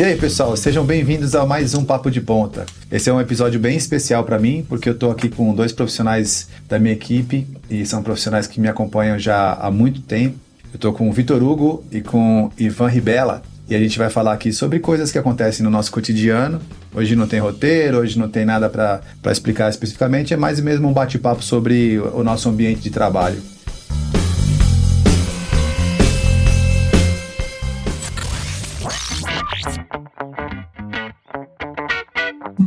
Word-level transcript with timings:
E 0.00 0.02
aí, 0.02 0.16
pessoal, 0.16 0.56
sejam 0.56 0.82
bem-vindos 0.82 1.34
a 1.34 1.44
mais 1.44 1.74
um 1.74 1.84
Papo 1.84 2.10
de 2.10 2.22
Ponta. 2.22 2.64
Esse 2.90 3.10
é 3.10 3.12
um 3.12 3.20
episódio 3.20 3.60
bem 3.60 3.76
especial 3.76 4.24
para 4.24 4.38
mim, 4.38 4.64
porque 4.66 4.88
eu 4.88 4.94
estou 4.94 5.10
aqui 5.10 5.28
com 5.28 5.54
dois 5.54 5.72
profissionais 5.72 6.48
da 6.66 6.78
minha 6.78 6.94
equipe 6.94 7.46
e 7.68 7.84
são 7.84 8.02
profissionais 8.02 8.46
que 8.46 8.58
me 8.58 8.66
acompanham 8.66 9.18
já 9.18 9.52
há 9.52 9.70
muito 9.70 10.00
tempo. 10.00 10.38
Eu 10.72 10.76
estou 10.76 10.94
com 10.94 11.10
o 11.10 11.12
Vitor 11.12 11.42
Hugo 11.42 11.84
e 11.92 12.00
com 12.00 12.50
Ivan 12.56 12.88
Ribella 12.88 13.42
e 13.68 13.74
a 13.74 13.78
gente 13.78 13.98
vai 13.98 14.08
falar 14.08 14.32
aqui 14.32 14.54
sobre 14.54 14.78
coisas 14.78 15.12
que 15.12 15.18
acontecem 15.18 15.62
no 15.62 15.70
nosso 15.70 15.92
cotidiano. 15.92 16.62
Hoje 16.94 17.14
não 17.14 17.26
tem 17.26 17.38
roteiro, 17.38 17.98
hoje 17.98 18.18
não 18.18 18.30
tem 18.30 18.46
nada 18.46 18.70
para 18.70 19.02
explicar 19.30 19.68
especificamente, 19.68 20.32
é 20.32 20.36
mais 20.38 20.58
mesmo 20.60 20.88
um 20.88 20.94
bate-papo 20.94 21.42
sobre 21.42 21.98
o 21.98 22.24
nosso 22.24 22.48
ambiente 22.48 22.80
de 22.80 22.88
trabalho. 22.88 23.42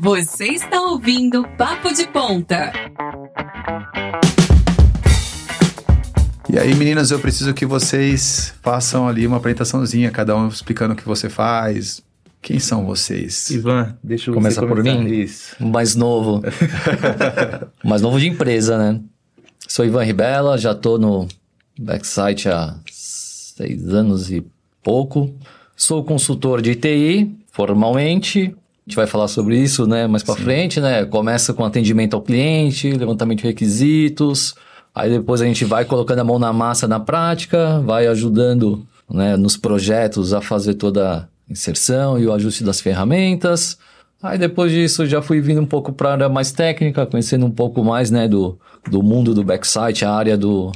Você 0.04 0.48
está 0.48 0.82
ouvindo 0.82 1.48
Papo 1.58 1.94
de 1.94 2.06
Ponta. 2.06 2.74
E 6.50 6.60
aí, 6.60 6.76
meninas, 6.76 7.10
eu 7.10 7.20
preciso 7.20 7.54
que 7.54 7.66
vocês 7.66 8.54
façam 8.62 9.08
ali 9.08 9.26
uma 9.26 9.38
apresentaçãozinha, 9.38 10.12
cada 10.12 10.36
um 10.36 10.50
explicando 10.50 10.94
o 10.94 10.98
que 10.98 11.06
você 11.06 11.30
faz. 11.30 12.04
Quem 12.42 12.60
são 12.60 12.86
vocês? 12.86 13.50
Ivan, 13.50 13.98
deixa 14.04 14.30
eu 14.30 14.34
começar 14.34 14.68
por 14.68 14.84
mim. 14.84 15.08
Isso. 15.08 15.56
Mais 15.66 15.96
novo. 15.96 16.42
Mais 17.82 18.02
novo 18.02 18.20
de 18.20 18.28
empresa, 18.28 18.78
né? 18.78 19.00
Sou 19.70 19.86
Ivan 19.86 20.04
Ribella, 20.04 20.58
já 20.58 20.76
tô 20.76 20.98
no 20.98 21.30
Backsite 21.80 22.50
há 22.50 22.76
seis 22.92 23.88
anos 23.88 24.30
e 24.30 24.46
pouco. 24.84 25.34
Sou 25.78 26.04
consultor 26.04 26.62
de 26.62 26.76
TI, 26.76 27.34
formalmente. 27.54 28.54
A 28.86 28.90
gente 28.90 28.98
vai 28.98 29.08
falar 29.08 29.30
sobre 29.30 29.58
isso, 29.58 29.88
né, 29.88 30.08
mais 30.08 30.24
para 30.24 30.36
frente, 30.36 30.82
né? 30.82 31.06
Começa 31.06 31.54
com 31.54 31.64
atendimento 31.64 32.16
ao 32.16 32.22
cliente, 32.22 32.92
levantamento 32.92 33.40
de 33.40 33.48
requisitos, 33.48 34.56
aí 34.94 35.10
depois 35.10 35.42
a 35.42 35.46
gente 35.46 35.64
vai 35.64 35.86
colocando 35.86 36.20
a 36.20 36.24
mão 36.24 36.38
na 36.38 36.52
massa 36.52 36.86
na 36.86 37.00
prática, 37.00 37.80
vai 37.80 38.08
ajudando, 38.08 38.86
né, 39.10 39.38
nos 39.38 39.56
projetos 39.56 40.34
a 40.34 40.42
fazer 40.42 40.74
toda 40.74 41.20
a 41.20 41.28
inserção 41.50 42.20
e 42.20 42.28
o 42.28 42.34
ajuste 42.34 42.62
das 42.62 42.82
ferramentas. 42.82 43.78
Aí 44.22 44.38
depois 44.38 44.72
disso 44.72 45.06
já 45.06 45.22
fui 45.22 45.40
vindo 45.40 45.62
um 45.62 45.66
pouco 45.66 45.94
para 45.94 46.10
a 46.10 46.12
área 46.14 46.30
mais 46.30 46.52
técnica, 46.52 47.06
conhecendo 47.06 47.46
um 47.46 47.52
pouco 47.52 47.86
mais, 47.86 48.12
né, 48.12 48.28
do, 48.28 48.60
do 48.90 49.02
mundo 49.02 49.34
do 49.34 49.46
backsite, 49.46 50.04
a 50.04 50.12
área 50.12 50.38
do, 50.38 50.74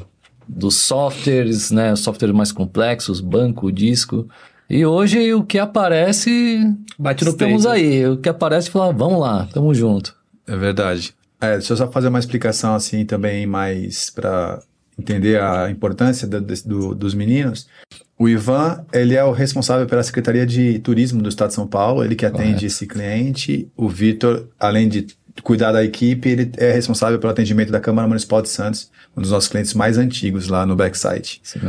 dos 0.48 0.78
softwares, 0.78 1.72
né, 1.72 1.94
softwares 1.98 2.36
mais 2.36 2.52
complexos, 2.54 3.20
banco, 3.20 3.70
disco. 3.70 4.30
E 4.70 4.86
hoje 4.86 5.34
o 5.34 5.44
que 5.44 5.58
aparece, 5.58 6.60
bate 7.00 7.24
no 7.24 7.32
estamos 7.32 7.64
peito. 7.64 7.70
aí. 7.76 8.08
O 8.08 8.18
que 8.18 8.30
aparece, 8.30 8.70
fala, 8.70 8.92
vamos 8.92 9.20
lá, 9.20 9.48
tamo 9.54 9.74
junto. 9.74 10.16
É 10.46 10.56
verdade. 10.56 11.14
É, 11.40 11.54
deixa 11.54 11.74
eu 11.74 11.78
só 11.78 11.92
fazer 11.92 12.08
uma 12.08 12.20
explicação 12.20 12.74
assim 12.76 13.06
também 13.06 13.46
mais 13.46 14.10
para 14.10 14.62
entender 14.98 15.40
a 15.40 15.70
importância 15.70 16.28
do, 16.28 16.42
do, 16.42 16.96
dos 16.96 17.14
meninos. 17.14 17.68
O 18.18 18.28
Ivan, 18.28 18.84
ele 18.92 19.14
é 19.14 19.24
o 19.24 19.32
responsável 19.32 19.86
pela 19.86 20.02
Secretaria 20.02 20.46
de 20.46 20.80
Turismo 20.80 21.22
do 21.22 21.30
Estado 21.30 21.50
de 21.50 21.54
São 21.54 21.68
Paulo, 21.68 22.04
ele 22.04 22.16
que 22.16 22.26
atende 22.26 22.46
Correto. 22.46 22.66
esse 22.66 22.88
cliente. 22.88 23.72
O 23.78 23.88
Vitor, 23.88 24.48
além 24.60 24.90
de 24.90 25.06
cuidar 25.44 25.72
da 25.72 25.84
equipe, 25.84 26.28
ele 26.28 26.52
é 26.58 26.72
responsável 26.72 27.20
pelo 27.20 27.32
atendimento 27.32 27.72
da 27.72 27.80
Câmara 27.80 28.08
Municipal 28.08 28.42
de 28.42 28.50
Santos, 28.50 28.90
um 29.16 29.22
dos 29.22 29.30
nossos 29.30 29.48
clientes 29.48 29.76
mais 29.76 30.00
antigos 30.00 30.48
lá 30.48 30.66
no 30.66 30.76
backsite. 30.76 31.40
Sim. 31.44 31.60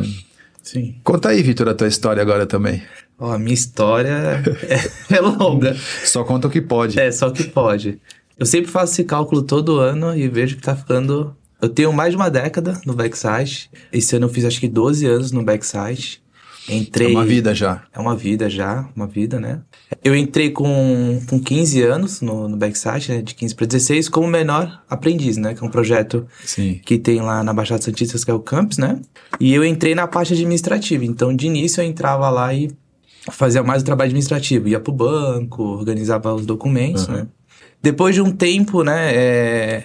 Conta 1.03 1.31
aí, 1.31 1.43
Vitor, 1.43 1.69
a 1.69 1.75
tua 1.75 1.89
história 1.89 2.23
agora 2.23 2.47
também. 2.47 2.83
Ó, 3.19 3.33
a 3.33 3.39
minha 3.39 3.55
história 3.55 4.43
é, 4.69 5.15
é 5.17 5.21
longa. 5.21 5.77
Só 6.05 6.25
conta 6.25 6.49
o 6.49 6.51
que 6.51 6.61
pode. 6.61 6.99
É, 6.99 7.11
só 7.11 7.31
que 7.31 7.45
pode. 7.45 8.01
Eu 8.39 8.47
sempre 8.47 8.71
faço 8.71 8.93
esse 8.93 9.05
cálculo 9.05 9.43
todo 9.43 9.81
ano 9.81 10.17
e 10.17 10.29
vejo 10.29 10.57
que 10.57 10.63
tá 10.63 10.77
ficando. 10.77 11.35
Eu 11.61 11.69
tenho 11.69 11.93
mais 11.93 12.11
de 12.11 12.17
uma 12.17 12.31
década 12.31 12.81
no 12.87 12.95
backside. 12.95 13.69
Esse 13.93 14.15
ano 14.15 14.27
eu 14.27 14.31
fiz 14.31 14.45
acho 14.45 14.61
que 14.61 14.69
12 14.69 15.07
anos 15.07 15.33
no 15.33 15.43
backside. 15.43 16.23
Entrei. 16.69 17.09
É 17.09 17.11
uma 17.11 17.25
vida 17.25 17.55
já. 17.55 17.83
É 17.93 17.99
uma 17.99 18.15
vida 18.15 18.49
já, 18.49 18.89
uma 18.95 19.07
vida, 19.07 19.41
né? 19.41 19.61
Eu 20.05 20.15
entrei 20.15 20.51
com, 20.51 21.21
com 21.29 21.41
15 21.41 21.83
anos 21.83 22.21
no, 22.21 22.49
no 22.49 22.57
backside, 22.57 23.11
né? 23.11 23.23
De 23.23 23.35
15 23.35 23.55
para 23.55 23.67
16, 23.67 24.09
como 24.09 24.27
menor 24.29 24.83
aprendiz, 24.89 25.37
né? 25.37 25.55
Que 25.55 25.65
é 25.65 25.67
um 25.67 25.71
projeto 25.71 26.27
Sim. 26.45 26.81
que 26.85 26.99
tem 26.99 27.21
lá 27.21 27.43
na 27.43 27.53
Baixada 27.55 27.83
Santista, 27.83 28.19
que 28.23 28.31
é 28.31 28.35
o 28.35 28.41
campus, 28.41 28.77
né? 28.79 29.01
E 29.41 29.53
eu 29.55 29.65
entrei 29.65 29.95
na 29.95 30.07
parte 30.07 30.35
administrativa. 30.35 31.05
Então, 31.05 31.35
de 31.35 31.47
início, 31.47 31.81
eu 31.81 31.87
entrava 31.87 32.29
lá 32.29 32.53
e 32.53 32.71
fazia 33.31 33.63
mais 33.63 33.83
o 33.83 33.85
trabalho 33.85 34.09
administrativo. 34.09 34.69
Ia 34.69 34.79
pro 34.81 34.93
banco, 34.93 35.63
organizava 35.63 36.35
os 36.35 36.45
documentos, 36.45 37.07
Uhum. 37.09 37.15
né? 37.15 37.27
Depois 37.83 38.15
de 38.15 38.21
um 38.21 38.31
tempo, 38.33 38.83
né? 38.83 39.15
é, 39.15 39.85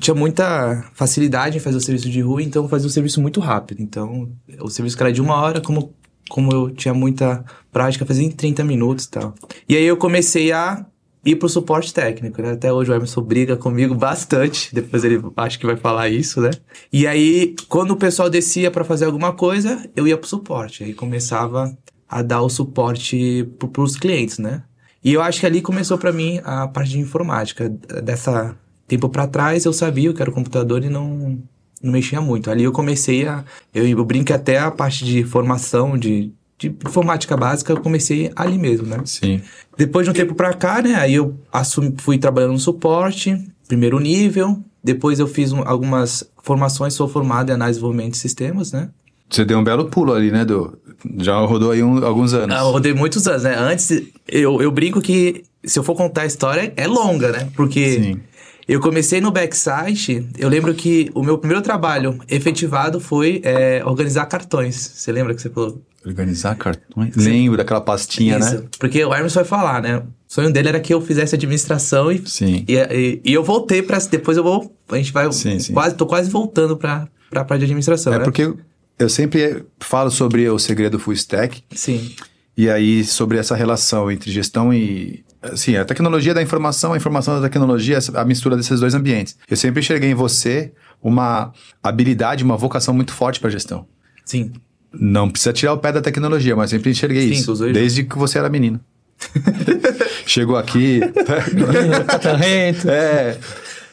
tinha 0.00 0.14
muita 0.14 0.84
facilidade 0.94 1.56
em 1.56 1.60
fazer 1.60 1.78
o 1.78 1.80
serviço 1.80 2.08
de 2.10 2.20
rua, 2.20 2.42
então 2.42 2.62
eu 2.62 2.68
fazia 2.68 2.86
um 2.86 2.90
serviço 2.90 3.20
muito 3.20 3.40
rápido. 3.40 3.80
Então, 3.82 4.28
o 4.60 4.68
serviço 4.68 4.96
que 4.96 5.02
era 5.02 5.12
de 5.12 5.20
uma 5.20 5.34
hora, 5.36 5.60
como, 5.60 5.92
como 6.28 6.52
eu 6.52 6.70
tinha 6.70 6.94
muita 6.94 7.44
prática, 7.70 8.06
fazia 8.06 8.26
em 8.26 8.30
30 8.30 8.64
minutos 8.64 9.06
e 9.06 9.10
tal. 9.10 9.34
E 9.68 9.76
aí 9.76 9.84
eu 9.84 9.96
comecei 9.96 10.52
a 10.52 10.86
ir 11.24 11.36
pro 11.36 11.48
suporte 11.48 11.94
técnico, 11.94 12.42
né? 12.42 12.52
Até 12.52 12.72
hoje 12.72 12.90
o 12.90 12.94
Emerson 12.94 13.20
briga 13.22 13.56
comigo 13.56 13.94
bastante, 13.94 14.74
depois 14.74 15.04
ele 15.04 15.22
acho 15.36 15.58
que 15.58 15.66
vai 15.66 15.76
falar 15.76 16.08
isso, 16.08 16.40
né? 16.40 16.50
E 16.92 17.06
aí, 17.06 17.54
quando 17.68 17.92
o 17.92 17.96
pessoal 17.96 18.28
descia 18.28 18.70
para 18.70 18.84
fazer 18.84 19.04
alguma 19.04 19.32
coisa, 19.32 19.88
eu 19.94 20.06
ia 20.06 20.16
pro 20.16 20.28
suporte. 20.28 20.84
Aí 20.84 20.92
começava 20.92 21.76
a 22.08 22.22
dar 22.22 22.42
o 22.42 22.48
suporte 22.48 23.48
pro, 23.58 23.68
pros 23.68 23.96
clientes, 23.96 24.38
né? 24.38 24.62
E 25.04 25.12
eu 25.12 25.22
acho 25.22 25.40
que 25.40 25.46
ali 25.46 25.60
começou 25.60 25.98
para 25.98 26.12
mim 26.12 26.40
a 26.44 26.68
parte 26.68 26.90
de 26.90 27.00
informática. 27.00 27.68
Dessa 27.68 28.56
tempo 28.86 29.08
para 29.08 29.26
trás 29.26 29.64
eu 29.64 29.72
sabia 29.72 30.10
o 30.10 30.14
que 30.14 30.20
era 30.20 30.30
o 30.30 30.34
computador 30.34 30.84
e 30.84 30.88
não 30.90 31.42
não 31.82 31.92
mexia 31.92 32.20
muito. 32.20 32.50
Ali 32.50 32.62
eu 32.64 32.72
comecei 32.72 33.26
a 33.26 33.44
eu, 33.74 33.86
eu 33.86 34.04
brinco 34.04 34.32
até 34.32 34.58
a 34.58 34.70
parte 34.70 35.04
de 35.04 35.24
formação 35.24 35.96
de 35.98 36.32
de 36.58 36.68
informática 36.68 37.36
básica 37.36 37.72
eu 37.72 37.80
comecei 37.80 38.30
ali 38.36 38.56
mesmo, 38.56 38.86
né? 38.86 39.00
Sim. 39.04 39.40
Depois 39.76 40.04
de 40.06 40.10
um 40.10 40.14
tempo 40.14 40.32
pra 40.32 40.54
cá, 40.54 40.80
né? 40.80 40.94
Aí 40.94 41.14
eu 41.14 41.34
assumi, 41.52 41.92
fui 41.98 42.18
trabalhando 42.18 42.52
no 42.52 42.58
suporte, 42.60 43.36
primeiro 43.66 43.98
nível. 43.98 44.60
Depois 44.84 45.18
eu 45.18 45.26
fiz 45.26 45.50
um- 45.52 45.66
algumas 45.66 46.22
formações, 46.40 46.94
sou 46.94 47.08
formado 47.08 47.50
em 47.50 47.54
análise 47.54 47.78
de 47.78 47.80
desenvolvimento 47.80 48.12
de 48.12 48.18
sistemas, 48.18 48.70
né? 48.70 48.90
Você 49.28 49.44
deu 49.44 49.58
um 49.58 49.64
belo 49.64 49.86
pulo 49.86 50.12
ali, 50.12 50.30
né, 50.30 50.44
do 50.44 50.78
Já 51.18 51.36
rodou 51.40 51.72
aí 51.72 51.82
um- 51.82 52.04
alguns 52.04 52.32
anos. 52.32 52.54
Ah, 52.54 52.60
eu 52.60 52.70
rodei 52.70 52.94
muitos 52.94 53.26
anos, 53.26 53.42
né? 53.42 53.56
Antes, 53.58 53.90
eu, 54.28 54.62
eu 54.62 54.70
brinco 54.70 55.00
que 55.00 55.42
se 55.64 55.76
eu 55.78 55.82
for 55.82 55.96
contar 55.96 56.22
a 56.22 56.26
história, 56.26 56.72
é 56.76 56.86
longa, 56.86 57.32
né? 57.32 57.48
Porque 57.56 58.00
Sim. 58.02 58.20
Eu 58.68 58.80
comecei 58.80 59.20
no 59.20 59.30
backsite, 59.30 60.26
eu 60.38 60.48
lembro 60.48 60.74
que 60.74 61.10
o 61.14 61.22
meu 61.22 61.38
primeiro 61.38 61.62
trabalho 61.62 62.18
efetivado 62.28 63.00
foi 63.00 63.40
é, 63.44 63.82
organizar 63.84 64.26
cartões. 64.26 64.76
Você 64.94 65.10
lembra 65.12 65.34
que 65.34 65.42
você 65.42 65.50
falou? 65.50 65.82
Organizar 66.04 66.54
cartões. 66.56 67.14
Lembro 67.16 67.56
daquela 67.56 67.80
pastinha, 67.80 68.38
Isso. 68.38 68.54
né? 68.56 68.62
Porque 68.78 69.04
o 69.04 69.14
Hermes 69.14 69.34
vai 69.34 69.44
falar, 69.44 69.80
né? 69.82 69.98
O 69.98 70.04
sonho 70.26 70.52
dele 70.52 70.68
era 70.68 70.80
que 70.80 70.92
eu 70.92 71.00
fizesse 71.00 71.34
administração 71.34 72.10
e 72.10 72.26
Sim. 72.28 72.64
E, 72.66 72.74
e- 72.76 73.20
e 73.24 73.32
eu 73.32 73.44
voltei 73.44 73.82
pra. 73.82 73.98
Depois 73.98 74.36
eu 74.36 74.42
vou. 74.42 74.74
A 74.90 74.96
gente 74.96 75.12
vai. 75.12 75.30
Sim, 75.32 75.58
sim. 75.60 75.72
Quase, 75.72 75.94
tô 75.94 76.04
quase 76.06 76.28
voltando 76.30 76.76
pra, 76.76 77.06
pra 77.30 77.44
parte 77.44 77.60
de 77.60 77.64
administração. 77.66 78.12
É 78.14 78.18
né? 78.18 78.24
porque 78.24 78.52
eu 78.98 79.08
sempre 79.08 79.64
falo 79.78 80.10
sobre 80.10 80.48
o 80.48 80.58
segredo 80.58 80.98
full 80.98 81.12
stack 81.12 81.62
Sim. 81.74 82.10
e 82.56 82.68
aí 82.68 83.04
sobre 83.04 83.38
essa 83.38 83.54
relação 83.54 84.10
entre 84.10 84.30
gestão 84.30 84.72
e 84.74 85.22
assim, 85.42 85.76
a 85.76 85.84
tecnologia 85.84 86.32
da 86.32 86.42
informação, 86.42 86.92
a 86.92 86.96
informação 86.96 87.40
da 87.40 87.48
tecnologia, 87.48 87.98
a 88.14 88.24
mistura 88.24 88.56
desses 88.56 88.80
dois 88.80 88.94
ambientes. 88.94 89.36
Eu 89.48 89.56
sempre 89.56 89.80
enxerguei 89.80 90.10
em 90.10 90.14
você 90.14 90.72
uma 91.02 91.52
habilidade, 91.82 92.44
uma 92.44 92.56
vocação 92.56 92.94
muito 92.94 93.12
forte 93.12 93.40
para 93.40 93.50
gestão. 93.50 93.86
Sim. 94.24 94.52
Não 94.92 95.30
precisa 95.30 95.52
tirar 95.52 95.72
o 95.72 95.78
pé 95.78 95.90
da 95.90 96.00
tecnologia, 96.00 96.54
mas 96.54 96.70
sempre 96.70 96.90
enxerguei 96.90 97.28
Sim, 97.28 97.40
isso 97.40 97.54
desde 97.72 98.04
que 98.04 98.16
você 98.16 98.38
era 98.38 98.48
menino. 98.48 98.78
Chegou 100.26 100.56
aqui, 100.56 101.00
Catarrento. 102.06 102.88
é, 102.90 103.36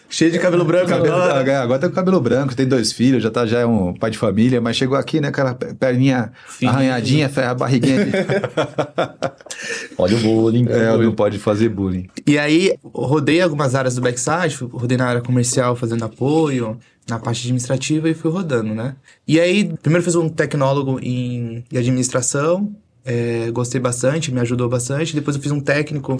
Cheio 0.09 0.31
de 0.31 0.39
cabelo 0.39 0.65
branco 0.65 0.87
Cabelo- 0.87 1.13
agora. 1.15 1.61
agora 1.61 1.79
tá 1.79 1.87
com 1.87 1.93
cabelo 1.93 2.19
branco, 2.19 2.55
tem 2.55 2.67
dois 2.67 2.91
filhos, 2.91 3.21
já 3.21 3.29
tá 3.29 3.45
já 3.45 3.59
é 3.59 3.65
um 3.65 3.93
pai 3.93 4.09
de 4.09 4.17
família, 4.17 4.59
mas 4.59 4.75
chegou 4.75 4.97
aqui, 4.97 5.21
né, 5.21 5.27
aquela 5.27 5.53
pe- 5.53 5.73
perninha 5.75 6.31
Fininha. 6.47 6.75
arranhadinha, 6.75 7.31
a 7.47 7.53
barriguinha. 7.53 8.05
De... 8.05 8.11
Olha 9.97 10.17
o 10.17 10.19
bullying. 10.19 10.65
é, 10.67 10.97
não 10.97 11.11
pode 11.13 11.37
fazer 11.37 11.69
bullying. 11.69 12.07
E 12.25 12.37
aí, 12.37 12.75
rodei 12.83 13.41
algumas 13.41 13.75
áreas 13.75 13.95
do 13.95 14.01
backside, 14.01 14.57
rodei 14.71 14.97
na 14.97 15.05
área 15.05 15.21
comercial 15.21 15.75
fazendo 15.75 16.03
apoio, 16.05 16.77
na 17.07 17.19
parte 17.19 17.41
administrativa 17.41 18.09
e 18.09 18.13
fui 18.13 18.31
rodando, 18.31 18.73
né? 18.73 18.95
E 19.27 19.39
aí, 19.39 19.71
primeiro 19.81 20.03
fiz 20.03 20.15
um 20.15 20.29
tecnólogo 20.29 20.99
em, 21.01 21.63
em 21.71 21.77
administração, 21.77 22.71
é, 23.05 23.49
gostei 23.51 23.79
bastante, 23.81 24.31
me 24.31 24.39
ajudou 24.39 24.69
bastante. 24.69 25.13
Depois 25.15 25.35
eu 25.35 25.41
fiz 25.41 25.51
um 25.51 25.59
técnico 25.59 26.17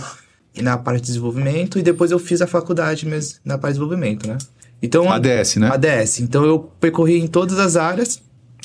na 0.61 0.77
parte 0.77 1.01
de 1.01 1.07
desenvolvimento 1.07 1.77
e 1.79 1.81
depois 1.81 2.11
eu 2.11 2.19
fiz 2.19 2.41
a 2.41 2.47
faculdade 2.47 3.05
mesmo 3.05 3.39
na 3.45 3.57
parte 3.57 3.73
de 3.73 3.79
desenvolvimento, 3.79 4.27
né? 4.27 4.37
Então, 4.81 5.11
ADS, 5.11 5.57
né? 5.57 5.69
ADS. 5.71 6.19
Então 6.19 6.45
eu 6.45 6.71
percorri 6.79 7.19
em 7.19 7.27
todas 7.27 7.59
as 7.59 7.75
áreas 7.75 8.21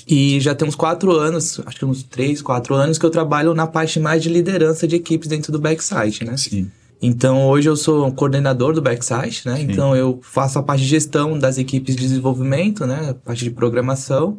E 0.06 0.38
já 0.40 0.54
tem 0.54 0.68
uns 0.68 0.74
quatro 0.74 1.12
anos, 1.12 1.60
acho 1.64 1.78
que 1.78 1.84
uns 1.84 2.02
três, 2.02 2.42
quatro 2.42 2.74
anos, 2.74 2.98
que 2.98 3.06
eu 3.06 3.10
trabalho 3.10 3.54
na 3.54 3.66
parte 3.66 3.98
mais 3.98 4.22
de 4.22 4.28
liderança 4.28 4.86
de 4.86 4.96
equipes 4.96 5.28
dentro 5.28 5.50
do 5.50 5.58
backside, 5.58 6.24
né? 6.24 6.36
Sim. 6.36 6.70
Então, 7.00 7.46
hoje 7.48 7.68
eu 7.68 7.76
sou 7.76 8.10
coordenador 8.12 8.74
do 8.74 8.80
backside, 8.80 9.42
né? 9.44 9.60
Então, 9.60 9.94
eu 9.96 10.20
faço 10.22 10.58
a 10.58 10.62
parte 10.62 10.82
de 10.82 10.88
gestão 10.88 11.38
das 11.38 11.58
equipes 11.58 11.94
de 11.96 12.02
desenvolvimento, 12.02 12.86
né? 12.86 13.10
A 13.10 13.14
parte 13.14 13.44
de 13.44 13.50
programação. 13.50 14.38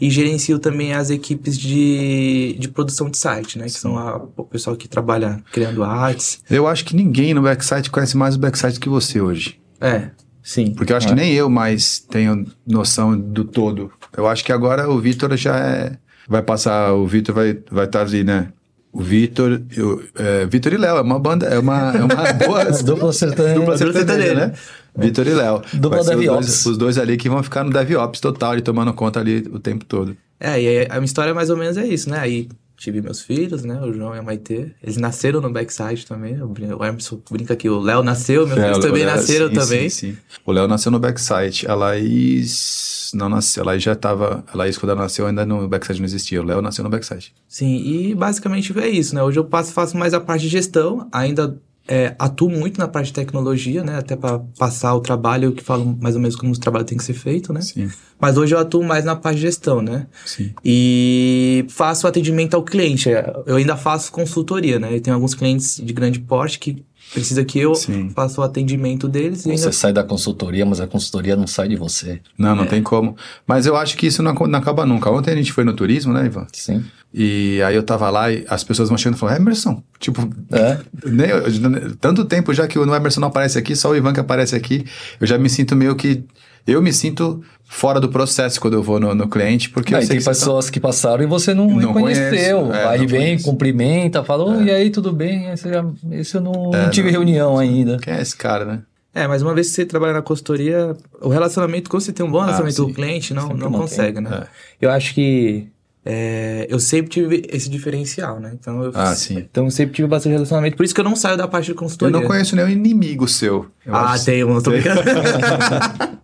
E 0.00 0.10
gerencio 0.10 0.58
também 0.58 0.92
as 0.92 1.10
equipes 1.10 1.56
de, 1.58 2.56
de 2.58 2.68
produção 2.68 3.08
de 3.08 3.16
site, 3.16 3.58
né? 3.58 3.64
Que 3.66 3.70
são 3.72 3.96
a- 3.96 4.16
o 4.36 4.44
pessoal 4.44 4.76
que 4.76 4.88
trabalha 4.88 5.42
criando 5.52 5.84
artes. 5.84 6.40
Eu 6.50 6.66
acho 6.66 6.84
que 6.84 6.96
ninguém 6.96 7.32
no 7.34 7.42
backside 7.42 7.90
conhece 7.90 8.16
mais 8.16 8.34
o 8.34 8.38
backside 8.38 8.80
que 8.80 8.88
você 8.88 9.20
hoje. 9.20 9.60
É, 9.80 10.10
sim. 10.42 10.72
Porque 10.74 10.92
eu 10.92 10.96
acho 10.96 11.08
que 11.08 11.14
nem 11.14 11.32
eu 11.32 11.48
mais 11.48 11.98
tenho 12.00 12.44
noção 12.66 13.16
do 13.18 13.44
todo. 13.44 13.90
Eu 14.16 14.26
acho 14.26 14.44
que 14.44 14.52
agora 14.52 14.88
o 14.90 14.98
Vitor 15.00 15.36
já 15.36 15.56
é. 15.58 15.96
Vai 16.26 16.42
passar, 16.42 16.94
o 16.94 17.06
Vitor 17.06 17.34
vai 17.34 17.50
estar 17.50 17.74
vai 17.74 17.86
tá 17.86 18.00
ali, 18.00 18.24
né? 18.24 18.48
O 18.94 19.02
Vitor, 19.02 19.60
eu- 19.76 20.02
é, 20.14 20.46
Vitor 20.46 20.72
e 20.72 20.76
Léo, 20.76 20.96
é 20.98 21.00
uma 21.02 21.18
banda, 21.18 21.46
é 21.46 21.58
uma, 21.58 21.92
é 21.96 21.98
uma 22.04 22.32
boa 22.46 22.64
Dupla 22.82 23.12
sertaneja. 23.12 23.54
dupla 23.58 23.76
sertaneja, 23.76 24.06
sertaneja. 24.06 24.34
né? 24.46 24.52
Vitor 24.96 25.26
e 25.26 25.34
Léo. 25.34 25.62
Dupla 25.72 26.04
DevOps. 26.04 26.26
dois, 26.26 26.66
os 26.66 26.78
dois 26.78 26.96
ali 26.98 27.16
que 27.16 27.28
vão 27.28 27.42
ficar 27.42 27.64
no 27.64 27.70
DevOps 27.72 28.20
total, 28.20 28.52
ali 28.52 28.62
tomando 28.62 28.92
conta 28.94 29.18
ali 29.18 29.46
o 29.52 29.58
tempo 29.58 29.84
todo. 29.84 30.16
É, 30.38 30.60
e 30.62 30.68
aí 30.68 30.86
a 30.88 30.94
minha 30.94 31.04
história 31.06 31.34
mais 31.34 31.50
ou 31.50 31.56
menos 31.56 31.76
é 31.76 31.84
isso, 31.84 32.08
né? 32.08 32.18
Aí 32.20 32.48
tive 32.76 33.00
meus 33.00 33.20
filhos, 33.22 33.62
né? 33.64 33.80
O 33.80 33.92
João 33.92 34.14
e 34.14 34.18
a 34.18 34.22
Maitê. 34.22 34.72
Eles 34.82 34.96
nasceram 34.96 35.40
no 35.40 35.50
backside 35.52 36.06
também. 36.06 36.40
O 36.42 36.84
Emerson 36.84 37.20
brinca 37.30 37.54
que 37.56 37.68
o 37.68 37.78
Léo 37.80 38.02
nasceu, 38.02 38.46
meus 38.46 38.58
É, 38.58 38.62
filhos 38.68 38.78
também 38.84 39.04
Léo- 39.04 39.16
nasceram 39.16 39.48
sim, 39.48 39.54
também. 39.54 39.88
Sim, 39.90 40.12
sim. 40.12 40.18
O 40.44 40.52
Léo 40.52 40.66
nasceu 40.68 40.90
no 40.92 40.98
backside. 40.98 41.66
A 41.68 41.74
Laís 41.74 43.10
não 43.14 43.28
nasceu. 43.28 43.62
A 43.62 43.66
Laís 43.66 43.82
já 43.82 43.92
estava. 43.92 44.44
A 44.52 44.56
Laís, 44.56 44.76
quando 44.78 44.90
ela 44.92 45.02
nasceu, 45.02 45.26
ainda 45.26 45.44
no 45.46 45.68
backside 45.68 46.00
não 46.00 46.06
existia. 46.06 46.40
O 46.40 46.44
Léo 46.44 46.60
nasceu 46.62 46.84
no 46.84 46.90
backside. 46.90 47.32
Sim, 47.48 47.76
e 47.76 48.14
basicamente 48.14 48.76
é 48.78 48.88
isso, 48.88 49.14
né? 49.14 49.22
Hoje 49.22 49.38
eu 49.38 49.44
passo, 49.44 49.72
faço 49.72 49.96
mais 49.96 50.14
a 50.14 50.20
parte 50.20 50.42
de 50.42 50.48
gestão, 50.48 51.08
ainda 51.12 51.56
é, 51.86 52.14
atuo 52.18 52.48
muito 52.48 52.78
na 52.78 52.88
parte 52.88 53.06
de 53.06 53.12
tecnologia, 53.12 53.84
né? 53.84 53.98
Até 53.98 54.16
para 54.16 54.38
passar 54.58 54.94
o 54.94 55.00
trabalho, 55.00 55.52
que 55.52 55.62
falo 55.62 55.96
mais 56.00 56.14
ou 56.14 56.20
menos 56.20 56.34
como 56.34 56.52
o 56.52 56.58
trabalho 56.58 56.84
tem 56.84 56.96
que 56.96 57.04
ser 57.04 57.12
feito, 57.12 57.52
né? 57.52 57.60
Sim. 57.60 57.90
Mas 58.18 58.38
hoje 58.38 58.54
eu 58.54 58.58
atuo 58.58 58.82
mais 58.82 59.04
na 59.04 59.14
parte 59.14 59.36
de 59.36 59.42
gestão, 59.42 59.82
né? 59.82 60.06
Sim. 60.24 60.52
E 60.64 61.66
faço 61.68 62.06
atendimento 62.06 62.54
ao 62.54 62.62
cliente. 62.62 63.10
É, 63.10 63.34
Eu 63.46 63.56
ainda 63.56 63.76
faço 63.76 64.10
consultoria, 64.10 64.78
né? 64.78 64.94
Eu 64.96 65.00
tenho 65.00 65.14
alguns 65.14 65.34
clientes 65.34 65.80
de 65.82 65.92
grande 65.92 66.20
porte 66.20 66.58
que 66.58 66.82
precisa 67.12 67.44
que 67.44 67.58
eu 67.58 67.74
Sim. 67.74 68.08
faça 68.10 68.40
o 68.40 68.44
atendimento 68.44 69.06
deles 69.06 69.44
e 69.44 69.50
ainda 69.50 69.62
Você 69.62 69.72
sai 69.72 69.92
da 69.92 70.02
consultoria, 70.02 70.64
mas 70.64 70.80
a 70.80 70.86
consultoria 70.86 71.36
não 71.36 71.46
sai 71.46 71.68
de 71.68 71.76
você. 71.76 72.20
Não, 72.38 72.56
não 72.56 72.66
tem 72.66 72.82
como. 72.82 73.14
Mas 73.46 73.66
eu 73.66 73.76
acho 73.76 73.96
que 73.96 74.06
isso 74.06 74.22
não, 74.22 74.32
não 74.32 74.58
acaba 74.58 74.86
nunca. 74.86 75.10
Ontem 75.10 75.32
a 75.32 75.36
gente 75.36 75.52
foi 75.52 75.64
no 75.64 75.74
turismo, 75.74 76.12
né, 76.12 76.24
Ivan? 76.26 76.46
Sim. 76.52 76.82
E 77.16 77.62
aí 77.62 77.76
eu 77.76 77.82
tava 77.84 78.10
lá 78.10 78.32
e 78.32 78.44
as 78.48 78.64
pessoas 78.64 78.88
vão 78.88 78.98
chegando 78.98 79.16
e 79.16 79.20
falam, 79.20 79.36
Emerson, 79.36 79.80
tipo, 80.00 80.28
É. 80.50 80.78
nem, 81.06 81.28
eu- 81.30 81.96
tanto 82.00 82.24
tempo 82.24 82.52
já 82.52 82.66
que 82.66 82.76
o 82.76 82.82
Emerson 82.94 83.20
não 83.20 83.28
aparece 83.28 83.56
aqui, 83.56 83.76
só 83.76 83.90
o 83.90 83.96
Ivan 83.96 84.12
que 84.12 84.18
aparece 84.18 84.56
aqui, 84.56 84.84
eu 85.20 85.26
já 85.26 85.38
me 85.38 85.48
sinto 85.48 85.76
meio 85.76 85.94
que. 85.94 86.24
Eu 86.66 86.80
me 86.82 86.92
sinto 86.94 87.42
fora 87.68 88.00
do 88.00 88.08
processo 88.08 88.58
quando 88.60 88.72
eu 88.74 88.82
vou 88.82 88.98
no, 88.98 89.14
no 89.14 89.28
cliente, 89.28 89.68
porque 89.70 89.94
sei 89.94 90.08
tem 90.08 90.18
que 90.18 90.24
pessoas 90.24 90.70
que 90.70 90.80
passaram 90.80 91.22
e 91.22 91.26
você 91.26 91.52
não, 91.54 91.68
Não 91.68 91.76
reconheceu. 91.92 92.60
conheço, 92.62 92.72
é, 92.74 92.86
aí 92.88 92.98
não 93.00 93.06
vem, 93.06 93.20
conheço. 93.20 93.44
cumprimenta, 93.44 94.24
fala, 94.24 94.44
"Oi, 94.44 94.64
e 94.64 94.70
aí, 94.70 94.90
tudo 94.90 95.12
bem? 95.12 95.50
Esse, 95.50 95.68
já, 95.68 95.84
esse 96.10 96.34
eu 96.34 96.40
não, 96.40 96.70
É, 96.74 96.82
não 96.84 96.90
tive 96.90 97.12
não- 97.12 97.20
reunião 97.20 97.58
ainda. 97.58 97.98
Quem 97.98 98.14
é 98.14 98.20
esse 98.22 98.34
cara, 98.34 98.64
né? 98.64 98.80
É, 99.14 99.28
mas 99.28 99.42
uma 99.42 99.54
vez 99.54 99.68
que 99.68 99.74
você 99.74 99.84
trabalha 99.86 100.14
na 100.14 100.22
consultoria, 100.22 100.96
o 101.20 101.28
relacionamento, 101.28 101.88
quando 101.90 102.02
você 102.02 102.12
tem 102.12 102.24
um 102.26 102.30
bom 102.30 102.40
relacionamento 102.40 102.76
sim. 102.76 102.82
com 102.84 102.90
o 102.90 102.94
cliente, 102.94 103.32
não, 103.34 103.42
Sempre 103.42 103.58
não 103.58 103.66
mantém. 103.70 103.80
consegue, 103.86 104.20
né? 104.20 104.44
Eu 104.80 104.90
acho 104.90 105.14
que 105.14 105.68
é, 106.04 106.66
eu 106.68 106.78
sempre 106.78 107.10
tive 107.10 107.42
esse 107.50 107.68
diferencial, 107.70 108.38
né? 108.38 108.52
Então 108.60 108.82
eu, 108.82 108.92
Ah, 108.94 109.14
sim. 109.14 109.38
então 109.38 109.64
eu 109.64 109.70
sempre 109.70 109.94
tive 109.94 110.06
bastante 110.08 110.32
relacionamento. 110.34 110.76
Por 110.76 110.84
isso 110.84 110.94
que 110.94 111.00
eu 111.00 111.04
não 111.04 111.16
saio 111.16 111.36
da 111.36 111.48
parte 111.48 111.66
de 111.66 111.70
Eu 111.72 111.76
consultoria. 111.76 112.18
não 112.20 112.26
conheço 112.26 112.54
nenhum 112.54 112.68
inimigo 112.68 113.26
seu. 113.26 113.66
Eu 113.86 113.94
Ah, 113.94 114.12
acho. 114.12 114.24
tem 114.26 114.44
um, 114.44 114.60
tô 114.60 114.70
brincando. 114.70 115.00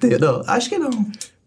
Tem? 0.00 0.18
Não, 0.18 0.42
acho 0.46 0.68
que 0.68 0.78
não. 0.78 0.90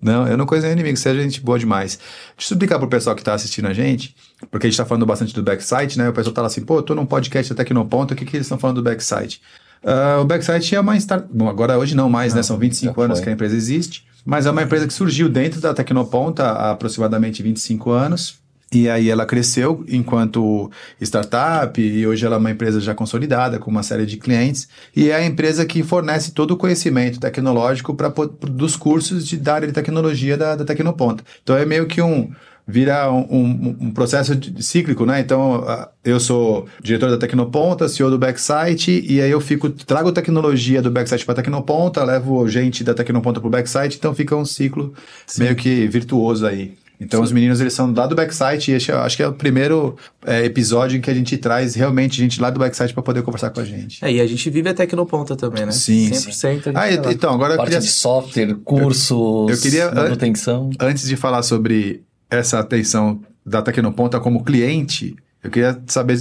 Não, 0.01 0.25
eu 0.27 0.37
não 0.37 0.45
conheço 0.45 0.65
nenhum 0.65 0.79
inimigo, 0.79 0.97
você 0.97 1.09
é 1.09 1.13
gente 1.15 1.41
boa 1.41 1.59
demais. 1.59 1.99
Deixa 2.37 2.53
eu 2.53 2.55
explicar 2.55 2.79
pro 2.79 2.87
pessoal 2.87 3.15
que 3.15 3.23
tá 3.23 3.33
assistindo 3.33 3.67
a 3.67 3.73
gente, 3.73 4.15
porque 4.49 4.67
a 4.67 4.69
gente 4.69 4.77
tá 4.77 4.85
falando 4.85 5.05
bastante 5.05 5.33
do 5.35 5.43
backside, 5.43 5.97
né? 5.97 6.07
O 6.07 6.13
pessoal 6.13 6.33
tá 6.33 6.41
lá 6.41 6.47
assim, 6.47 6.61
pô, 6.61 6.77
eu 6.77 6.83
tô 6.83 6.95
num 6.95 7.05
podcast 7.05 7.51
até 7.51 7.63
aqui 7.63 7.73
no 7.73 7.85
ponto, 7.85 8.13
o 8.13 8.15
que, 8.15 8.23
que 8.25 8.37
eles 8.37 8.45
estão 8.45 8.57
falando 8.57 8.77
do 8.77 8.83
backside? 8.83 9.41
Ah, 9.83 10.19
o 10.21 10.25
backside 10.25 10.75
é 10.75 10.79
uma 10.79 10.97
startup. 10.97 11.29
Bom, 11.33 11.47
agora 11.47 11.77
hoje 11.77 11.95
não 11.95 12.09
mais, 12.09 12.33
né? 12.33 12.43
São 12.43 12.57
25 12.57 12.93
já 12.93 13.05
anos 13.05 13.19
que 13.19 13.29
a 13.29 13.31
empresa 13.31 13.55
existe, 13.55 14.05
mas 14.25 14.45
é 14.45 14.51
uma 14.51 14.63
empresa 14.63 14.87
que 14.87 14.93
surgiu 14.93 15.29
dentro 15.29 15.61
da 15.61 15.73
Tecnoponta 15.73 16.43
há 16.43 16.71
aproximadamente 16.71 17.41
25 17.41 17.91
anos. 17.91 18.39
E 18.71 18.87
aí 18.87 19.09
ela 19.09 19.25
cresceu 19.25 19.83
enquanto 19.87 20.69
startup 21.01 21.81
e 21.81 22.05
hoje 22.05 22.23
ela 22.23 22.35
é 22.35 22.37
uma 22.37 22.51
empresa 22.51 22.79
já 22.79 22.93
consolidada 22.93 23.57
com 23.57 23.71
uma 23.71 23.81
série 23.81 24.05
de 24.05 24.17
clientes 24.17 24.69
e 24.95 25.09
é 25.09 25.15
a 25.15 25.25
empresa 25.25 25.65
que 25.65 25.81
fornece 25.81 26.33
todo 26.33 26.51
o 26.51 26.57
conhecimento 26.57 27.19
tecnológico 27.19 27.95
para 27.95 28.13
dos 28.41 28.75
cursos 28.75 29.27
de 29.27 29.37
da 29.37 29.55
área 29.55 29.67
de 29.67 29.73
tecnologia 29.73 30.37
da, 30.37 30.55
da 30.55 30.63
Tecnoponta. 30.63 31.23
Então 31.41 31.57
é 31.57 31.65
meio 31.65 31.87
que 31.87 31.99
um 31.99 32.29
vira 32.69 33.11
um, 33.11 33.19
um- 33.29 33.77
um 33.87 33.91
processo 33.91 34.35
de- 34.35 34.61
cíclico, 34.63 35.05
né? 35.05 35.19
Então 35.19 35.63
eu 36.03 36.19
sou 36.19 36.67
diretor 36.81 37.09
da 37.09 37.17
Tecnoponta, 37.17 37.87
CEO 37.89 38.09
do 38.09 38.17
Backsite 38.19 39.03
e 39.07 39.19
aí 39.21 39.31
eu 39.31 39.41
fico 39.41 39.69
trago 39.69 40.11
tecnologia 40.11 40.81
do 40.81 40.91
Backsite 40.91 41.25
para 41.25 41.35
Tecnoponta, 41.35 42.03
levo 42.03 42.47
gente 42.47 42.83
da 42.83 42.93
Tecnoponta 42.93 43.39
para 43.39 43.47
o 43.47 43.51
Backsite, 43.51 43.97
então 43.97 44.13
fica 44.13 44.35
um 44.35 44.45
ciclo 44.45 44.93
meio 45.37 45.55
que 45.55 45.87
virtuoso 45.87 46.45
aí. 46.45 46.73
Então 47.01 47.21
os 47.23 47.31
meninos 47.31 47.61
eles 47.61 47.71
são 47.71 47.93
lá 47.95 48.05
do 48.05 48.13
backside 48.13 48.71
e 48.71 48.73
esse, 48.75 48.91
eu 48.91 48.99
acho 48.99 49.15
que 49.15 49.23
é 49.23 49.27
o 49.29 49.31
primeiro 49.31 49.95
é, 50.25 50.43
episódio 50.43 50.97
em 50.97 51.01
que 51.01 51.09
a 51.09 51.13
gente 51.13 51.37
traz 51.37 51.73
realmente 51.73 52.17
gente 52.17 52.41
lá 52.41 52.49
do 52.49 52.59
backside 52.59 52.93
para 52.93 53.01
poder 53.01 53.21
conversar 53.23 53.51
com 53.51 53.61
a 53.61 53.63
gente. 53.63 54.03
É, 54.03 54.11
e 54.11 54.19
a 54.19 54.27
gente 54.27 54.49
vive 54.49 54.67
até 54.67 54.83
aqui 54.83 54.97
no 54.97 55.05
ponta 55.05 55.33
também, 55.33 55.65
né? 55.65 55.71
Sim, 55.71 56.09
100% 56.11 56.33
sim. 56.33 56.47
a 56.47 56.51
gente 56.53 56.67
Ah, 56.75 57.11
então 57.13 57.33
agora 57.33 57.53
eu 57.53 57.57
Parte 57.57 57.69
queria, 57.69 57.79
de 57.79 57.87
software, 57.87 58.53
cursos, 58.65 59.49
Eu 59.49 59.57
queria- 59.61 59.89
manutenção. 59.93 60.71
antes 60.77 61.07
de 61.07 61.15
falar 61.15 61.41
sobre 61.41 62.03
essa 62.29 62.59
atenção 62.59 63.21
da 63.45 63.61
Tecnoponta 63.61 64.19
como 64.19 64.43
cliente, 64.43 65.15
eu 65.43 65.49
queria 65.49 65.81
saber 65.87 66.17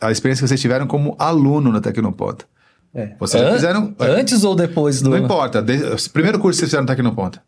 a 0.00 0.10
experiência 0.12 0.42
que 0.44 0.48
vocês 0.48 0.60
tiveram 0.60 0.86
como 0.86 1.16
aluno 1.18 1.72
na 1.72 1.80
Tecnoponta. 1.80 2.44
É. 2.94 3.12
Vocês 3.18 3.42
An- 3.42 3.52
fizeram. 3.54 3.94
Antes 3.98 4.42
ou 4.44 4.54
depois 4.54 5.00
do... 5.00 5.10
Não 5.10 5.18
importa. 5.18 5.62
de- 5.62 5.76
o 5.84 6.10
primeiro 6.12 6.38
curso 6.38 6.56
que 6.58 6.60
vocês 6.60 6.70
fizeram 6.70 6.84
na 6.84 6.88
Tecnoponta. 6.94 7.42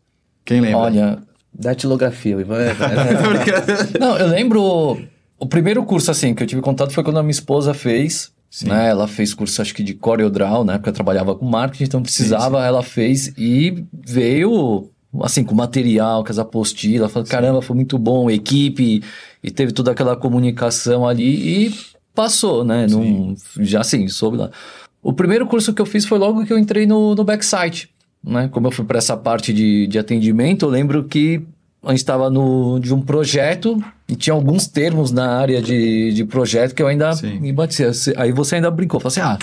Quem 0.45 0.59
lembra? 0.61 0.77
Olha, 0.79 1.19
Datilografia, 1.53 2.39
Ivan. 2.39 2.59
é- 2.61 2.73
Não, 3.99 4.17
eu 4.17 4.27
lembro. 4.27 4.97
O 5.39 5.45
primeiro 5.45 5.83
curso, 5.83 6.09
assim, 6.11 6.33
que 6.33 6.43
eu 6.43 6.47
tive 6.47 6.61
contato 6.61 6.91
foi 6.93 7.03
quando 7.03 7.19
a 7.19 7.23
minha 7.23 7.31
esposa 7.31 7.73
fez. 7.73 8.31
Sim. 8.49 8.67
Né? 8.69 8.89
Ela 8.89 9.07
fez 9.07 9.33
curso, 9.33 9.61
acho 9.61 9.73
que 9.73 9.81
de 9.83 9.93
CorelDRAW, 9.95 10.63
né? 10.63 10.77
Porque 10.77 10.89
eu 10.89 10.93
trabalhava 10.93 11.33
com 11.35 11.45
marketing, 11.45 11.85
então 11.85 12.03
precisava, 12.03 12.63
ela 12.63 12.83
fez 12.83 13.33
e 13.37 13.83
veio, 13.91 14.89
assim, 15.21 15.43
com 15.43 15.53
material, 15.53 16.23
com 16.23 16.31
as 16.31 16.39
apostilas. 16.39 17.11
Falei, 17.11 17.27
caramba, 17.27 17.61
foi 17.61 17.75
muito 17.75 17.97
bom, 17.97 18.29
equipe, 18.29 19.03
e 19.43 19.51
teve 19.51 19.71
toda 19.71 19.91
aquela 19.91 20.15
comunicação 20.15 21.07
ali 21.07 21.67
e 21.67 21.75
passou, 22.15 22.63
né? 22.63 22.87
Não, 22.87 23.35
já 23.59 23.81
assim, 23.81 24.07
soube 24.07 24.37
lá. 24.37 24.49
O 25.01 25.11
primeiro 25.11 25.45
curso 25.45 25.73
que 25.73 25.81
eu 25.81 25.85
fiz 25.85 26.05
foi 26.05 26.17
logo 26.17 26.45
que 26.45 26.53
eu 26.53 26.57
entrei 26.57 26.85
no, 26.85 27.13
no 27.13 27.23
backsite, 27.23 27.89
né? 28.23 28.47
Como 28.47 28.67
eu 28.67 28.71
fui 28.71 28.85
para 28.85 28.97
essa 28.97 29.17
parte 29.17 29.53
de, 29.53 29.87
de 29.87 29.99
atendimento, 29.99 30.65
eu 30.65 30.69
lembro 30.69 31.03
que 31.03 31.41
a 31.83 31.89
gente 31.89 31.99
estava 31.99 32.31
de 32.79 32.93
um 32.93 33.01
projeto 33.01 33.83
e 34.07 34.15
tinha 34.15 34.33
alguns 34.33 34.67
termos 34.67 35.11
na 35.11 35.37
área 35.37 35.61
de, 35.61 36.13
de 36.13 36.23
projeto 36.23 36.73
que 36.73 36.81
eu 36.81 36.87
ainda 36.87 37.11
Sim. 37.13 37.39
me 37.39 37.51
batia. 37.51 37.91
Aí 38.15 38.31
você 38.31 38.55
ainda 38.55 38.71
brincou, 38.71 38.99
falou 39.01 39.11
assim, 39.11 39.19
ah, 39.19 39.37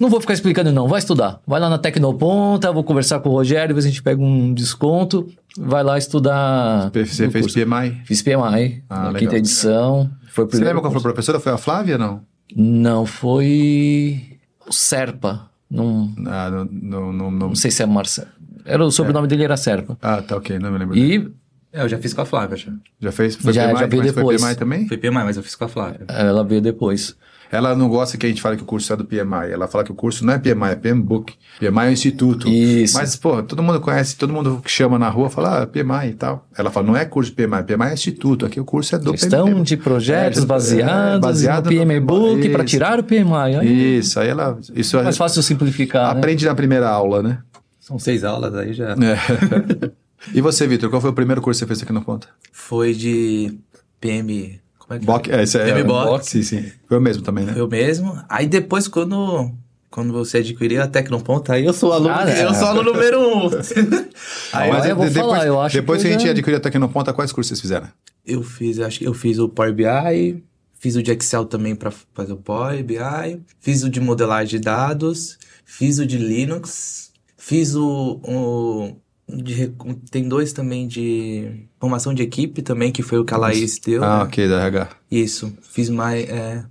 não 0.00 0.08
vou 0.10 0.20
ficar 0.20 0.34
explicando 0.34 0.70
não, 0.72 0.86
vai 0.88 0.98
estudar. 0.98 1.40
Vai 1.46 1.60
lá 1.60 1.68
na 1.68 1.78
Tecnoponta, 1.78 2.70
vou 2.72 2.84
conversar 2.84 3.20
com 3.20 3.28
o 3.28 3.32
Rogério, 3.32 3.68
depois 3.68 3.84
a 3.84 3.88
gente 3.88 4.02
pega 4.02 4.20
um 4.22 4.52
desconto, 4.54 5.28
vai 5.58 5.82
lá 5.82 5.96
estudar. 5.98 6.90
Você 6.92 7.30
fez 7.30 7.44
curso. 7.46 7.58
PMI? 7.58 8.00
Fiz 8.04 8.22
PMI, 8.22 8.82
Ah, 8.88 8.96
na 8.96 9.02
legal. 9.08 9.14
quinta 9.20 9.36
edição. 9.36 10.10
Foi 10.30 10.44
Você 10.46 10.62
lembra 10.62 10.80
qual 10.80 10.90
foi 10.92 11.00
a 11.00 11.02
professora? 11.02 11.40
Foi 11.40 11.52
a 11.52 11.58
Flávia 11.58 11.98
não? 11.98 12.22
Não, 12.54 13.04
foi 13.04 14.38
o 14.66 14.72
Serpa. 14.72 15.48
Não, 15.70 16.10
Ah, 16.26 16.50
não, 16.50 16.64
não, 16.64 17.12
não, 17.12 17.30
não- 17.30 17.48
não 17.48 17.54
sei 17.54 17.70
se 17.70 17.82
é 17.82 17.86
Marcelo. 17.86 18.28
Era 18.64 18.84
o 18.84 18.90
sobrenome 18.90 19.26
dele 19.28 19.44
era 19.44 19.56
Serpa. 19.56 19.96
Ah, 20.02 20.22
tá 20.22 20.36
ok, 20.36 20.58
não 20.58 20.70
me 20.70 20.78
lembro. 20.78 20.96
E 20.96 21.30
É, 21.70 21.82
eu 21.82 21.88
já 21.88 21.98
fiz 21.98 22.14
com 22.14 22.22
a 22.22 22.24
Flávia, 22.24 22.56
já. 22.56 22.72
Já 22.98 23.12
fez? 23.12 23.36
Foi 23.36 23.52
Já- 23.52 23.66
PMI? 23.68 23.80
já 23.80 23.86
veio 23.86 24.02
mas 24.02 24.12
depois. 24.14 24.40
Foi 24.40 24.48
PMI 24.50 24.58
também? 24.58 24.88
Foi 24.88 24.96
PMI, 24.96 25.24
mas 25.24 25.36
eu 25.36 25.42
fiz 25.42 25.54
com 25.54 25.64
a 25.64 25.68
Flávia. 25.68 26.00
ela 26.08 26.42
veio 26.42 26.62
depois. 26.62 27.14
Ela 27.50 27.74
não 27.74 27.88
gosta 27.88 28.18
que 28.18 28.26
a 28.26 28.28
gente 28.28 28.42
fale 28.42 28.56
que 28.56 28.62
o 28.62 28.66
curso 28.66 28.92
é 28.92 28.96
do 28.96 29.04
PMI. 29.04 29.50
Ela 29.52 29.66
fala 29.66 29.82
que 29.82 29.90
o 29.90 29.94
curso 29.94 30.24
não 30.24 30.34
é 30.34 30.38
PMI, 30.38 30.70
é 30.72 30.74
PMBOK. 30.74 31.34
PMI 31.58 31.86
é 31.86 31.88
o 31.88 31.92
instituto. 31.92 32.48
Isso. 32.48 32.96
Mas, 32.98 33.16
pô, 33.16 33.42
todo 33.42 33.62
mundo 33.62 33.80
conhece, 33.80 34.16
todo 34.16 34.32
mundo 34.32 34.60
que 34.62 34.70
chama 34.70 34.98
na 34.98 35.08
rua 35.08 35.30
fala, 35.30 35.62
ah, 35.62 35.66
PMI 35.66 36.10
e 36.10 36.14
tal. 36.14 36.46
Ela 36.56 36.70
fala, 36.70 36.86
não 36.86 36.96
é 36.96 37.04
curso 37.04 37.32
PMI, 37.32 37.62
PMI 37.64 37.88
é 37.90 37.94
instituto. 37.94 38.44
Aqui 38.44 38.60
o 38.60 38.64
curso 38.64 38.94
é 38.94 38.98
do 38.98 39.12
Gestão 39.12 39.46
PMI. 39.46 39.62
de 39.62 39.76
projetos 39.76 40.42
É, 40.42 40.46
baseados 40.46 41.20
baseado 41.20 41.70
no 41.70 42.00
Book 42.00 42.48
para 42.50 42.64
tirar 42.64 42.98
o 42.98 43.02
PMI. 43.02 43.56
Aí 43.60 43.98
Isso, 43.98 44.20
aí 44.20 44.28
ela. 44.28 44.58
Isso 44.74 44.98
é 44.98 45.02
mais 45.02 45.16
fácil 45.16 45.42
simplificar, 45.42 46.12
né? 46.12 46.18
aprende 46.18 46.44
na 46.44 46.54
primeira 46.54 46.88
aula, 46.88 47.22
né? 47.22 47.38
São 47.80 47.98
seis 47.98 48.24
aulas 48.24 48.54
aí 48.54 48.74
já. 48.74 48.90
É. 48.92 49.90
E 50.34 50.40
você, 50.40 50.66
Vitor, 50.66 50.90
qual 50.90 51.00
foi 51.00 51.10
o 51.10 51.14
primeiro 51.14 51.40
curso 51.40 51.58
que 51.58 51.64
você 51.64 51.68
fez 51.68 51.82
aqui 51.82 51.92
no 51.92 52.02
Ponta? 52.02 52.28
Foi 52.52 52.92
de 52.92 53.56
PM. 54.00 54.60
Como 54.88 54.96
é 54.96 54.98
que 55.00 55.06
Boc, 55.06 55.28
é, 55.28 55.42
esse 55.42 55.58
é, 55.58 55.64
PM 55.66 55.82
Boc. 55.84 56.22
Sim, 56.22 56.42
sim. 56.42 56.64
Foi 56.88 56.96
o 56.96 57.00
mesmo 57.00 57.22
também, 57.22 57.44
né? 57.44 57.52
Eu 57.54 57.68
mesmo. 57.68 58.18
Aí 58.28 58.46
depois, 58.46 58.88
quando, 58.88 59.50
quando 59.90 60.12
você 60.14 60.38
adquirir 60.38 60.80
a 60.80 60.88
Tecnoponta, 60.88 61.52
aí 61.52 61.64
eu 61.66 61.72
sou 61.74 61.92
aluno. 61.92 62.14
Ah, 62.14 62.28
é. 62.28 62.44
eu 62.44 62.54
sou 62.54 62.66
aluno 62.68 62.92
número 62.92 63.20
um. 63.20 63.50
aí 64.52 64.70
Mas 64.70 64.86
eu 64.86 64.96
vou 64.96 65.06
falar, 65.10 65.46
eu 65.46 65.60
acho 65.60 65.76
depois 65.76 66.00
que 66.02 66.08
que 66.08 66.14
a 66.14 66.18
gente 66.18 66.26
já- 66.26 66.32
adquiriu 66.32 66.56
até 66.56 66.68
aqui 66.70 66.78
no 66.78 66.88
Ponta, 66.88 67.12
quais 67.12 67.30
cursos 67.32 67.48
vocês 67.48 67.60
fizeram? 67.60 67.88
eu 68.26 68.42
fiz, 68.42 68.78
acho 68.80 68.98
que 68.98 69.06
eu 69.06 69.14
fiz 69.14 69.38
o 69.38 69.48
Power 69.48 69.72
BI, 69.72 70.42
fiz 70.78 70.96
o 70.96 71.02
de 71.02 71.10
Excel 71.12 71.46
também 71.46 71.74
para 71.74 71.90
fazer 72.12 72.32
o 72.34 72.36
Power 72.36 72.82
BI, 72.84 73.40
fiz 73.60 73.82
o 73.82 73.88
de 73.90 74.00
modelagem 74.00 74.58
de 74.58 74.64
dados, 74.64 75.38
fiz 75.64 75.98
o 75.98 76.06
de 76.06 76.18
Linux, 76.18 77.10
fiz 77.38 77.74
o, 77.74 78.20
o 78.22 78.96
de 79.28 79.72
tem 80.10 80.28
dois 80.28 80.52
também 80.52 80.86
de 80.88 81.66
formação 81.78 82.14
de 82.14 82.22
equipe 82.22 82.62
também, 82.62 82.90
que 82.90 83.02
foi 83.02 83.18
o 83.18 83.24
que 83.24 83.34
a 83.34 83.36
Laís 83.36 83.78
deu. 83.78 84.02
Ah, 84.02 84.18
né? 84.18 84.24
ok, 84.24 84.48
da 84.48 84.60
RH. 84.66 84.88
Isso, 85.10 85.52
fiz 85.62 85.90
mais. 85.90 86.28
É, 86.28 86.64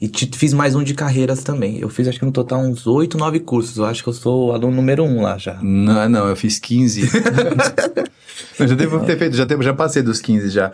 e 0.00 0.08
ti- 0.08 0.30
fiz 0.34 0.52
mais 0.52 0.74
um 0.74 0.82
de 0.82 0.94
carreiras 0.94 1.42
também. 1.42 1.78
Eu 1.78 1.88
fiz 1.88 2.06
acho 2.08 2.18
que 2.18 2.24
no 2.24 2.32
total 2.32 2.60
uns 2.60 2.86
oito, 2.86 3.16
nove 3.16 3.40
cursos. 3.40 3.76
Eu 3.76 3.84
acho 3.86 4.02
que 4.02 4.08
eu 4.08 4.12
sou 4.12 4.52
aluno 4.52 4.74
número 4.76 5.04
um 5.04 5.22
lá 5.22 5.38
já. 5.38 5.58
Não, 5.62 6.08
não, 6.08 6.28
eu 6.28 6.36
fiz 6.36 6.58
15. 6.58 7.02
eu 8.58 8.68
já 8.68 8.74
devo 8.74 9.00
ter 9.04 9.16
feito, 9.18 9.36
já, 9.36 9.44
devo, 9.44 9.62
já 9.62 9.72
passei 9.72 10.02
dos 10.02 10.20
15 10.20 10.50
já. 10.50 10.72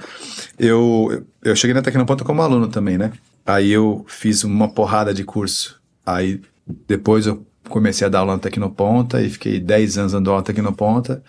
Eu, 0.59 1.25
eu 1.45 1.55
cheguei 1.55 1.75
na 1.75 1.83
Tecnoponta 1.83 2.25
como 2.25 2.43
aluno 2.43 2.69
também, 2.69 2.99
né? 2.99 3.13
Aí 3.47 3.71
eu 3.71 4.05
fiz 4.09 4.45
uma 4.45 4.69
porrada 4.69 5.13
de 5.15 5.25
curso. 5.25 5.81
Aí 6.05 6.41
depois 6.87 7.27
eu 7.27 7.47
comecei 7.69 8.07
a 8.07 8.11
dar 8.11 8.21
aula 8.21 8.33
na 8.35 8.39
Tecnoponta 8.39 9.21
e 9.23 9.29
fiquei 9.31 9.61
10 9.61 9.99
anos 9.99 10.13
dando 10.13 10.31
aula 10.31 10.41
na 10.41 10.45
Tecnoponta. 10.47 11.23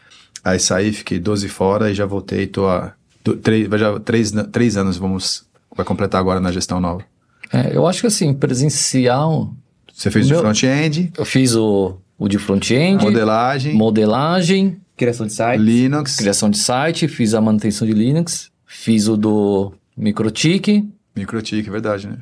Aí 0.44 0.60
saí, 0.60 0.92
fiquei 0.94 1.20
12 1.20 1.48
fora 1.50 1.92
e 1.92 1.94
já 1.94 2.06
voltei, 2.06 2.48
tô 2.48 2.68
há 2.68 2.94
do- 3.24 3.36
três, 3.36 3.68
vai 3.68 3.78
já, 3.78 4.00
três, 4.00 4.32
três 4.52 4.78
anos, 4.78 4.98
vamos, 4.98 5.46
vai 5.76 5.86
completar 5.86 6.20
agora 6.20 6.40
na 6.40 6.52
gestão 6.52 6.80
nova. 6.80 7.04
É, 7.52 7.76
eu 7.76 7.86
acho 7.88 8.02
que 8.02 8.08
assim, 8.08 8.34
presencial, 8.34 9.54
Você 9.94 10.10
fez 10.10 10.28
Meu- 10.30 10.38
de 10.38 10.42
front-end, 10.44 11.12
eu 11.18 11.26
fiz 11.26 11.56
o, 11.56 11.98
o 12.18 12.28
de 12.30 12.38
front-end, 12.38 13.04
modelagem, 13.04 13.74
modelagem, 13.74 14.78
Criação 14.96 15.26
de 15.28 15.32
site. 15.34 15.62
Linux, 15.62 16.18
criação 16.18 16.50
de 16.50 16.58
site, 16.58 17.08
fiz 17.08 17.34
a 17.34 17.40
manutenção 17.40 17.88
de 17.88 17.94
Linux, 17.94 18.52
fiz 18.66 19.08
o 19.08 19.16
do 19.16 19.72
Microtik, 19.96 20.88
microtik, 21.16 21.68
é 21.68 21.72
verdade, 21.72 22.08
né? 22.08 22.18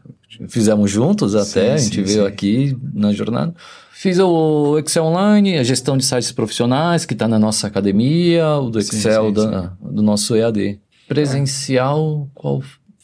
fizemos 0.47 0.89
juntos 0.91 1.35
até, 1.35 1.73
a 1.73 1.77
Sim, 1.77 1.83
gente 1.85 1.95
sim, 1.95 2.03
veio 2.03 2.21
sim. 2.23 2.27
aqui 2.27 2.77
na 2.93 3.11
jornada. 3.13 3.53
Fiz 3.99 4.19
o 4.19 4.77
Excel 4.77 5.05
Online, 5.05 5.57
a 5.57 5.63
gestão 5.63 5.97
de 5.97 6.05
sites 6.05 6.31
profissionais, 6.31 7.03
que 7.03 7.13
está 7.13 7.27
na 7.27 7.39
nossa 7.39 7.65
academia, 7.65 8.47
o 8.57 8.69
do 8.69 8.79
Sim, 8.79 8.95
Excel 8.97 9.25
sim, 9.27 9.33
da- 9.33 9.73
do 9.81 10.01
nosso 10.03 10.35
EAD. 10.35 10.79
Presencial, 11.07 12.29
qual 12.35 12.61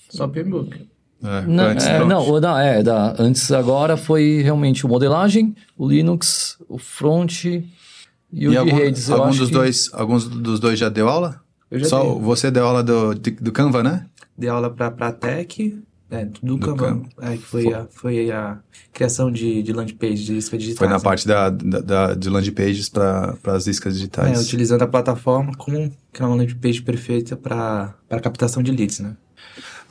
Só 0.10 0.28
PMBOK. 0.28 0.88
É, 1.24 1.42
Não, 1.48 1.64
antes, 1.64 1.86
é, 1.88 2.06
não, 2.06 2.30
o 2.30 2.40
da, 2.40 2.62
é, 2.62 2.84
da, 2.84 3.16
antes 3.18 3.52
agora 3.52 3.98
foi 3.98 4.42
realmente 4.44 4.86
o 4.86 4.90
modelagem, 4.90 5.56
o 5.78 5.88
Linux, 5.88 6.58
o 6.70 6.78
front 6.78 7.46
e 7.46 7.58
o 7.58 7.64
E 8.32 8.50
de 8.50 8.58
algum, 8.58 8.76
redes. 8.76 9.08
Eu 9.10 9.16
algum 9.16 9.30
acho 9.30 9.40
dos 9.40 9.48
que- 9.48 9.54
dois, 9.56 9.90
alguns 9.94 10.28
dos 10.28 10.60
dois 10.60 10.78
já 10.78 10.90
deu 10.90 11.10
aula? 11.10 11.42
Eu 11.72 11.80
já 11.80 11.86
Só 11.88 12.04
dei. 12.04 12.20
você 12.22 12.52
deu 12.52 12.68
aula 12.68 12.84
do, 12.84 13.16
do 13.16 13.52
Canva, 13.52 13.82
né? 13.82 14.06
Dei 14.38 14.50
aula 14.50 14.70
pra, 14.70 14.92
pra 14.92 15.12
Tech, 15.12 15.76
é, 16.14 16.26
do, 16.26 16.40
Do 16.42 16.58
Kanban. 16.60 17.04
É, 17.22 17.32
que 17.38 17.44
foi 17.44 17.74
a, 17.74 17.86
foi 17.90 18.32
a 18.32 18.60
criação 18.94 19.32
de, 19.32 19.64
de 19.64 19.74
landing 19.74 19.96
page, 19.96 20.24
de 20.24 20.38
isca 20.38 20.58
digital. 20.58 20.88
Foi 20.88 20.88
na 20.88 21.00
parte 21.00 21.28
da, 21.28 21.50
da, 21.50 21.80
da- 21.80 22.14
de 22.14 22.30
landing 22.30 22.52
pages 22.52 22.90
para 22.90 23.36
as 23.46 23.68
iscas 23.68 23.94
É, 23.94 23.96
digitais. 23.96 24.42
utilizando 24.46 24.82
a 24.84 24.88
plataforma 24.88 25.54
como 25.58 25.92
que 26.12 26.22
é 26.22 26.26
uma 26.26 26.36
landing 26.36 26.56
page 26.56 26.82
perfeita 26.82 27.36
para 27.36 27.96
captação 28.22 28.62
de 28.62 28.72
leads, 28.72 29.00
né? 29.00 29.16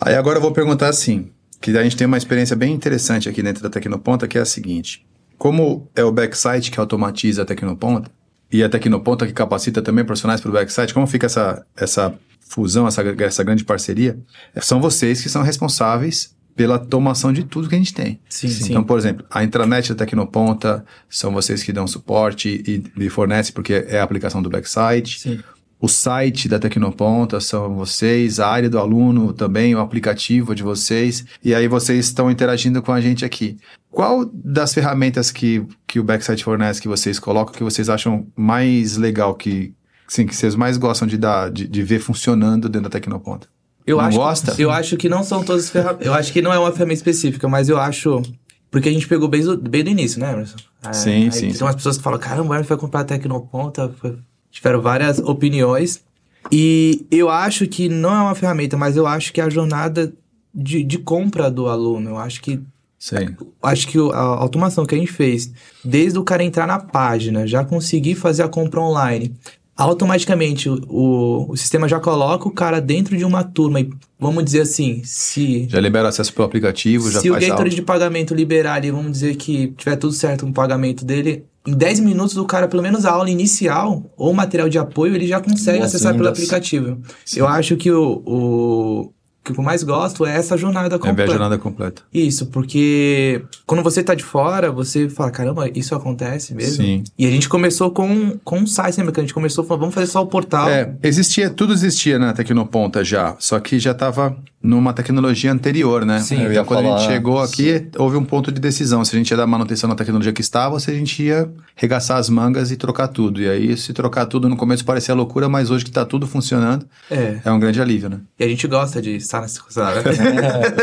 Aí 0.01 0.15
agora 0.15 0.39
eu 0.39 0.43
vou 0.43 0.53
perguntar 0.53 0.89
assim, 0.89 1.31
que 1.61 1.77
a 1.77 1.83
gente 1.83 1.97
tem 1.97 2.07
uma 2.07 2.17
experiência 2.19 2.57
bem 2.57 2.73
interessante 2.73 3.29
aqui 3.29 3.43
dentro 3.43 3.63
da 3.63 3.71
Tecnoponta, 3.71 4.27
que 4.27 4.37
é 4.39 4.41
a 4.41 4.45
seguinte. 4.47 5.05
Como 5.39 5.89
é 5.95 6.05
o 6.05 6.11
backsite 6.13 6.71
que 6.71 6.79
automatiza 6.81 7.43
a 7.43 7.45
Tecnoponta, 7.45 8.11
e 8.53 8.63
a 8.63 8.69
Tecnoponta 8.69 9.27
que 9.27 9.33
capacita 9.33 9.81
também 9.81 10.05
profissionais 10.05 10.41
para 10.41 10.51
o 10.51 10.53
backsite, 10.53 10.93
como 10.93 11.07
fica 11.07 11.27
essa, 11.27 11.65
essa 11.77 12.15
fusão, 12.53 12.87
essa, 12.87 13.03
essa 13.03 13.43
grande 13.43 13.65
parceria? 13.65 14.19
São 14.61 14.81
vocês 14.81 15.23
que 15.23 15.29
são 15.29 15.43
responsáveis 15.43 16.35
pela 16.55 16.79
tomação 16.79 17.33
de 17.33 17.45
tudo 17.45 17.69
que 17.69 17.75
a 17.75 17.79
gente 17.79 17.95
tem. 17.95 18.21
Sim, 18.29 18.49
sim. 18.49 18.71
Então, 18.71 18.85
por 18.85 18.99
exemplo, 18.99 19.25
a 19.31 19.43
intranet 19.43 19.89
da 19.89 19.95
Tecnoponta 20.05 20.85
são 21.09 21.33
vocês 21.33 21.63
que 21.63 21.73
dão 21.73 21.87
suporte 21.87 22.63
e, 22.67 23.05
e 23.05 23.09
fornecem 23.09 23.55
porque 23.55 23.73
é 23.89 23.99
a 23.99 24.03
aplicação 24.03 24.43
do 24.43 24.51
backsite. 24.51 25.21
Sim. 25.21 25.41
O 25.81 25.89
site 25.89 26.49
da 26.49 26.61
Tecnoponta 26.61 27.41
são 27.41 27.75
vocês, 27.75 28.39
a 28.39 28.47
área 28.47 28.71
do 28.71 28.79
aluno 28.79 29.33
também, 29.33 29.75
o 29.75 29.81
aplicativo 29.81 30.55
de 30.55 30.63
vocês, 30.63 31.25
e 31.43 31.53
aí 31.53 31.67
vocês 31.67 32.07
estão 32.07 32.31
interagindo 32.31 32.81
com 32.81 32.93
a 32.93 33.01
gente 33.01 33.25
aqui. 33.25 33.57
Qual 33.91 34.25
das 34.33 34.73
ferramentas 34.73 35.33
que, 35.33 35.67
que 35.87 35.99
o 35.99 36.05
Backsite 36.05 36.45
fornece 36.45 36.81
que 36.81 36.87
vocês 36.87 37.19
colocam 37.19 37.53
que 37.53 37.65
vocês 37.65 37.89
acham 37.89 38.27
mais 38.37 38.97
legal, 38.97 39.35
que, 39.35 39.75
sim, 40.13 40.27
que 40.27 40.37
vocês 40.37 40.55
mais 40.55 40.77
gostam 40.77 41.09
de, 41.09 41.17
dar, 41.17 41.51
de, 41.51 41.67
de 41.67 41.83
ver 41.83 41.99
funcionando 41.99 42.69
dentro 42.69 42.89
da 42.89 42.91
Tecnoponta? 42.91 43.49
Eu 43.87 43.97
Não 43.97 44.05
acho, 44.05 44.19
gosta? 44.19 44.55
Eu 44.59 44.71
acho 44.71 44.97
que 44.97 45.09
não 45.09 45.25
são 45.25 45.43
todas 45.43 45.65
as 45.65 45.71
ferramentas. 45.71 46.07
Eu 46.07 46.15
acho 46.15 46.33
que 46.33 46.43
não 46.43 46.53
é 46.53 46.59
uma 46.59 46.71
ferramenta 46.71 46.99
específica, 46.99 47.49
mas 47.49 47.69
eu 47.69 47.79
acho. 47.79 48.23
Porque 48.71 48.89
a 48.89 48.93
gente 48.93 49.09
pegou 49.09 49.27
bem 49.27 49.43
do, 49.43 49.57
bem 49.57 49.83
do 49.83 49.91
início, 49.91 50.21
né, 50.21 50.33
Emerson? 50.33 50.57
É, 50.85 50.93
Sim, 50.93 51.31
sim, 51.31 51.41
Tem 51.41 51.55
sim. 51.55 51.65
umas 51.65 51.75
pessoas 51.75 51.97
que 51.97 52.03
falam: 52.03 52.19
caramba, 52.19 52.61
o 52.61 52.65
foi 52.65 52.77
comprar 52.77 53.01
a 53.01 53.05
Tecnoponta. 53.05 53.93
Foi... 53.99 54.19
Tiveram 54.51 54.81
várias 54.81 55.19
opiniões. 55.19 56.03
E 56.51 57.07
eu 57.11 57.31
acho 57.31 57.67
que 57.67 57.89
não 57.89 58.11
é 58.11 58.21
uma 58.21 58.35
ferramenta, 58.35 58.77
mas 58.77 58.97
eu 58.97 59.07
acho 59.07 59.33
que 59.33 59.41
a 59.41 59.49
jornada 59.49 60.13
de, 60.55 60.83
de 60.85 60.99
compra 60.99 61.51
do 61.51 61.69
aluno, 61.69 62.11
eu 62.11 62.19
acho 62.19 62.43
que 62.43 62.61
Sim. 62.99 63.35
acho 63.63 63.89
que 63.89 63.99
a 63.99 64.19
automação 64.19 64.85
que 64.85 64.95
a 64.95 64.99
gente 64.99 65.13
fez, 65.13 65.51
desde 65.85 66.19
o 66.19 66.25
cara 66.25 66.45
entrar 66.45 66.67
na 66.67 66.79
página, 66.79 67.47
já 67.47 67.65
conseguir 67.65 68.15
fazer 68.15 68.43
a 68.43 68.49
compra 68.49 68.81
online, 68.81 69.35
automaticamente 69.83 70.69
o, 70.69 70.81
o, 70.89 71.53
o 71.53 71.57
sistema 71.57 71.89
já 71.89 71.99
coloca 71.99 72.49
o 72.49 72.51
cara 72.51 72.81
dentro 72.81 73.17
de 73.17 73.25
uma 73.25 73.43
turma 73.43 73.81
e 73.81 73.91
vamos 74.19 74.45
dizer 74.45 74.61
assim, 74.61 75.03
se 75.05 75.69
Já 75.69 75.81
libera 75.81 76.09
acesso 76.09 76.33
pelo 76.33 76.47
aplicativo, 76.47 77.11
já 77.11 77.21
se 77.21 77.31
o 77.31 77.35
gateway 77.35 77.71
de 77.71 77.83
pagamento 77.83 78.35
liberar 78.35 78.75
ali, 78.75 78.91
vamos 78.91 79.13
dizer 79.13 79.37
que 79.37 79.69
tiver 79.77 79.97
tudo 79.97 80.13
certo 80.13 80.45
com 80.45 80.51
o 80.51 80.55
pagamento 80.55 81.05
dele, 81.05 81.45
em 81.67 81.75
10 81.75 82.01
minutos 82.01 82.37
o 82.37 82.45
cara, 82.45 82.69
pelo 82.69 82.83
menos 82.83 83.05
a 83.05 83.13
aula 83.13 83.31
inicial 83.31 84.11
ou 84.17 84.33
material 84.33 84.69
de 84.69 84.79
apoio, 84.79 85.15
ele 85.15 85.27
já 85.27 85.41
consegue 85.41 85.79
Boas 85.79 85.95
acessar 85.95 86.13
pelo 86.13 86.25
vindas. 86.25 86.39
aplicativo. 86.39 86.99
Eu 87.37 87.47
acho 87.47 87.77
que 87.77 87.91
o, 87.91 88.23
o 88.27 89.13
que 89.45 89.53
eu 89.59 89.63
mais 89.63 89.83
gosto 89.83 90.25
é 90.25 90.37
essa 90.37 90.57
jornada 90.57 90.87
É 90.87 90.89
ver 90.91 90.95
a 90.97 90.99
completa. 91.11 91.31
jornada 91.31 91.59
completa. 91.59 92.03
Isso, 92.13 92.47
porque 92.47 93.43
quando 93.67 93.83
você 93.83 94.03
tá 94.03 94.15
de 94.15 94.23
fora, 94.23 94.71
você 94.71 95.09
fala, 95.09 95.31
caramba, 95.31 95.69
isso 95.75 95.95
acontece 95.95 96.55
mesmo? 96.55 96.85
Sim. 96.85 97.05
E 97.19 97.27
a 97.27 97.31
gente 97.31 97.49
começou 97.49 97.91
com, 97.91 98.39
com 98.45 98.59
um 98.61 98.67
site, 98.67 99.03
que 99.13 99.21
a 99.21 99.23
gente 99.23 99.35
começou 99.35 99.65
falando, 99.65 99.81
vamos 99.81 99.95
fazer 99.95 100.07
só 100.07 100.23
o 100.23 100.27
portal. 100.27 100.69
É, 100.69 100.95
existia, 101.03 101.51
tudo 101.51 101.73
existia 101.73 102.19
na 102.19 102.33
Tecnoponta 102.33 103.03
já, 103.03 103.37
só 103.39 103.59
que 103.59 103.79
já 103.79 103.91
estava 103.93 104.37
numa 104.63 104.93
tecnologia 104.93 105.53
anterior, 105.53 106.05
né? 106.07 106.21
Sim, 106.21 106.47
e 106.47 106.53
ia 106.53 106.65
quando 106.65 106.81
a 106.81 106.83
gente 106.83 106.91
falar- 107.01 107.09
chegou 107.13 107.41
aqui, 107.41 107.89
houve 107.99 108.17
um 108.17 108.25
ponto 108.25 108.53
de 108.53 108.61
decisão. 108.61 109.05
Se 109.05 109.15
a 109.17 109.19
gente 109.19 109.31
ia 109.31 109.37
dar 109.37 109.47
manutenção 109.47 109.89
na 109.89 109.95
tecnologia 109.97 110.33
que 110.33 110.41
estava, 110.41 110.75
ou 110.75 110.81
se 110.81 110.91
a 110.91 110.95
gente 110.95 111.23
ia 111.23 111.51
regaçar 111.75 112.19
as 112.19 112.29
mangas 112.29 112.71
e 112.71 112.77
trocar 112.77 113.09
tudo. 113.09 113.41
E 113.43 113.49
aí, 113.49 113.77
se 113.77 113.93
trocar 113.93 114.27
tudo 114.27 114.49
no 114.49 114.57
começo 114.57 114.85
parecia 114.85 115.15
loucura, 115.15 115.49
mas 115.49 115.71
hoje 115.71 115.85
que 115.85 115.91
está 115.91 116.05
tudo 116.05 116.27
funcionando, 116.27 116.87
É. 117.11 117.41
é 117.45 117.51
um 117.51 117.59
grande 117.59 117.81
alívio, 117.81 118.09
né? 118.09 118.21
E 118.39 118.45
a 118.45 118.49
gente 118.49 118.67
gosta 118.69 119.03
de 119.03 119.17
estar 119.17 119.41
nessa 119.41 119.61
coisa. 119.61 119.83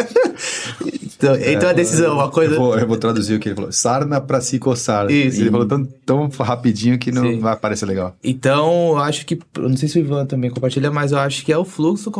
então, 1.15 1.36
então 1.36 1.69
a 1.69 1.74
decisão, 1.74 2.13
uma 2.15 2.29
coisa. 2.29 2.55
Eu 2.55 2.59
vou, 2.59 2.77
eu 2.77 2.88
vou 2.88 2.98
traduzir 2.98 3.36
o 3.36 3.39
que 3.39 3.50
ele 3.50 3.55
falou. 3.55 3.71
Sarna 3.71 4.19
pra 4.21 4.41
se 4.41 4.59
coçar. 4.59 5.09
Isso. 5.09 5.41
Ele 5.41 5.51
falou 5.51 5.65
tão, 5.65 5.86
tão 6.05 6.27
rapidinho 6.39 6.98
que 6.98 7.12
não 7.12 7.24
Sim. 7.24 7.39
vai 7.39 7.55
parecer 7.55 7.86
legal. 7.86 8.15
Então, 8.24 8.89
eu 8.91 8.98
acho 8.98 9.25
que. 9.25 9.39
Não 9.57 9.75
sei 9.77 9.88
se 9.89 10.00
o 10.00 10.01
Ivan 10.01 10.25
também 10.25 10.50
compartilha, 10.50 10.91
mas 10.91 11.12
eu 11.12 11.19
acho 11.19 11.43
que 11.45 11.51
é 11.51 11.57
o 11.57 11.65
fluxo 11.65 12.12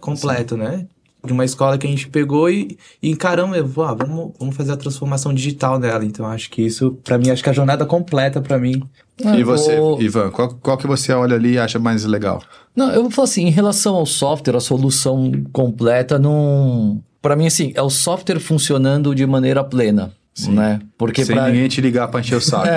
completo, 0.00 0.56
né? 0.56 0.86
De 1.24 1.32
uma 1.32 1.44
escola 1.44 1.76
que 1.76 1.86
a 1.86 1.90
gente 1.90 2.08
pegou 2.08 2.48
e, 2.48 2.78
e 3.02 3.10
encaramos, 3.10 3.56
eu 3.56 3.66
vou, 3.66 3.84
ah, 3.84 3.92
vamos, 3.92 4.32
vamos 4.38 4.56
fazer 4.56 4.72
a 4.72 4.76
transformação 4.76 5.34
digital 5.34 5.78
dela. 5.78 6.04
Então, 6.04 6.24
acho 6.26 6.48
que 6.48 6.62
isso, 6.62 6.92
pra 7.02 7.18
mim, 7.18 7.30
acho 7.30 7.42
que 7.42 7.50
a 7.50 7.52
jornada 7.52 7.84
completa 7.84 8.40
pra 8.40 8.56
mim. 8.56 8.82
Ah, 9.24 9.36
e 9.36 9.42
você, 9.42 9.76
vou- 9.76 10.00
Ivan, 10.00 10.30
qual, 10.30 10.54
qual 10.54 10.78
que 10.78 10.86
você 10.86 11.12
olha 11.12 11.34
ali 11.34 11.54
e 11.54 11.58
acha 11.58 11.78
mais 11.78 12.04
legal? 12.04 12.40
Não, 12.74 12.90
eu 12.92 13.02
vou 13.02 13.10
falar 13.10 13.24
assim, 13.24 13.46
em 13.46 13.50
relação 13.50 13.96
ao 13.96 14.06
software, 14.06 14.56
a 14.56 14.60
solução 14.60 15.32
completa 15.52 16.18
não... 16.20 17.02
Para 17.20 17.34
mim, 17.34 17.48
assim, 17.48 17.72
é 17.74 17.82
o 17.82 17.90
software 17.90 18.38
funcionando 18.38 19.12
de 19.12 19.26
maneira 19.26 19.64
plena, 19.64 20.12
né? 20.48 20.78
Porque 20.96 21.24
Sem 21.24 21.34
pra... 21.34 21.48
ninguém 21.48 21.68
te 21.68 21.80
ligar 21.80 22.06
pra 22.06 22.20
encher 22.20 22.36
o 22.36 22.40
saco. 22.40 22.68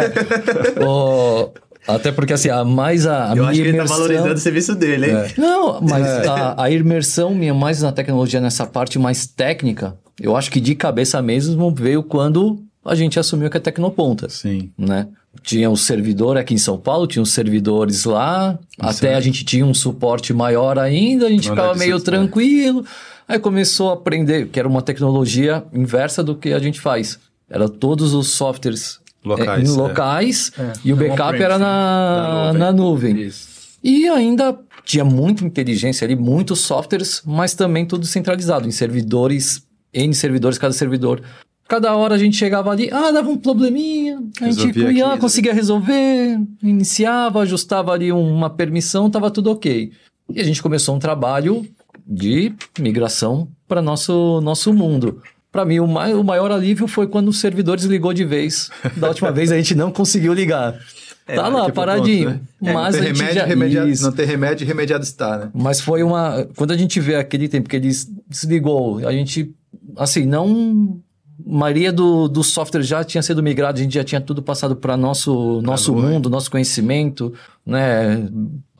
o- 0.83 1.49
Até 1.87 2.11
porque, 2.11 2.33
assim, 2.33 2.49
a 2.49 2.63
mais 2.63 3.07
a, 3.07 3.29
a 3.29 3.29
eu 3.31 3.35
minha 3.37 3.49
acho 3.49 3.53
que 3.53 3.61
ele 3.61 3.69
tá 3.71 3.77
imersão... 3.77 3.97
valorizando 3.97 4.33
o 4.33 4.37
serviço 4.37 4.75
dele, 4.75 5.11
hein? 5.11 5.17
Não, 5.37 5.81
mas 5.81 6.05
a, 6.27 6.63
a 6.63 6.69
imersão 6.69 7.33
minha 7.33 7.53
mais 7.53 7.81
na 7.81 7.91
tecnologia, 7.91 8.39
nessa 8.39 8.65
parte 8.65 8.99
mais 8.99 9.25
técnica, 9.25 9.97
eu 10.19 10.35
acho 10.35 10.51
que 10.51 10.59
de 10.59 10.75
cabeça 10.75 11.21
mesmo 11.21 11.73
veio 11.73 12.03
quando 12.03 12.63
a 12.85 12.95
gente 12.95 13.19
assumiu 13.19 13.49
que 13.49 13.57
é 13.57 13.59
Tecnoponta, 13.59 14.29
Sim. 14.29 14.71
né? 14.77 15.07
Tinha 15.43 15.69
o 15.69 15.77
servidor 15.77 16.37
aqui 16.37 16.53
em 16.53 16.57
São 16.57 16.77
Paulo, 16.77 17.07
tinha 17.07 17.23
os 17.23 17.31
servidores 17.31 18.03
lá, 18.03 18.59
até 18.77 19.15
a 19.15 19.21
gente 19.21 19.45
tinha 19.45 19.65
um 19.65 19.73
suporte 19.73 20.33
maior 20.33 20.77
ainda, 20.77 21.27
a 21.27 21.29
gente 21.29 21.47
Não 21.47 21.55
ficava 21.55 21.75
meio 21.75 21.99
tranquilo. 21.99 22.85
Aí 23.27 23.39
começou 23.39 23.91
a 23.91 23.93
aprender, 23.93 24.49
que 24.49 24.59
era 24.59 24.67
uma 24.67 24.81
tecnologia 24.81 25.63
inversa 25.71 26.21
do 26.21 26.35
que 26.35 26.51
a 26.51 26.59
gente 26.59 26.81
faz. 26.81 27.17
Era 27.49 27.69
todos 27.69 28.13
os 28.13 28.27
softwares 28.27 28.99
Locais, 29.23 29.49
é, 29.49 29.61
em 29.61 29.75
é. 29.75 29.77
locais 29.77 30.51
É, 30.57 30.73
e 30.83 30.93
o 30.93 30.95
no 30.95 31.07
backup 31.07 31.41
era 31.41 31.59
na, 31.59 32.51
Na 32.53 32.59
na 32.59 32.71
nuvem. 32.71 33.21
Isso. 33.21 33.49
E 33.83 34.07
ainda 34.07 34.57
tinha 34.83 35.05
muita 35.05 35.45
inteligência 35.45 36.05
ali, 36.05 36.15
muitos 36.15 36.59
softwares, 36.59 37.21
mas 37.25 37.53
também 37.53 37.85
tudo 37.85 38.05
centralizado 38.05 38.67
em 38.67 38.71
servidores, 38.71 39.63
N 39.93 40.13
servidores, 40.13 40.57
cada 40.57 40.73
servidor. 40.73 41.21
Cada 41.67 41.95
hora 41.95 42.15
a 42.15 42.17
gente 42.17 42.35
chegava 42.35 42.69
ali, 42.69 42.89
ah, 42.91 43.11
dava 43.11 43.29
um 43.29 43.37
probleminha, 43.37 44.21
a 44.41 44.51
gente 44.51 44.77
ia, 44.77 45.07
aqui, 45.07 45.19
conseguia 45.21 45.53
resolver, 45.53 46.37
iniciava, 46.61 47.41
ajustava 47.41 47.93
ali 47.93 48.11
uma 48.11 48.49
permissão, 48.49 49.09
tava 49.09 49.31
tudo 49.31 49.51
ok. 49.51 49.91
E 50.29 50.41
a 50.41 50.43
gente 50.43 50.61
começou 50.61 50.95
um 50.95 50.99
trabalho 50.99 51.65
de 52.05 52.53
migração 52.77 53.47
para 53.67 53.81
nosso 53.81 54.41
nosso 54.41 54.73
mundo. 54.73 55.21
Para 55.51 55.65
mim, 55.65 55.79
o, 55.79 55.87
mai- 55.87 56.13
o 56.13 56.23
maior 56.23 56.51
alívio 56.51 56.87
foi 56.87 57.07
quando 57.07 57.27
o 57.27 57.33
servidor 57.33 57.75
desligou 57.75 58.13
de 58.13 58.23
vez. 58.23 58.69
Da 58.95 59.09
última 59.09 59.31
vez 59.31 59.51
a 59.51 59.57
gente 59.57 59.75
não 59.75 59.91
conseguiu 59.91 60.33
ligar. 60.33 60.79
tá 61.27 61.47
lá, 61.49 61.61
Tipo, 61.65 61.75
paradinho. 61.75 62.29
pronto, 62.29 62.43
né? 62.61 62.73
Mas 62.73 62.73
não 62.73 62.79
a 62.85 62.91
tem 62.91 63.01
gente 63.03 63.17
remédio, 63.19 63.35
já... 63.41 63.45
remediado, 63.45 63.89
Isso. 63.89 64.03
não 64.03 64.11
tem 64.13 64.25
remédio, 64.25 64.65
remediado 64.67 65.03
está, 65.03 65.37
né? 65.37 65.49
Mas 65.53 65.81
foi 65.81 66.03
uma. 66.03 66.47
Quando 66.55 66.71
a 66.71 66.77
gente 66.77 66.99
vê 67.01 67.15
aquele 67.15 67.49
tempo 67.49 67.67
que 67.67 67.75
ele 67.75 67.87
des- 67.89 68.07
desligou, 68.29 69.05
a 69.05 69.11
gente. 69.11 69.53
Assim, 69.97 70.25
não. 70.25 70.99
A 71.45 71.53
maioria 71.53 71.91
do, 71.91 72.27
do 72.27 72.43
software 72.43 72.83
já 72.83 73.03
tinha 73.03 73.21
sido 73.23 73.41
migrado, 73.43 73.79
a 73.79 73.81
gente 73.83 73.95
já 73.95 74.03
tinha 74.03 74.21
tudo 74.21 74.41
passado 74.43 74.75
para 74.75 74.95
nosso, 74.95 75.59
nosso 75.63 75.91
nuvem. 75.93 76.11
mundo, 76.11 76.29
nosso 76.29 76.49
conhecimento, 76.51 77.33
né? 77.65 78.29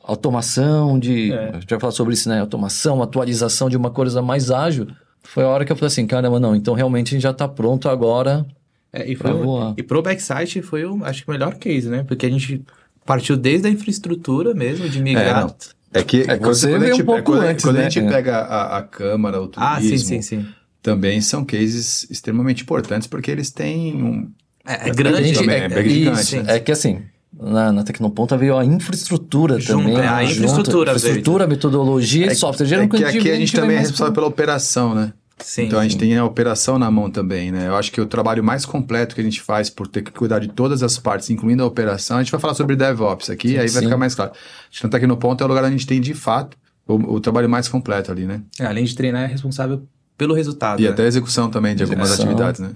Automação 0.02 0.98
de. 0.98 1.32
É. 1.32 1.50
A 1.50 1.60
gente 1.60 1.70
vai 1.70 1.80
falar 1.80 1.92
sobre 1.92 2.14
isso, 2.14 2.28
né? 2.28 2.40
Automação, 2.40 3.02
atualização 3.02 3.68
de 3.68 3.76
uma 3.76 3.90
coisa 3.90 4.20
mais 4.22 4.50
ágil. 4.50 4.86
Foi 5.22 5.44
a 5.44 5.48
hora 5.48 5.64
que 5.64 5.72
eu 5.72 5.76
falei 5.76 5.86
assim, 5.88 6.06
caramba, 6.06 6.38
não, 6.40 6.54
então 6.54 6.74
realmente 6.74 7.08
a 7.08 7.10
gente 7.12 7.22
já 7.22 7.30
está 7.30 7.46
pronto 7.48 7.88
agora. 7.88 8.44
É, 8.92 9.10
e, 9.10 9.16
Pra 9.16 9.30
foi, 9.32 9.42
voar. 9.42 9.74
e 9.76 9.82
pro 9.82 10.02
backsite 10.02 10.60
foi, 10.60 10.84
o, 10.84 11.02
acho 11.04 11.24
que 11.24 11.30
o 11.30 11.32
melhor 11.32 11.54
case, 11.54 11.88
né? 11.88 12.04
Porque 12.06 12.26
a 12.26 12.30
gente 12.30 12.62
partiu 13.06 13.36
desde 13.36 13.66
a 13.66 13.70
infraestrutura 13.70 14.52
mesmo, 14.54 14.88
de 14.88 15.00
migrar. 15.02 15.46
não. 15.46 15.54
É 15.94 16.02
que 16.02 16.22
É, 16.22 16.36
quando, 16.38 16.54
você 16.54 16.66
quando 16.68 16.74
a 16.74 16.78
veio 16.80 16.92
gente, 16.92 17.02
um 17.02 17.06
pouco 17.06 17.22
quando, 17.32 17.42
antes, 17.42 17.64
quando 17.64 17.76
né? 17.76 17.86
a 17.86 17.88
gente 17.88 18.04
É. 18.06 18.08
pega 18.10 18.36
a, 18.38 18.78
a 18.78 18.82
Câmara, 18.82 19.40
o 19.40 19.46
turismo, 19.48 19.74
ah, 19.76 19.80
sim, 19.80 19.98
sim, 19.98 20.22
sim. 20.22 20.46
também 20.82 21.20
são 21.20 21.44
cases 21.44 22.06
extremamente 22.10 22.62
importantes, 22.62 23.06
porque 23.06 23.30
eles 23.30 23.50
têm 23.50 23.94
um... 24.02 24.30
É, 24.66 24.88
é 24.88 24.92
grande 24.92 25.32
também, 25.34 25.62
é 25.62 25.68
bem 25.68 25.88
gigante, 25.88 26.36
né? 26.42 26.56
É 26.56 26.60
que 26.60 26.72
assim, 26.72 27.02
na, 27.38 27.72
na 27.72 27.82
Tecnoponta 27.82 28.36
veio 28.36 28.56
a 28.56 28.64
infraestrutura 28.64 29.58
Junto, 29.58 29.84
também. 29.84 29.96
é, 29.96 30.06
a 30.06 30.24
junto. 30.24 30.32
infraestrutura 30.32 30.92
veio. 30.92 30.96
Infraestrutura, 30.96 31.46
metodologia 31.46 32.26
e 32.26 32.34
software. 32.34 32.66
É 32.66 32.68
Geralmente 32.68 32.96
que 32.96 33.04
aqui 33.04 33.30
a 33.30 33.36
gente 33.36 33.52
também 33.52 33.76
é 33.76 33.80
responsável 33.80 34.12
pela 34.12 34.26
operação, 34.26 34.94
né? 34.94 35.12
Sim, 35.38 35.64
então 35.64 35.78
a 35.78 35.82
gente 35.82 35.94
sim. 35.94 35.98
tem 35.98 36.16
a 36.16 36.24
operação 36.24 36.78
na 36.78 36.90
mão 36.90 37.10
também, 37.10 37.50
né? 37.50 37.66
Eu 37.66 37.74
acho 37.74 37.90
que 37.90 38.00
o 38.00 38.06
trabalho 38.06 38.44
mais 38.44 38.64
completo 38.64 39.14
que 39.14 39.20
a 39.20 39.24
gente 39.24 39.40
faz 39.40 39.68
por 39.68 39.88
ter 39.88 40.02
que 40.02 40.12
cuidar 40.12 40.38
de 40.38 40.48
todas 40.48 40.82
as 40.82 40.98
partes, 40.98 41.30
incluindo 41.30 41.62
a 41.62 41.66
operação, 41.66 42.18
a 42.18 42.22
gente 42.22 42.30
vai 42.30 42.40
falar 42.40 42.54
sobre 42.54 42.76
DevOps 42.76 43.28
aqui, 43.28 43.58
aí 43.58 43.68
vai 43.68 43.68
sim. 43.68 43.80
ficar 43.80 43.96
mais 43.96 44.14
claro. 44.14 44.30
Acho 44.70 44.80
que 44.80 44.84
no 44.84 44.90
Tecnoponto 44.90 45.42
é 45.42 45.46
o 45.46 45.48
lugar 45.48 45.64
onde 45.64 45.74
a 45.74 45.76
gente 45.76 45.86
tem 45.86 46.00
de 46.00 46.14
fato 46.14 46.56
o, 46.86 47.14
o 47.14 47.20
trabalho 47.20 47.48
mais 47.48 47.66
completo 47.68 48.12
ali, 48.12 48.24
né? 48.24 48.40
É, 48.60 48.66
além 48.66 48.84
de 48.84 48.94
treinar, 48.94 49.24
é 49.24 49.26
responsável 49.26 49.82
pelo 50.16 50.34
resultado. 50.34 50.80
E 50.80 50.84
né? 50.84 50.90
até 50.90 51.02
a 51.02 51.06
execução 51.06 51.50
também 51.50 51.74
de 51.74 51.82
algumas 51.82 52.10
Execução. 52.10 52.30
atividades, 52.30 52.60
né? 52.60 52.70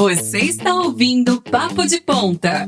Você 0.00 0.38
está 0.38 0.72
ouvindo 0.74 1.42
Papo 1.42 1.86
de 1.86 2.00
Ponta. 2.00 2.66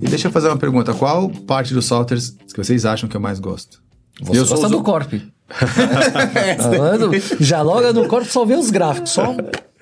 E 0.00 0.06
deixa 0.08 0.28
eu 0.28 0.32
fazer 0.32 0.48
uma 0.48 0.56
pergunta. 0.56 0.94
Qual 0.94 1.28
parte 1.28 1.74
dos 1.74 1.84
softwares 1.84 2.30
que 2.30 2.56
vocês 2.56 2.86
acham 2.86 3.06
que 3.06 3.14
eu 3.14 3.20
mais 3.20 3.38
gosto? 3.38 3.82
Você 4.22 4.38
Eu 4.38 4.46
sou 4.46 4.56
gosta 4.56 4.68
usu- 4.68 4.78
do 4.78 4.82
Corp. 4.82 5.12
Já 7.38 7.60
loga 7.60 7.92
no 7.92 8.08
Corp, 8.08 8.24
só 8.26 8.46
vê 8.46 8.54
os 8.54 8.70
gráficos. 8.70 9.10
Só. 9.10 9.36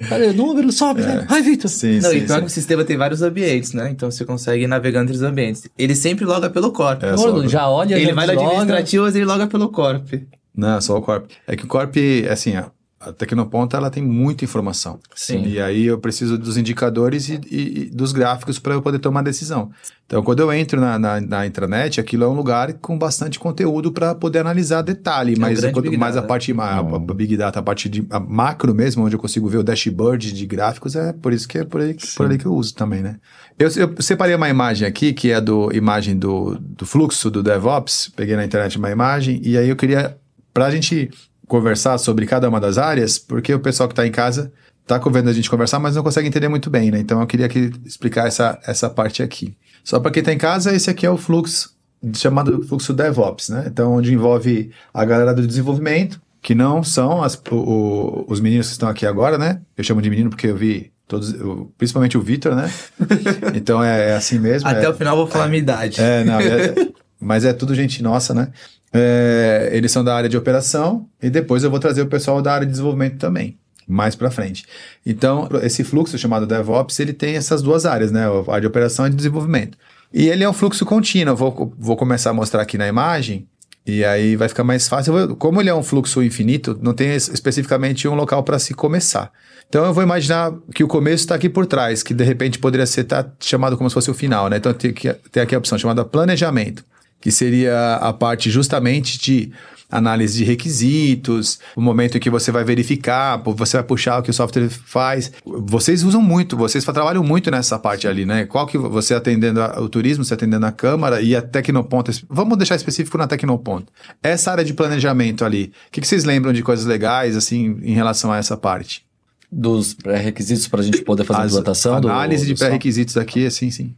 Cadê 0.08 0.26
o 0.30 0.32
número? 0.34 0.72
Sobe, 0.72 1.02
né? 1.02 1.24
Ai, 1.28 1.40
Vitor. 1.40 1.70
Sim, 1.70 2.00
Não, 2.00 2.10
sim, 2.10 2.16
e 2.16 2.20
pior 2.26 2.34
sim. 2.34 2.40
que 2.40 2.46
o 2.48 2.50
sistema 2.50 2.82
tem 2.84 2.96
vários 2.96 3.22
ambientes, 3.22 3.74
né? 3.74 3.90
Então 3.92 4.10
você 4.10 4.24
consegue 4.24 4.66
navegar 4.66 5.02
entre 5.02 5.14
os 5.14 5.22
ambientes. 5.22 5.68
Ele 5.78 5.94
sempre 5.94 6.24
loga 6.24 6.50
pelo 6.50 6.72
corp. 6.72 7.00
É, 7.04 7.16
já 7.48 7.68
olha, 7.70 7.94
Ele 7.94 8.06
já 8.06 8.14
vai 8.14 8.26
no 8.26 8.32
administrativo, 8.42 9.04
mas 9.04 9.14
ele 9.14 9.24
loga 9.24 9.46
pelo 9.46 9.68
corp. 9.68 10.14
Não, 10.56 10.80
só 10.80 10.96
o 10.98 11.00
Corp. 11.02 11.30
É 11.46 11.54
que 11.54 11.64
o 11.64 11.68
Corp, 11.68 11.94
assim, 12.28 12.56
a, 12.56 12.68
a 13.00 13.12
Tecnoponta, 13.12 13.76
ela 13.76 13.90
tem 13.90 14.02
muita 14.02 14.44
informação. 14.44 14.98
Sim. 15.14 15.44
E 15.46 15.60
aí 15.60 15.86
eu 15.86 15.98
preciso 15.98 16.36
dos 16.36 16.56
indicadores 16.56 17.28
e, 17.28 17.40
e- 17.50 17.78
e 17.82 17.84
dos 17.90 18.10
gráficos 18.12 18.58
para 18.58 18.74
eu 18.74 18.82
poder 18.82 18.98
tomar 18.98 19.22
decisão. 19.22 19.70
Então, 20.04 20.22
quando 20.22 20.40
eu 20.40 20.52
entro 20.52 20.80
na, 20.80 20.98
na, 20.98 21.20
na 21.20 21.46
intranet, 21.46 22.00
aquilo 22.00 22.24
é 22.24 22.28
um 22.28 22.32
lugar 22.32 22.72
com 22.74 22.98
bastante 22.98 23.38
conteúdo 23.38 23.92
para 23.92 24.14
poder 24.14 24.38
analisar 24.40 24.82
detalhe, 24.82 25.34
um 25.36 25.40
mas 25.40 25.60
Big 25.90 25.96
mais 25.98 26.16
a 26.16 26.22
parte 26.22 26.52
a, 26.52 26.64
a- 26.64 26.78
a 26.80 26.98
Big 26.98 27.36
Data, 27.36 27.60
a 27.60 27.62
parte 27.62 27.88
de 27.88 28.04
a 28.10 28.18
macro 28.18 28.74
mesmo, 28.74 29.04
onde 29.04 29.14
eu 29.14 29.20
consigo 29.20 29.46
ver 29.48 29.58
o 29.58 29.62
dashboard 29.62 30.32
de 30.32 30.46
gráficos, 30.46 30.96
é 30.96 31.12
por 31.12 31.32
isso 31.32 31.46
que 31.46 31.58
é 31.58 31.64
por 31.64 31.80
aí, 31.82 31.94
por 32.16 32.26
ali 32.26 32.38
que 32.38 32.46
eu 32.46 32.54
uso 32.54 32.74
também, 32.74 33.00
né? 33.02 33.16
Eu, 33.58 33.68
eu 33.76 33.94
separei 34.02 34.34
uma 34.34 34.48
imagem 34.48 34.88
aqui, 34.88 35.12
que 35.12 35.30
é 35.30 35.40
do 35.40 35.70
imagem 35.72 36.16
do, 36.18 36.56
do 36.58 36.86
fluxo 36.86 37.30
do 37.30 37.42
DevOps, 37.42 38.10
peguei 38.16 38.34
na 38.34 38.44
internet 38.44 38.78
uma 38.78 38.90
imagem, 38.90 39.40
e 39.44 39.56
aí 39.58 39.68
eu 39.68 39.76
queria, 39.76 40.16
para 40.54 40.66
a 40.66 40.70
gente 40.70 41.10
conversar 41.48 41.98
sobre 41.98 42.26
cada 42.26 42.48
uma 42.48 42.60
das 42.60 42.78
áreas, 42.78 43.18
porque 43.18 43.52
o 43.52 43.58
pessoal 43.60 43.88
que 43.88 43.92
está 43.94 44.06
em 44.06 44.12
casa 44.12 44.52
está 44.82 44.98
vendo 44.98 45.28
a 45.28 45.32
gente 45.32 45.50
conversar, 45.50 45.78
mas 45.78 45.96
não 45.96 46.02
consegue 46.02 46.28
entender 46.28 46.48
muito 46.48 46.70
bem, 46.70 46.90
né? 46.90 46.98
Então 47.00 47.20
eu 47.20 47.26
queria 47.26 47.46
aqui 47.46 47.72
explicar 47.84 48.26
essa, 48.28 48.58
essa 48.66 48.88
parte 48.88 49.22
aqui. 49.22 49.56
Só 49.84 49.98
para 50.00 50.10
quem 50.10 50.20
está 50.20 50.32
em 50.32 50.38
casa, 50.38 50.74
esse 50.74 50.88
aqui 50.88 51.04
é 51.04 51.10
o 51.10 51.16
fluxo 51.16 51.76
chamado 52.14 52.62
fluxo 52.66 52.92
DevOps, 52.94 53.48
né? 53.48 53.64
Então, 53.66 53.94
onde 53.94 54.12
envolve 54.14 54.70
a 54.94 55.04
galera 55.04 55.34
do 55.34 55.46
desenvolvimento, 55.46 56.20
que 56.40 56.54
não 56.54 56.82
são 56.84 57.22
as- 57.24 57.40
o- 57.50 58.24
os 58.28 58.40
meninos 58.40 58.66
que 58.68 58.72
estão 58.72 58.88
aqui 58.88 59.04
agora, 59.04 59.36
né? 59.36 59.60
Eu 59.76 59.82
chamo 59.82 60.00
de 60.00 60.08
menino 60.08 60.30
porque 60.30 60.46
eu 60.46 60.56
vi 60.56 60.92
todos, 61.08 61.34
principalmente 61.76 62.16
o 62.16 62.20
Vitor, 62.22 62.54
né? 62.54 62.70
Então 63.54 63.82
é, 63.82 64.10
é 64.10 64.14
assim 64.14 64.38
mesmo. 64.38 64.68
Até 64.68 64.84
é, 64.84 64.88
o 64.88 64.94
final 64.94 65.14
eu 65.16 65.22
vou 65.24 65.26
falar 65.26 65.46
a 65.46 65.48
minha 65.48 65.58
idade. 65.60 66.00
é, 66.00 66.22
não, 66.24 66.38
é- 66.38 66.74
mas 67.20 67.44
é 67.44 67.52
tudo 67.52 67.74
gente 67.74 68.02
nossa, 68.02 68.32
né? 68.32 68.48
É, 68.92 69.68
eles 69.72 69.92
são 69.92 70.02
da 70.02 70.14
área 70.14 70.28
de 70.28 70.36
operação 70.36 71.06
e 71.22 71.28
depois 71.28 71.62
eu 71.62 71.70
vou 71.70 71.78
trazer 71.78 72.02
o 72.02 72.06
pessoal 72.06 72.40
da 72.40 72.52
área 72.52 72.66
de 72.66 72.70
desenvolvimento 72.72 73.18
também, 73.18 73.58
mais 73.86 74.14
para 74.14 74.30
frente. 74.30 74.64
Então, 75.04 75.48
esse 75.62 75.84
fluxo 75.84 76.16
chamado 76.18 76.46
DevOps, 76.46 76.98
ele 77.00 77.12
tem 77.12 77.36
essas 77.36 77.62
duas 77.62 77.84
áreas, 77.86 78.10
né? 78.10 78.24
A 78.26 78.50
área 78.50 78.62
de 78.62 78.66
operação 78.66 79.06
e 79.06 79.10
de 79.10 79.16
desenvolvimento. 79.16 79.76
E 80.12 80.28
ele 80.28 80.42
é 80.42 80.48
um 80.48 80.54
fluxo 80.54 80.86
contínuo. 80.86 81.36
Vou, 81.36 81.74
vou 81.78 81.96
começar 81.96 82.30
a 82.30 82.32
mostrar 82.34 82.62
aqui 82.62 82.78
na 82.78 82.88
imagem 82.88 83.46
e 83.86 84.02
aí 84.04 84.36
vai 84.36 84.48
ficar 84.48 84.64
mais 84.64 84.88
fácil. 84.88 85.12
Vou- 85.12 85.36
como 85.36 85.60
ele 85.60 85.68
é 85.68 85.74
um 85.74 85.82
fluxo 85.82 86.22
infinito, 86.22 86.78
não 86.80 86.94
tem 86.94 87.14
es- 87.14 87.28
especificamente 87.28 88.08
um 88.08 88.14
local 88.14 88.42
para 88.42 88.58
se 88.58 88.72
começar. 88.72 89.30
Então 89.68 89.84
eu 89.84 89.92
vou 89.92 90.02
imaginar 90.02 90.50
que 90.74 90.82
o 90.82 90.88
começo 90.88 91.24
está 91.24 91.34
aqui 91.34 91.48
por 91.50 91.66
trás, 91.66 92.02
que 92.02 92.14
de 92.14 92.24
repente 92.24 92.58
poderia 92.58 92.86
ser 92.86 93.04
tá, 93.04 93.26
chamado 93.38 93.76
como 93.76 93.90
se 93.90 93.94
fosse 93.94 94.10
o 94.10 94.14
final, 94.14 94.48
né? 94.48 94.56
Então 94.56 94.72
tem, 94.72 94.94
tem 94.94 95.42
aqui 95.42 95.54
a 95.54 95.58
opção 95.58 95.76
chamada 95.76 96.02
planejamento, 96.06 96.82
que 97.20 97.30
seria 97.30 97.96
a 97.96 98.12
parte 98.12 98.50
justamente 98.50 99.18
de 99.18 99.52
análise 99.90 100.38
de 100.38 100.44
requisitos, 100.44 101.58
o 101.74 101.80
momento 101.80 102.16
em 102.16 102.20
que 102.20 102.28
você 102.28 102.52
vai 102.52 102.62
verificar, 102.62 103.36
você 103.42 103.78
vai 103.78 103.84
puxar 103.84 104.18
o 104.18 104.22
que 104.22 104.30
o 104.30 104.34
software 104.34 104.68
faz. 104.68 105.32
Vocês 105.44 106.02
usam 106.02 106.20
muito, 106.20 106.56
vocês 106.56 106.84
trabalham 106.84 107.24
muito 107.24 107.50
nessa 107.50 107.78
parte 107.78 108.06
ali, 108.06 108.26
né? 108.26 108.44
Qual 108.44 108.66
que 108.66 108.76
você 108.76 109.14
atendendo 109.14 109.60
o 109.60 109.88
turismo, 109.88 110.24
você 110.24 110.34
atendendo 110.34 110.66
a 110.66 110.72
Câmara 110.72 111.20
e 111.22 111.34
a 111.34 111.40
Tecnoponta. 111.40 112.12
Vamos 112.28 112.58
deixar 112.58 112.76
específico 112.76 113.16
na 113.16 113.26
Tecnoponta. 113.26 113.90
Essa 114.22 114.50
área 114.52 114.64
de 114.64 114.74
planejamento 114.74 115.44
ali, 115.44 115.72
o 115.88 115.90
que, 115.90 116.00
que 116.00 116.06
vocês 116.06 116.24
lembram 116.24 116.52
de 116.52 116.62
coisas 116.62 116.84
legais, 116.84 117.36
assim, 117.36 117.78
em 117.82 117.94
relação 117.94 118.30
a 118.30 118.36
essa 118.36 118.56
parte? 118.56 119.06
Dos 119.50 119.94
pré-requisitos 119.94 120.68
para 120.68 120.80
a 120.80 120.84
gente 120.84 121.00
poder 121.00 121.24
fazer 121.24 121.42
a 121.42 121.46
implantação. 121.46 121.96
Análise 121.96 122.44
de 122.44 122.52
do 122.52 122.58
software. 122.58 122.68
pré-requisitos 122.68 123.16
aqui, 123.16 123.46
assim, 123.46 123.70
sim. 123.70 123.94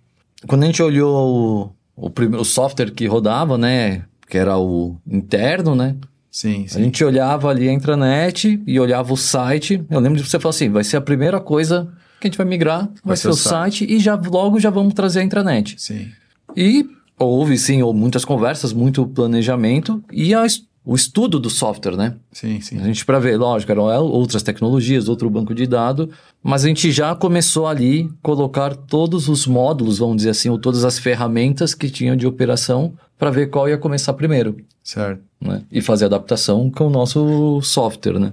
Quando 0.46 0.62
a 0.62 0.66
gente 0.66 0.80
olhou 0.82 1.74
o, 2.00 2.06
o, 2.06 2.10
prime- 2.10 2.36
o 2.36 2.44
software 2.44 2.90
que 2.90 3.06
rodava, 3.06 3.56
né? 3.58 4.02
Que 4.28 4.38
era 4.38 4.56
o 4.58 4.96
interno, 5.06 5.74
né? 5.74 5.96
Sim, 6.30 6.64
A 6.66 6.68
sim. 6.74 6.84
gente 6.84 7.04
olhava 7.04 7.48
ali 7.50 7.68
a 7.68 7.72
intranet 7.72 8.62
e 8.66 8.78
olhava 8.78 9.12
o 9.12 9.16
site. 9.16 9.84
Eu 9.90 9.98
lembro 9.98 10.18
de 10.22 10.28
você 10.28 10.38
falar 10.38 10.50
assim: 10.50 10.70
vai 10.70 10.84
ser 10.84 10.96
a 10.96 11.00
primeira 11.00 11.40
coisa 11.40 11.92
que 12.20 12.26
a 12.26 12.30
gente 12.30 12.36
vai 12.36 12.46
migrar, 12.46 12.88
vai, 13.04 13.16
ser, 13.16 13.28
o 13.28 13.32
site. 13.32 13.84
e 13.90 13.98
já 13.98 14.14
logo 14.14 14.60
já 14.60 14.70
vamos 14.70 14.94
trazer 14.94 15.20
a 15.20 15.24
intranet. 15.24 15.74
Sim. 15.78 16.08
E 16.56 16.84
houve 17.18 17.56
sim 17.58 17.82
muitas 17.92 18.24
conversas, 18.24 18.72
muito 18.72 19.06
planejamento 19.06 20.02
e 20.12 20.32
a, 20.34 20.44
o 20.84 20.94
estudo 20.94 21.38
do 21.38 21.50
software, 21.50 21.96
né? 21.96 22.16
Sim, 22.32 22.60
sim. 22.60 22.80
A 22.80 22.84
gente 22.84 23.04
para 23.04 23.18
ver, 23.18 23.36
lógico, 23.36 23.70
eram 23.70 23.84
outras 24.06 24.42
tecnologias, 24.42 25.08
outro 25.08 25.28
banco 25.28 25.54
de 25.54 25.66
dados, 25.66 26.08
mas 26.42 26.64
a 26.64 26.68
gente 26.68 26.90
já 26.90 27.14
começou 27.14 27.66
ali 27.66 28.10
colocar 28.22 28.74
todos 28.74 29.28
os 29.28 29.46
módulos, 29.46 29.98
vamos 29.98 30.16
dizer 30.16 30.30
assim, 30.30 30.48
ou 30.48 30.58
todas 30.58 30.84
as 30.84 30.98
ferramentas 30.98 31.74
que 31.74 31.90
tinham 31.90 32.16
de 32.16 32.26
operação 32.26 32.94
para 33.18 33.30
ver 33.30 33.50
qual 33.50 33.68
ia 33.68 33.76
começar 33.76 34.14
primeiro, 34.14 34.56
Certo. 34.82 35.22
né? 35.40 35.62
E 35.70 35.82
fazer 35.82 36.06
adaptação 36.06 36.70
com 36.70 36.86
o 36.86 36.90
nosso 36.90 37.60
software, 37.62 38.18
né? 38.18 38.32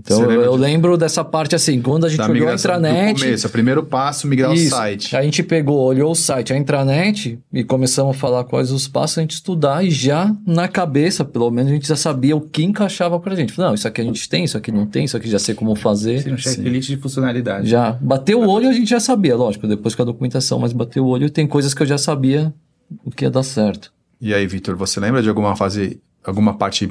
Então 0.00 0.30
eu, 0.30 0.42
eu 0.42 0.54
lembro 0.54 0.96
dessa 0.96 1.24
parte 1.24 1.54
assim, 1.54 1.80
quando 1.80 2.06
a 2.06 2.08
gente 2.08 2.18
Da 2.18 2.24
olhou 2.24 2.48
a 2.48 2.52
migração 2.52 2.72
do 2.72 2.86
intranet, 2.86 3.20
começo, 3.20 3.46
o 3.46 3.50
primeiro 3.50 3.82
passo, 3.84 4.26
migrar 4.26 4.52
isso. 4.52 4.66
o 4.66 4.70
site. 4.70 5.16
A 5.16 5.22
gente 5.22 5.42
pegou, 5.42 5.78
olhou 5.78 6.10
o 6.10 6.14
site, 6.14 6.52
a 6.52 6.56
intranet 6.56 7.38
e 7.52 7.64
começamos 7.64 8.16
a 8.16 8.18
falar 8.18 8.44
quais 8.44 8.70
os 8.70 8.88
passos, 8.88 9.18
a 9.18 9.20
gente 9.22 9.32
estudar 9.32 9.84
e 9.84 9.90
já 9.90 10.34
na 10.46 10.68
cabeça, 10.68 11.24
pelo 11.24 11.50
menos, 11.50 11.70
a 11.70 11.74
gente 11.74 11.88
já 11.88 11.96
sabia 11.96 12.36
o 12.36 12.40
que 12.40 12.64
encaixava 12.64 13.18
pra 13.18 13.34
gente. 13.34 13.58
Não, 13.58 13.74
isso 13.74 13.86
aqui 13.86 14.00
a 14.00 14.04
gente 14.04 14.28
tem, 14.28 14.44
isso 14.44 14.56
aqui 14.56 14.70
não 14.70 14.86
tem, 14.86 15.04
isso 15.04 15.16
aqui 15.16 15.28
já 15.28 15.38
sei 15.38 15.54
como 15.54 15.74
fazer. 15.74 16.20
Sim, 16.22 16.32
um 16.32 16.36
checklist 16.38 16.88
de 16.88 16.96
funcionalidade. 16.96 17.68
Já 17.68 17.92
bateu 18.00 18.40
o 18.40 18.48
olho, 18.48 18.68
a 18.68 18.72
gente 18.72 18.88
já 18.88 19.00
sabia, 19.00 19.36
lógico, 19.36 19.66
depois 19.66 19.94
com 19.94 20.02
a 20.02 20.04
documentação, 20.04 20.58
mas 20.58 20.72
bateu 20.72 21.04
o 21.04 21.08
olho 21.08 21.26
e 21.26 21.30
tem 21.30 21.46
coisas 21.46 21.74
que 21.74 21.82
eu 21.82 21.86
já 21.86 21.98
sabia 21.98 22.52
o 23.04 23.10
que 23.10 23.24
ia 23.24 23.30
dar 23.30 23.42
certo. 23.42 23.92
E 24.20 24.32
aí, 24.32 24.46
Vitor, 24.46 24.76
você 24.76 25.00
lembra 25.00 25.22
de 25.22 25.28
alguma 25.28 25.56
fase, 25.56 26.00
alguma 26.24 26.54
parte 26.54 26.90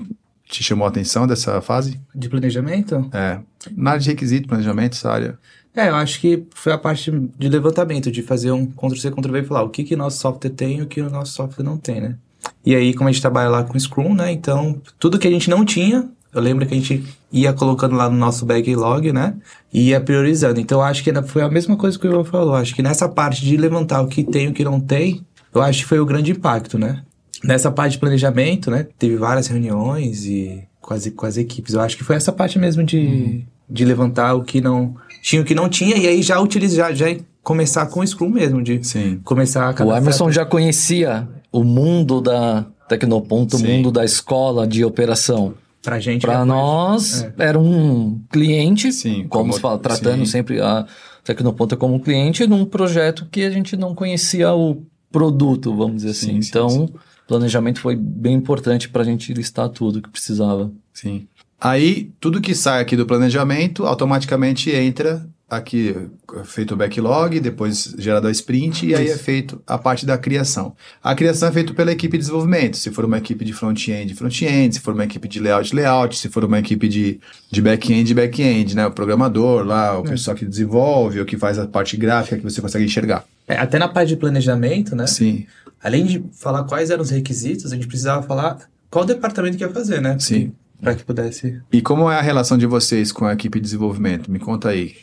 te 0.53 0.63
chamou 0.63 0.85
a 0.85 0.89
atenção 0.89 1.25
dessa 1.25 1.59
fase? 1.61 1.99
De 2.13 2.29
planejamento? 2.29 3.09
É. 3.11 3.39
Na 3.75 3.91
área 3.91 4.01
de 4.01 4.09
requisito, 4.09 4.47
planejamento, 4.47 4.93
essa 4.93 5.11
área. 5.11 5.37
É, 5.75 5.89
eu 5.89 5.95
acho 5.95 6.19
que 6.19 6.43
foi 6.53 6.71
a 6.71 6.77
parte 6.77 7.11
de 7.11 7.49
levantamento, 7.49 8.11
de 8.11 8.21
fazer 8.21 8.51
um 8.51 8.67
Ctrl-C, 8.67 9.09
Ctrl-V 9.09 9.39
e 9.39 9.43
falar 9.43 9.63
o 9.63 9.69
que 9.69 9.83
que 9.83 9.95
nosso 9.95 10.19
software 10.19 10.51
tem 10.51 10.77
e 10.77 10.81
o 10.83 10.85
que 10.85 11.01
o 11.01 11.09
nosso 11.09 11.33
software 11.33 11.65
não 11.65 11.77
tem, 11.77 11.99
né? 11.99 12.15
E 12.63 12.75
aí, 12.75 12.93
como 12.93 13.09
a 13.09 13.11
gente 13.11 13.21
trabalha 13.21 13.49
lá 13.49 13.63
com 13.63 13.77
Scrum, 13.79 14.13
né? 14.13 14.31
Então, 14.31 14.79
tudo 14.99 15.17
que 15.17 15.27
a 15.27 15.31
gente 15.31 15.49
não 15.49 15.65
tinha, 15.65 16.07
eu 16.31 16.41
lembro 16.41 16.65
que 16.67 16.73
a 16.73 16.77
gente 16.77 17.03
ia 17.31 17.51
colocando 17.53 17.95
lá 17.95 18.09
no 18.09 18.17
nosso 18.17 18.45
backlog, 18.45 19.11
né? 19.11 19.33
E 19.73 19.89
ia 19.89 19.99
priorizando. 19.99 20.59
Então, 20.59 20.79
eu 20.79 20.83
acho 20.83 21.03
que 21.03 21.11
foi 21.23 21.41
a 21.41 21.49
mesma 21.49 21.75
coisa 21.75 21.97
que 21.97 22.07
o 22.07 22.11
Ivan 22.11 22.23
falou. 22.23 22.55
Acho 22.55 22.75
que 22.75 22.83
nessa 22.83 23.09
parte 23.09 23.43
de 23.43 23.57
levantar 23.57 24.01
o 24.01 24.07
que 24.07 24.23
tem 24.23 24.45
e 24.45 24.47
o 24.49 24.53
que 24.53 24.63
não 24.63 24.79
tem, 24.79 25.25
eu 25.53 25.61
acho 25.61 25.79
que 25.79 25.85
foi 25.85 25.99
o 25.99 26.05
grande 26.05 26.31
impacto, 26.31 26.77
né? 26.77 27.03
Nessa 27.43 27.71
parte 27.71 27.93
de 27.93 27.97
planejamento, 27.99 28.71
né? 28.71 28.87
Teve 28.97 29.15
várias 29.17 29.47
reuniões 29.47 30.25
e 30.25 30.63
as, 30.89 31.07
com 31.09 31.25
as 31.25 31.37
equipes. 31.37 31.73
Eu 31.73 31.81
acho 31.81 31.97
que 31.97 32.03
foi 32.03 32.15
essa 32.15 32.31
parte 32.31 32.57
mesmo 32.59 32.83
de, 32.83 33.43
de 33.69 33.83
levantar 33.85 34.33
o 34.35 34.43
que 34.43 34.61
não 34.61 34.95
tinha, 35.21 35.41
o 35.41 35.45
que 35.45 35.55
não 35.55 35.67
tinha, 35.69 35.97
e 35.97 36.07
aí 36.07 36.21
já 36.21 36.39
utilizar, 36.39 36.93
já 36.95 37.07
começar 37.41 37.85
com 37.87 37.99
o 38.01 38.07
Scrum 38.07 38.29
mesmo, 38.29 38.61
de 38.61 38.81
Sim. 38.85 39.19
começar 39.23 39.65
a 39.67 39.71
O 39.71 39.73
cadastrar- 39.73 40.01
Emerson 40.01 40.31
já 40.31 40.45
conhecia 40.45 41.27
o 41.51 41.63
mundo 41.63 42.21
da 42.21 42.65
Tecnoponto, 42.87 43.57
o 43.57 43.59
mundo 43.59 43.91
da 43.91 44.03
escola 44.05 44.65
de 44.67 44.83
operação. 44.85 45.53
pra 45.81 45.99
gente. 45.99 46.21
Para 46.21 46.35
já 46.35 46.45
nós, 46.45 47.23
É. 47.23 47.33
era 47.39 47.59
um 47.59 48.21
cliente, 48.31 48.91
Sim, 48.93 49.25
como, 49.27 49.29
como- 49.29 49.53
se 49.53 49.59
fala, 49.59 49.77
tratando 49.77 50.19
sim. 50.25 50.31
sempre 50.31 50.61
a 50.61 50.85
Tecnoponta 51.25 51.75
como 51.75 51.95
um 51.95 51.99
cliente 51.99 52.47
num 52.47 52.63
projeto 52.65 53.27
que 53.29 53.43
a 53.43 53.49
gente 53.49 53.75
não 53.75 53.93
conhecia 53.93 54.53
o 54.53 54.81
produto, 55.11 55.75
vamos 55.75 55.97
dizer 56.03 56.13
Sim, 56.13 56.29
assim. 56.31 56.41
sim, 56.41 56.49
então. 56.49 56.89
Planejamento 57.33 57.79
foi 57.79 57.95
bem 57.95 58.35
importante 58.35 58.89
para 58.89 59.01
a 59.01 59.05
gente 59.05 59.33
listar 59.33 59.67
tudo 59.69 60.01
que 60.01 60.09
precisava. 60.09 60.71
Sim. 60.93 61.27
Aí, 61.59 62.11
tudo 62.19 62.41
que 62.41 62.53
sai 62.53 62.81
aqui 62.81 62.95
do 62.95 63.05
planejamento, 63.05 63.85
automaticamente 63.85 64.69
entra 64.69 65.25
aqui, 65.49 65.95
é 66.35 66.43
feito 66.43 66.73
o 66.73 66.77
backlog, 66.77 67.39
depois 67.39 67.95
gerado 67.97 68.27
a 68.27 68.31
sprint, 68.31 68.87
e 68.87 68.95
aí 68.95 69.07
é 69.07 69.17
feito 69.17 69.61
a 69.65 69.77
parte 69.77 70.05
da 70.05 70.17
criação. 70.17 70.75
A 71.01 71.15
criação 71.15 71.49
é 71.49 71.51
feita 71.51 71.73
pela 71.73 71.91
equipe 71.91 72.17
de 72.17 72.19
desenvolvimento. 72.19 72.77
Se 72.77 72.91
for 72.91 73.05
uma 73.05 73.17
equipe 73.17 73.45
de 73.45 73.53
front-end, 73.53 74.13
front-end. 74.13 74.75
Se 74.75 74.81
for 74.81 74.93
uma 74.93 75.05
equipe 75.05 75.27
de 75.27 75.39
layout, 75.39 75.75
layout. 75.75 76.17
Se 76.17 76.29
for 76.29 76.43
uma 76.43 76.59
equipe 76.59 76.87
de, 76.87 77.19
de 77.51 77.61
back-end, 77.61 78.13
back-end, 78.13 78.75
né? 78.75 78.85
O 78.85 78.91
programador 78.91 79.63
lá, 79.63 79.97
o 79.97 80.03
pessoal 80.03 80.35
que 80.35 80.45
desenvolve, 80.45 81.21
o 81.21 81.25
que 81.25 81.37
faz 81.37 81.57
a 81.57 81.65
parte 81.65 81.95
gráfica 81.97 82.37
que 82.37 82.43
você 82.43 82.61
consegue 82.61 82.85
enxergar. 82.85 83.23
É, 83.47 83.55
até 83.55 83.77
na 83.77 83.87
parte 83.87 84.09
de 84.09 84.17
planejamento, 84.17 84.95
né? 84.95 85.05
Sim, 85.05 85.45
Além 85.83 86.05
de 86.05 86.23
falar 86.33 86.63
quais 86.63 86.89
eram 86.89 87.01
os 87.03 87.09
requisitos, 87.09 87.71
a 87.71 87.75
gente 87.75 87.87
precisava 87.87 88.23
falar 88.23 88.57
qual 88.89 89.03
departamento 89.05 89.57
que 89.57 89.63
ia 89.63 89.69
fazer, 89.69 90.01
né? 90.01 90.17
sim. 90.19 90.51
Pra 90.81 90.93
que 90.95 91.03
pudesse. 91.05 91.61
E 91.71 91.81
como 91.81 92.11
é 92.11 92.17
a 92.17 92.21
relação 92.21 92.57
de 92.57 92.65
vocês 92.65 93.09
com 93.11 93.25
a 93.25 93.31
equipe 93.31 93.57
de 93.57 93.63
desenvolvimento? 93.63 94.29
Me 94.29 94.37
conta 94.37 94.67
aí. 94.69 94.95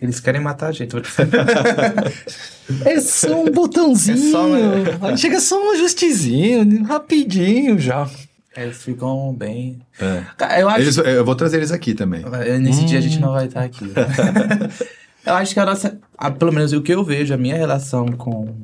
Eles 0.00 0.18
querem 0.18 0.40
matar 0.40 0.68
a 0.68 0.72
gente. 0.72 0.94
É 2.84 3.00
só 3.00 3.42
um 3.44 3.50
botãozinho. 3.50 4.16
É 4.16 4.30
só 4.30 4.46
uma- 4.46 5.16
chega 5.16 5.40
só 5.40 5.56
um 5.62 5.72
ajustezinho, 5.72 6.82
rapidinho 6.84 7.78
já. 7.78 8.08
Eles 8.56 8.78
ficam 8.82 9.34
bem. 9.34 9.78
É. 10.00 10.60
Eu 10.60 10.68
acho 10.68 10.80
Eles, 10.80 10.96
eu 10.96 11.24
vou 11.24 11.34
trazer 11.34 11.58
eles 11.58 11.70
aqui 11.70 11.94
também. 11.94 12.24
Nesse 12.60 12.84
dia 12.86 12.98
a 12.98 13.02
gente 13.02 13.18
não 13.20 13.32
vai 13.32 13.46
estar 13.46 13.62
aqui. 13.62 13.84
eu 15.26 15.34
acho 15.34 15.52
que 15.54 15.60
a 15.60 15.66
nossa. 15.66 15.98
a- 16.16 16.30
pelo 16.30 16.52
menos 16.52 16.72
o 16.72 16.80
que 16.80 16.92
eu 16.94 17.04
vejo, 17.04 17.32
a 17.34 17.36
minha 17.36 17.56
relação 17.56 18.06
com, 18.06 18.54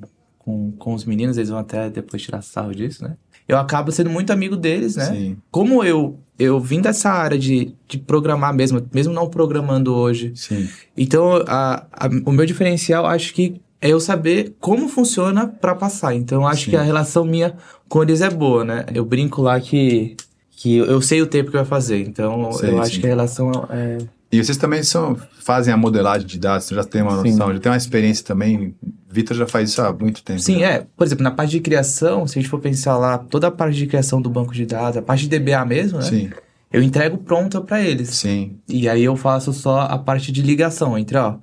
com, 0.44 0.72
com 0.72 0.94
os 0.94 1.04
meninos, 1.04 1.36
eles 1.36 1.50
vão 1.50 1.58
até 1.58 1.88
depois 1.90 2.22
tirar 2.22 2.42
sarro 2.42 2.74
disso, 2.74 3.02
né? 3.04 3.16
Eu 3.48 3.58
acabo 3.58 3.90
sendo 3.90 4.08
muito 4.10 4.32
amigo 4.32 4.56
deles, 4.56 4.96
né? 4.96 5.04
Sim. 5.06 5.36
Como 5.50 5.82
eu, 5.84 6.18
eu 6.38 6.60
vim 6.60 6.80
dessa 6.80 7.10
área 7.10 7.38
de, 7.38 7.74
de 7.88 7.98
programar 7.98 8.54
mesmo, 8.54 8.80
mesmo 8.94 9.12
não 9.12 9.28
programando 9.28 9.94
hoje. 9.94 10.32
Sim. 10.36 10.68
Então, 10.96 11.42
a, 11.46 11.84
a- 11.92 12.08
o 12.24 12.30
meu 12.32 12.46
diferencial, 12.46 13.04
acho 13.06 13.34
que 13.34 13.60
é 13.80 13.88
eu 13.88 13.98
saber 13.98 14.54
como 14.60 14.88
funciona 14.88 15.48
pra 15.48 15.74
passar. 15.74 16.14
Então, 16.14 16.46
acho 16.46 16.64
Sim. 16.66 16.70
que 16.70 16.76
a 16.76 16.82
relação 16.82 17.24
minha 17.24 17.54
com 17.88 18.00
eles 18.02 18.20
é 18.20 18.30
boa, 18.30 18.64
né? 18.64 18.86
Eu 18.94 19.04
brinco 19.04 19.42
lá 19.42 19.60
que, 19.60 20.16
que 20.52 20.76
eu 20.76 21.02
sei 21.02 21.20
o 21.20 21.26
tempo 21.26 21.50
que 21.50 21.56
vai 21.56 21.66
fazer. 21.66 21.98
Então, 22.06 22.52
Sei, 22.52 22.70
eu 22.70 22.80
acho 22.80 22.94
sim. 22.94 23.00
que 23.00 23.06
a 23.06 23.10
relação 23.10 23.50
é, 23.70 23.98
E 24.30 24.42
vocês 24.42 24.56
também 24.56 24.84
são, 24.84 25.16
fazem 25.40 25.74
a 25.74 25.76
modelagem 25.76 26.26
de 26.28 26.38
dados, 26.38 26.68
já 26.68 26.84
tem 26.84 27.02
uma 27.02 27.20
Sim. 27.22 27.32
noção, 27.32 27.52
já 27.52 27.58
tem 27.58 27.72
uma 27.72 27.76
experiência 27.76 28.24
também. 28.24 28.72
Vitor 29.12 29.36
já 29.36 29.46
faz 29.46 29.70
isso 29.70 29.82
há 29.82 29.92
muito 29.92 30.22
tempo. 30.22 30.40
Sim, 30.40 30.58
né? 30.60 30.64
é. 30.64 30.86
Por 30.96 31.04
exemplo, 31.06 31.22
na 31.22 31.30
parte 31.30 31.50
de 31.50 31.60
criação, 31.60 32.26
se 32.26 32.38
a 32.38 32.42
gente 32.42 32.50
for 32.50 32.58
pensar 32.60 32.96
lá, 32.96 33.18
toda 33.18 33.48
a 33.48 33.50
parte 33.50 33.76
de 33.76 33.86
criação 33.86 34.20
do 34.22 34.30
banco 34.30 34.52
de 34.54 34.64
dados, 34.66 34.96
a 34.96 35.02
parte 35.02 35.28
de 35.28 35.38
DBA 35.38 35.64
mesmo, 35.64 35.98
né? 35.98 36.04
Sim, 36.04 36.30
Eu 36.72 36.82
entrego 36.82 37.18
pronta 37.18 37.60
pra 37.60 37.80
eles. 37.82 38.08
sim, 38.10 38.56
E 38.68 38.88
aí 38.88 39.04
eu 39.04 39.14
faço 39.16 39.52
só 39.52 39.80
a 39.80 39.98
parte 39.98 40.32
de 40.32 40.40
ligação 40.42 40.96
entre, 40.96 41.16
ó, 41.18 41.36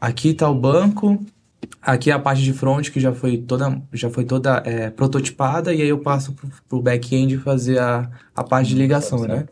aqui 0.00 0.32
tá 0.32 0.48
o 0.48 0.54
banco, 0.54 1.22
aqui 1.82 2.10
é 2.10 2.14
a 2.14 2.18
parte 2.18 2.42
de 2.42 2.52
front 2.52 2.88
que 2.90 2.98
já 2.98 3.12
foi 3.12 3.36
toda, 3.36 3.80
já 3.92 4.08
foi 4.08 4.24
toda 4.24 4.62
é, 4.64 4.88
prototipada, 4.90 5.72
e 5.74 5.82
aí 5.82 5.88
eu 5.88 5.98
passo 5.98 6.32
pro, 6.32 6.48
pro 6.68 6.80
back-end 6.82 7.36
fazer 7.38 7.78
a, 7.78 8.10
a 8.34 8.42
parte 8.42 8.68
de 8.68 8.74
ligação, 8.76 9.20
né? 9.26 9.46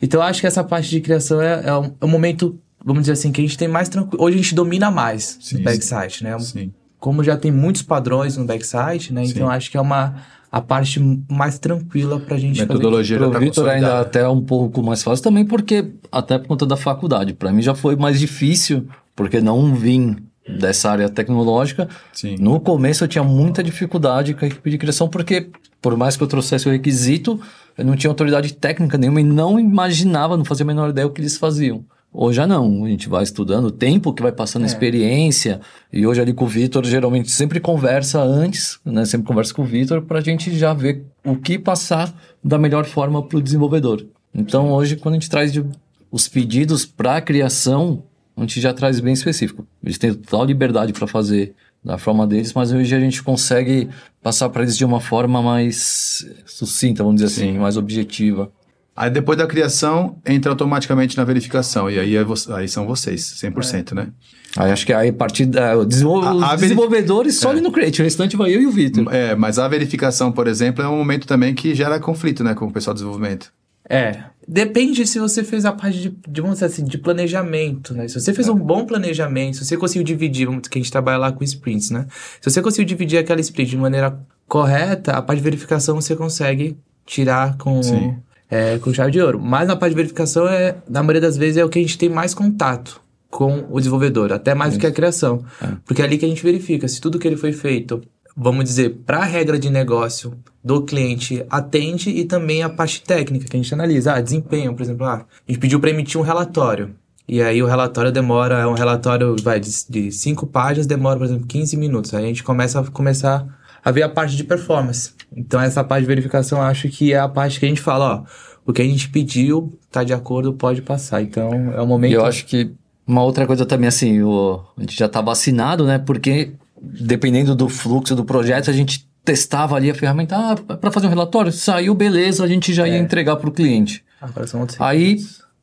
Então 0.00 0.20
eu 0.20 0.24
acho 0.26 0.40
que 0.40 0.46
essa 0.46 0.62
parte 0.64 0.88
de 0.90 1.00
criação 1.00 1.40
é, 1.40 1.62
é, 1.66 1.76
um, 1.76 1.92
é 2.00 2.04
um 2.04 2.08
momento, 2.08 2.58
vamos 2.84 3.02
dizer 3.02 3.12
assim, 3.12 3.30
que 3.32 3.40
a 3.40 3.44
gente 3.44 3.56
tem 3.58 3.68
mais 3.68 3.88
tranquilo. 3.88 4.22
Hoje 4.22 4.36
a 4.36 4.42
gente 4.42 4.54
domina 4.54 4.90
mais 4.90 5.38
Sim, 5.40 5.58
no 5.58 5.64
backside, 5.64 6.24
né? 6.24 6.38
sim. 6.40 6.72
Como 7.02 7.24
já 7.24 7.36
tem 7.36 7.50
muitos 7.50 7.82
padrões 7.82 8.36
no 8.36 8.44
backside, 8.44 9.12
né? 9.12 9.24
Sim. 9.24 9.32
Então 9.32 9.50
acho 9.50 9.68
que 9.68 9.76
é 9.76 9.80
uma 9.80 10.14
a 10.52 10.60
parte 10.60 11.00
mais 11.28 11.58
tranquila 11.58 12.20
pra 12.20 12.36
gente 12.36 12.60
Metodologia 12.60 13.18
já 13.18 13.24
Pro 13.24 13.32
tá 13.32 13.38
Vitor 13.40 13.68
ainda 13.68 14.00
até 14.00 14.20
é 14.20 14.28
um 14.28 14.40
pouco 14.40 14.84
mais 14.84 15.02
fácil 15.02 15.24
também, 15.24 15.44
porque 15.44 15.90
até 16.12 16.38
por 16.38 16.46
conta 16.46 16.64
da 16.64 16.76
faculdade. 16.76 17.34
Para 17.34 17.50
mim 17.50 17.60
já 17.60 17.74
foi 17.74 17.96
mais 17.96 18.20
difícil, 18.20 18.86
porque 19.16 19.40
não 19.40 19.74
vim 19.74 20.16
dessa 20.46 20.92
área 20.92 21.08
tecnológica. 21.08 21.88
Sim. 22.12 22.36
No 22.38 22.60
começo 22.60 23.02
eu 23.02 23.08
tinha 23.08 23.24
muita 23.24 23.64
dificuldade 23.64 24.34
com 24.34 24.44
a 24.44 24.48
equipe 24.48 24.70
de 24.70 24.78
criação, 24.78 25.08
porque 25.08 25.50
por 25.80 25.96
mais 25.96 26.16
que 26.16 26.22
eu 26.22 26.28
trouxesse 26.28 26.68
o 26.68 26.70
requisito, 26.70 27.40
eu 27.76 27.84
não 27.84 27.96
tinha 27.96 28.10
autoridade 28.10 28.54
técnica 28.54 28.96
nenhuma 28.96 29.20
e 29.20 29.24
não 29.24 29.58
imaginava, 29.58 30.36
não 30.36 30.44
fazia 30.44 30.62
a 30.62 30.68
menor 30.68 30.90
ideia 30.90 31.04
o 31.04 31.10
que 31.10 31.20
eles 31.20 31.36
faziam. 31.36 31.84
Hoje 32.14 32.36
já 32.36 32.46
não, 32.46 32.84
a 32.84 32.88
gente 32.88 33.08
vai 33.08 33.22
estudando 33.22 33.66
o 33.66 33.70
tempo 33.70 34.12
que 34.12 34.22
vai 34.22 34.32
passando 34.32 34.62
a 34.62 34.66
É. 34.66 34.68
experiência, 34.68 35.60
e 35.90 36.06
hoje 36.06 36.20
ali 36.20 36.34
com 36.34 36.44
o 36.44 36.48
Vitor, 36.48 36.84
geralmente 36.84 37.30
sempre 37.30 37.58
conversa 37.58 38.20
antes, 38.20 38.78
né? 38.84 39.04
Sempre 39.06 39.26
conversa 39.26 39.54
com 39.54 39.62
o 39.62 39.64
Vitor 39.64 40.02
pra 40.02 40.20
gente 40.20 40.54
já 40.56 40.74
ver 40.74 41.04
o 41.24 41.36
que 41.36 41.58
passar 41.58 42.14
da 42.44 42.58
melhor 42.58 42.84
forma 42.84 43.22
pro 43.22 43.40
desenvolvedor. 43.40 44.04
Então 44.34 44.70
hoje, 44.72 44.96
quando 44.96 45.14
a 45.14 45.18
gente 45.18 45.30
traz 45.30 45.52
de- 45.52 45.64
os 46.10 46.28
pedidos 46.28 46.84
para 46.84 47.18
criação, 47.22 48.02
a 48.36 48.42
gente 48.42 48.60
já 48.60 48.74
traz 48.74 49.00
bem 49.00 49.14
específico. 49.14 49.66
Eles 49.82 49.96
têm 49.96 50.12
total 50.12 50.44
liberdade 50.44 50.92
para 50.92 51.06
fazer 51.06 51.54
da 51.82 51.96
forma 51.98 52.26
deles, 52.26 52.52
mas 52.52 52.72
hoje 52.72 52.94
a 52.94 53.00
gente 53.00 53.22
consegue 53.22 53.88
passar 54.22 54.48
para 54.50 54.62
eles 54.62 54.76
de 54.76 54.84
uma 54.84 55.00
forma 55.00 55.40
mais 55.42 56.26
sucinta, 56.46 57.02
vamos 57.02 57.22
dizer 57.22 57.34
assim, 57.34 57.58
mais 57.58 57.76
objetiva. 57.78 58.52
Aí 58.94 59.10
depois 59.10 59.38
da 59.38 59.46
criação, 59.46 60.18
entra 60.26 60.50
automaticamente 60.52 61.16
na 61.16 61.24
verificação. 61.24 61.90
E 61.90 61.98
aí, 61.98 62.14
é 62.16 62.22
vo- 62.22 62.34
aí 62.54 62.68
são 62.68 62.86
vocês, 62.86 63.22
100%, 63.40 63.94
né? 63.94 64.08
Aí 64.54 64.70
acho 64.70 64.84
que 64.84 64.92
aí 64.92 65.08
a 65.08 65.12
partir 65.14 65.46
da 65.46 65.82
desenvol- 65.82 66.22
A- 66.22 66.52
a 66.52 66.56
desenvolvedores 66.56 67.36
só 67.36 67.50
ali 67.50 67.62
no 67.62 67.72
Create, 67.72 68.02
o 68.02 68.04
restante 68.04 68.36
vai 68.36 68.54
eu 68.54 68.60
e 68.60 68.66
o 68.66 68.70
Vitor. 68.70 69.06
É, 69.14 69.34
mas 69.34 69.58
a 69.58 69.66
verificação, 69.66 70.30
por 70.30 70.46
exemplo, 70.46 70.84
é 70.84 70.88
um 70.88 70.96
momento 70.98 71.26
também 71.26 71.54
que 71.54 71.74
gera 71.74 71.98
conflito, 71.98 72.44
né, 72.44 72.54
com 72.54 72.66
o 72.66 72.70
pessoal 72.72 72.92
de 72.92 72.98
desenvolvimento. 73.00 73.50
É. 73.88 74.24
Depende 74.46 75.06
se 75.06 75.18
você 75.18 75.42
fez 75.42 75.64
a 75.64 75.72
parte 75.72 75.98
de, 76.00 76.14
de 76.28 76.40
vamos 76.40 76.56
dizer 76.56 76.66
assim, 76.66 76.84
de 76.84 76.98
planejamento, 76.98 77.94
né? 77.94 78.06
Se 78.08 78.20
você 78.20 78.34
fez 78.34 78.48
um 78.48 78.54
bom 78.56 78.84
planejamento, 78.84 79.56
se 79.56 79.64
você 79.64 79.76
conseguiu 79.76 80.04
dividir, 80.04 80.46
vamos 80.46 80.62
dizer 80.62 80.70
que 80.70 80.78
a 80.78 80.82
gente 80.82 80.90
trabalha 80.92 81.16
lá 81.18 81.32
com 81.32 81.42
sprints, 81.44 81.90
né? 81.90 82.06
Se 82.40 82.50
você 82.50 82.60
conseguiu 82.60 82.84
dividir 82.86 83.18
aquela 83.18 83.40
sprint 83.40 83.70
de 83.70 83.76
maneira 83.76 84.18
correta, 84.46 85.12
a 85.12 85.22
parte 85.22 85.38
de 85.38 85.44
verificação 85.44 85.94
você 86.00 86.14
consegue 86.16 86.76
tirar 87.06 87.56
com 87.56 87.82
Sim. 87.82 88.16
É, 88.52 88.76
com 88.78 88.92
chave 88.92 89.10
de 89.10 89.18
ouro. 89.18 89.40
Mas 89.40 89.66
na 89.66 89.74
parte 89.74 89.92
de 89.92 89.96
verificação, 89.96 90.46
é, 90.46 90.76
na 90.86 91.02
maioria 91.02 91.22
das 91.22 91.38
vezes, 91.38 91.56
é 91.56 91.64
o 91.64 91.70
que 91.70 91.78
a 91.78 91.82
gente 91.82 91.96
tem 91.96 92.10
mais 92.10 92.34
contato 92.34 93.00
com 93.30 93.64
o 93.70 93.78
desenvolvedor, 93.78 94.30
até 94.30 94.54
mais 94.54 94.74
do 94.74 94.78
que 94.78 94.86
a 94.86 94.92
criação. 94.92 95.42
Porque 95.86 96.02
é 96.02 96.04
ali 96.04 96.18
que 96.18 96.26
a 96.26 96.28
gente 96.28 96.42
verifica 96.42 96.86
se 96.86 97.00
tudo 97.00 97.18
que 97.18 97.26
ele 97.26 97.38
foi 97.38 97.52
feito, 97.52 98.02
vamos 98.36 98.64
dizer, 98.64 99.00
para 99.06 99.20
a 99.20 99.24
regra 99.24 99.58
de 99.58 99.70
negócio 99.70 100.34
do 100.62 100.82
cliente 100.82 101.42
atende 101.48 102.10
e 102.10 102.26
também 102.26 102.62
a 102.62 102.68
parte 102.68 103.00
técnica 103.00 103.46
que 103.48 103.56
a 103.56 103.60
gente 103.60 103.72
analisa. 103.72 104.12
Ah, 104.12 104.20
desempenho, 104.20 104.74
por 104.74 104.82
exemplo, 104.82 105.06
ah, 105.06 105.24
a 105.48 105.50
gente 105.50 105.58
pediu 105.58 105.80
para 105.80 105.88
emitir 105.88 106.20
um 106.20 106.24
relatório. 106.24 106.90
E 107.26 107.40
aí 107.40 107.62
o 107.62 107.66
relatório 107.66 108.12
demora, 108.12 108.58
é 108.58 108.66
um 108.66 108.74
relatório 108.74 109.34
vai 109.42 109.58
de, 109.58 109.70
de 109.88 110.12
cinco 110.12 110.46
páginas, 110.46 110.86
demora, 110.86 111.16
por 111.16 111.24
exemplo, 111.24 111.46
15 111.46 111.74
minutos. 111.78 112.12
Aí 112.12 112.24
a 112.24 112.28
gente 112.28 112.42
começa 112.42 112.80
a 112.80 112.84
começar 112.84 113.46
a 113.84 113.90
ver 113.90 114.02
a 114.02 114.08
parte 114.08 114.36
de 114.36 114.44
performance. 114.44 115.12
Então 115.36 115.60
essa 115.60 115.82
parte 115.82 116.02
de 116.02 116.08
verificação 116.08 116.58
eu 116.58 116.64
acho 116.64 116.88
que 116.88 117.12
é 117.12 117.18
a 117.18 117.28
parte 117.28 117.58
que 117.58 117.66
a 117.66 117.68
gente 117.68 117.80
fala, 117.80 118.16
ó, 118.16 118.24
o 118.64 118.72
que 118.72 118.82
a 118.82 118.84
gente 118.84 119.08
pediu 119.08 119.78
tá 119.90 120.04
de 120.04 120.12
acordo, 120.12 120.52
pode 120.52 120.82
passar. 120.82 121.22
Então 121.22 121.72
é 121.72 121.80
o 121.80 121.86
momento. 121.86 122.12
Eu 122.12 122.24
acho 122.24 122.46
que 122.46 122.72
uma 123.06 123.22
outra 123.22 123.46
coisa 123.46 123.66
também, 123.66 123.88
assim, 123.88 124.22
o, 124.22 124.62
a 124.76 124.80
gente 124.80 124.96
já 124.96 125.08
tá 125.08 125.20
vacinado, 125.20 125.84
né? 125.84 125.98
Porque 125.98 126.52
dependendo 126.80 127.54
do 127.54 127.68
fluxo 127.68 128.14
do 128.14 128.24
projeto, 128.24 128.70
a 128.70 128.72
gente 128.72 129.06
testava 129.24 129.76
ali 129.76 129.90
a 129.90 129.94
ferramenta, 129.94 130.36
ah, 130.36 130.76
para 130.76 130.90
fazer 130.90 131.06
um 131.06 131.10
relatório, 131.10 131.52
saiu, 131.52 131.94
beleza, 131.94 132.44
a 132.44 132.48
gente 132.48 132.72
já 132.72 132.88
ia 132.88 132.98
entregar 132.98 133.36
para 133.36 133.48
o 133.48 133.52
cliente. 133.52 134.04
Agora 134.20 134.46
são 134.46 134.60
outros 134.60 134.80
Aí 134.80 135.18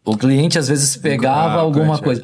o 0.06 0.16
cliente 0.18 0.58
às 0.58 0.68
vezes 0.68 0.96
pegava 0.96 1.56
Ah, 1.56 1.62
alguma 1.62 1.98
coisa. 2.00 2.24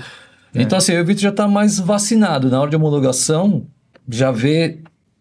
Então, 0.54 0.78
assim, 0.78 0.98
o 0.98 1.06
Vitor 1.06 1.22
já 1.22 1.30
está 1.30 1.48
mais 1.48 1.80
vacinado. 1.80 2.50
Na 2.50 2.62
hora 2.62 2.70
de 2.70 2.76
homologação, 2.78 3.68
já 4.10 4.32
vê 4.32 4.80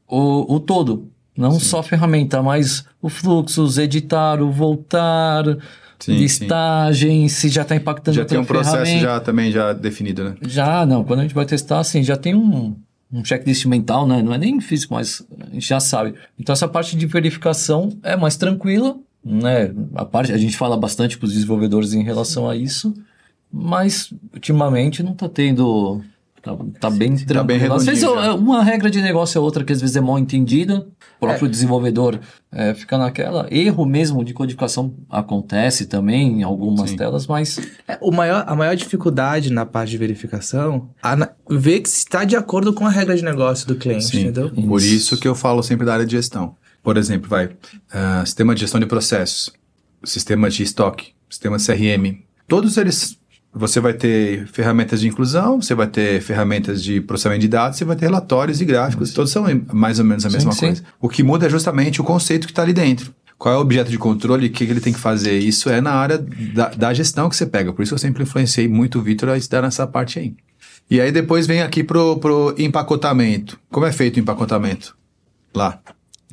o, 0.09 0.55
o 0.55 0.61
todo. 0.61 1.09
Não 1.37 1.59
só 1.59 1.81
a 1.81 1.83
ferramenta, 1.83 2.43
mas 2.43 2.85
o 3.03 3.09
fluxo, 3.09 3.63
os 3.63 3.77
editar, 3.77 4.41
o 4.41 4.53
voltar, 4.53 5.45
Sim, 5.99 6.17
listagem, 6.17 7.29
se 7.29 7.49
já 7.49 7.63
está 7.63 7.75
impactando 7.75 8.17
Já 8.17 8.25
tem 8.25 8.39
um 8.39 8.45
processo 8.45 8.99
já 8.99 9.19
também 9.21 9.51
já 9.51 9.73
definido, 9.73 10.23
né? 10.25 10.35
Já, 10.43 10.87
não. 10.87 11.03
Quando 11.03 11.21
a 11.21 11.23
gente 11.23 11.35
vai 11.35 11.45
testar, 11.45 11.81
assim, 11.81 12.03
já 12.03 12.17
tem 12.17 12.35
um, 12.35 12.77
um 13.13 13.25
checklist 13.25 13.65
mental, 13.67 14.07
né? 14.07 14.23
Não 14.23 14.33
é 14.35 14.39
nem 14.39 14.61
físico, 14.61 14.95
mas 14.95 15.27
a 15.41 15.53
gente 15.53 15.67
já 15.67 15.81
sabe. 15.81 16.15
Então, 16.39 16.53
essa 16.53 16.69
parte 16.69 16.97
de 16.97 17.07
verificação 17.07 17.91
é 18.03 18.17
mais 18.17 18.37
tranquila, 18.37 18.97
né? 19.25 19.73
A 19.95 20.05
parte, 20.05 20.33
a 20.33 20.39
gente 20.39 20.57
fala 20.57 20.77
bastante 20.77 21.19
com 21.19 21.27
os 21.27 21.33
desenvolvedores 21.33 21.95
em 21.95 22.03
relação 22.03 22.49
a 22.49 22.55
isso, 22.55 22.95
mas 23.53 24.13
ultimamente 24.33 25.03
não 25.03 25.15
tá 25.15 25.29
tendo... 25.29 26.01
Tá, 26.45 26.55
tá 26.79 26.91
bem 26.91 27.17
tá 27.17 27.43
bem 27.43 27.59
tranquilo. 27.59 27.75
Às 27.75 27.87
vezes 27.87 28.03
é 28.03 28.09
uma 28.33 28.63
regra 28.63 28.91
de 28.91 29.01
negócio 29.01 29.39
é 29.39 29.41
outra 29.41 29.65
que 29.65 29.73
às 29.73 29.81
vezes 29.81 29.97
é 29.97 30.01
mal 30.01 30.19
entendida. 30.19 30.87
O 31.17 31.27
próprio 31.27 31.49
desenvolvedor 31.49 32.21
é, 32.53 32.75
fica 32.75 32.99
naquela. 32.99 33.49
Erro 33.51 33.87
mesmo 33.87 34.23
de 34.23 34.35
codificação 34.35 34.95
acontece 35.09 35.87
também 35.87 36.41
em 36.41 36.43
algumas 36.43 36.91
Sim. 36.91 36.97
telas, 36.97 37.27
mas 37.27 37.59
É, 37.89 37.97
o 38.01 38.13
maior, 38.13 38.45
a 38.47 38.55
maior 38.55 38.77
dificuldade 38.77 39.51
na 39.51 39.65
parte 39.65 39.91
de 39.91 39.99
verificação 39.99 40.91
é 41.03 41.29
ver 41.49 41.81
que 41.81 41.89
está 41.89 42.25
de 42.25 42.37
acordo 42.37 42.75
com 42.75 42.87
a 42.87 42.91
regra 42.91 43.17
de 43.17 43.25
negócio 43.25 43.67
do 43.67 43.77
cliente, 43.77 44.05
Sim. 44.05 44.21
entendeu? 44.21 44.51
Por 44.51 44.83
isso 44.83 45.17
que 45.19 45.27
eu 45.27 45.35
falo 45.35 45.63
sempre 45.63 45.87
da 45.87 45.95
área 45.95 46.05
de 46.05 46.13
gestão. 46.13 46.57
Por 46.83 46.99
exemplo, 46.99 47.31
vai, 47.31 47.49
ah, 47.91 48.23
sistema 48.27 48.55
de 48.55 48.61
gestão 48.61 48.79
de 48.79 48.85
processos, 48.85 49.51
sistema 50.05 50.51
de 50.51 50.63
estoque, 50.63 51.15
sistema 51.31 51.57
CRM, 51.57 52.19
todos 52.47 52.77
eles, 52.77 53.19
você 53.55 53.79
vai 53.79 53.95
ter 53.95 54.47
ferramentas 54.49 55.01
de 55.01 55.07
inclusão, 55.07 55.63
você 55.63 55.75
vai 55.75 55.87
ter 55.87 56.21
ferramentas 56.21 56.83
de 56.83 57.01
processamento 57.01 57.43
de 57.43 57.49
dados, 57.49 57.79
você 57.79 57.85
vai 57.85 57.95
ter 57.95 58.07
relatórios 58.07 58.61
e 58.61 58.65
gráficos, 58.65 59.13
todos 59.13 59.31
são 59.31 59.45
mais 59.73 59.99
ou 60.01 60.05
menos 60.05 60.27
a 60.27 60.31
Sim, 60.31 60.37
mesma 60.37 60.53
sim. 60.53 60.67
coisa. 60.67 60.83
O 61.01 61.09
que 61.09 61.23
muda 61.23 61.47
é 61.47 61.51
justamente 61.51 62.01
o 62.01 62.05
conceito 62.05 62.47
que 62.47 62.53
está 62.53 62.63
ali 62.63 62.73
dentro. 62.73 63.15
Qual 63.39 63.55
é 63.55 63.59
o 63.59 63.61
objeto 63.61 63.91
de 63.91 63.99
controle 63.99 64.47
e 64.47 64.49
o 64.49 64.53
que, 64.53 64.65
que 64.67 64.73
ele 64.73 64.81
tem 64.81 64.93
que 64.93 64.99
fazer? 64.99 65.39
Isso 65.39 65.69
é 65.69 65.81
na 65.81 65.93
área 65.93 66.19
da, 66.19 66.69
da 66.71 66.95
gestão 66.95 67.29
que 67.29 67.37
você 67.37 67.47
pega. 67.47 67.73
Por 67.73 67.83
isso 67.83 67.95
eu 67.95 67.99
sempre 67.99 68.23
influenciei 68.23 68.67
muito 68.67 68.99
o 68.99 69.03
Vitor 69.03 69.29
a 69.29 69.37
estudar 69.37 69.63
nessa 69.63 69.87
parte 69.87 70.19
aí. 70.19 70.35
E 70.91 71.01
aí 71.01 71.13
depois 71.13 71.47
vem 71.47 71.63
aqui 71.63 71.85
pro, 71.85 72.17
pro 72.19 72.55
empacotamento. 72.59 73.59
Como 73.71 73.87
é 73.87 73.93
feito 73.93 74.17
o 74.17 74.21
empacotamento? 74.21 74.97
Lá. 75.55 75.79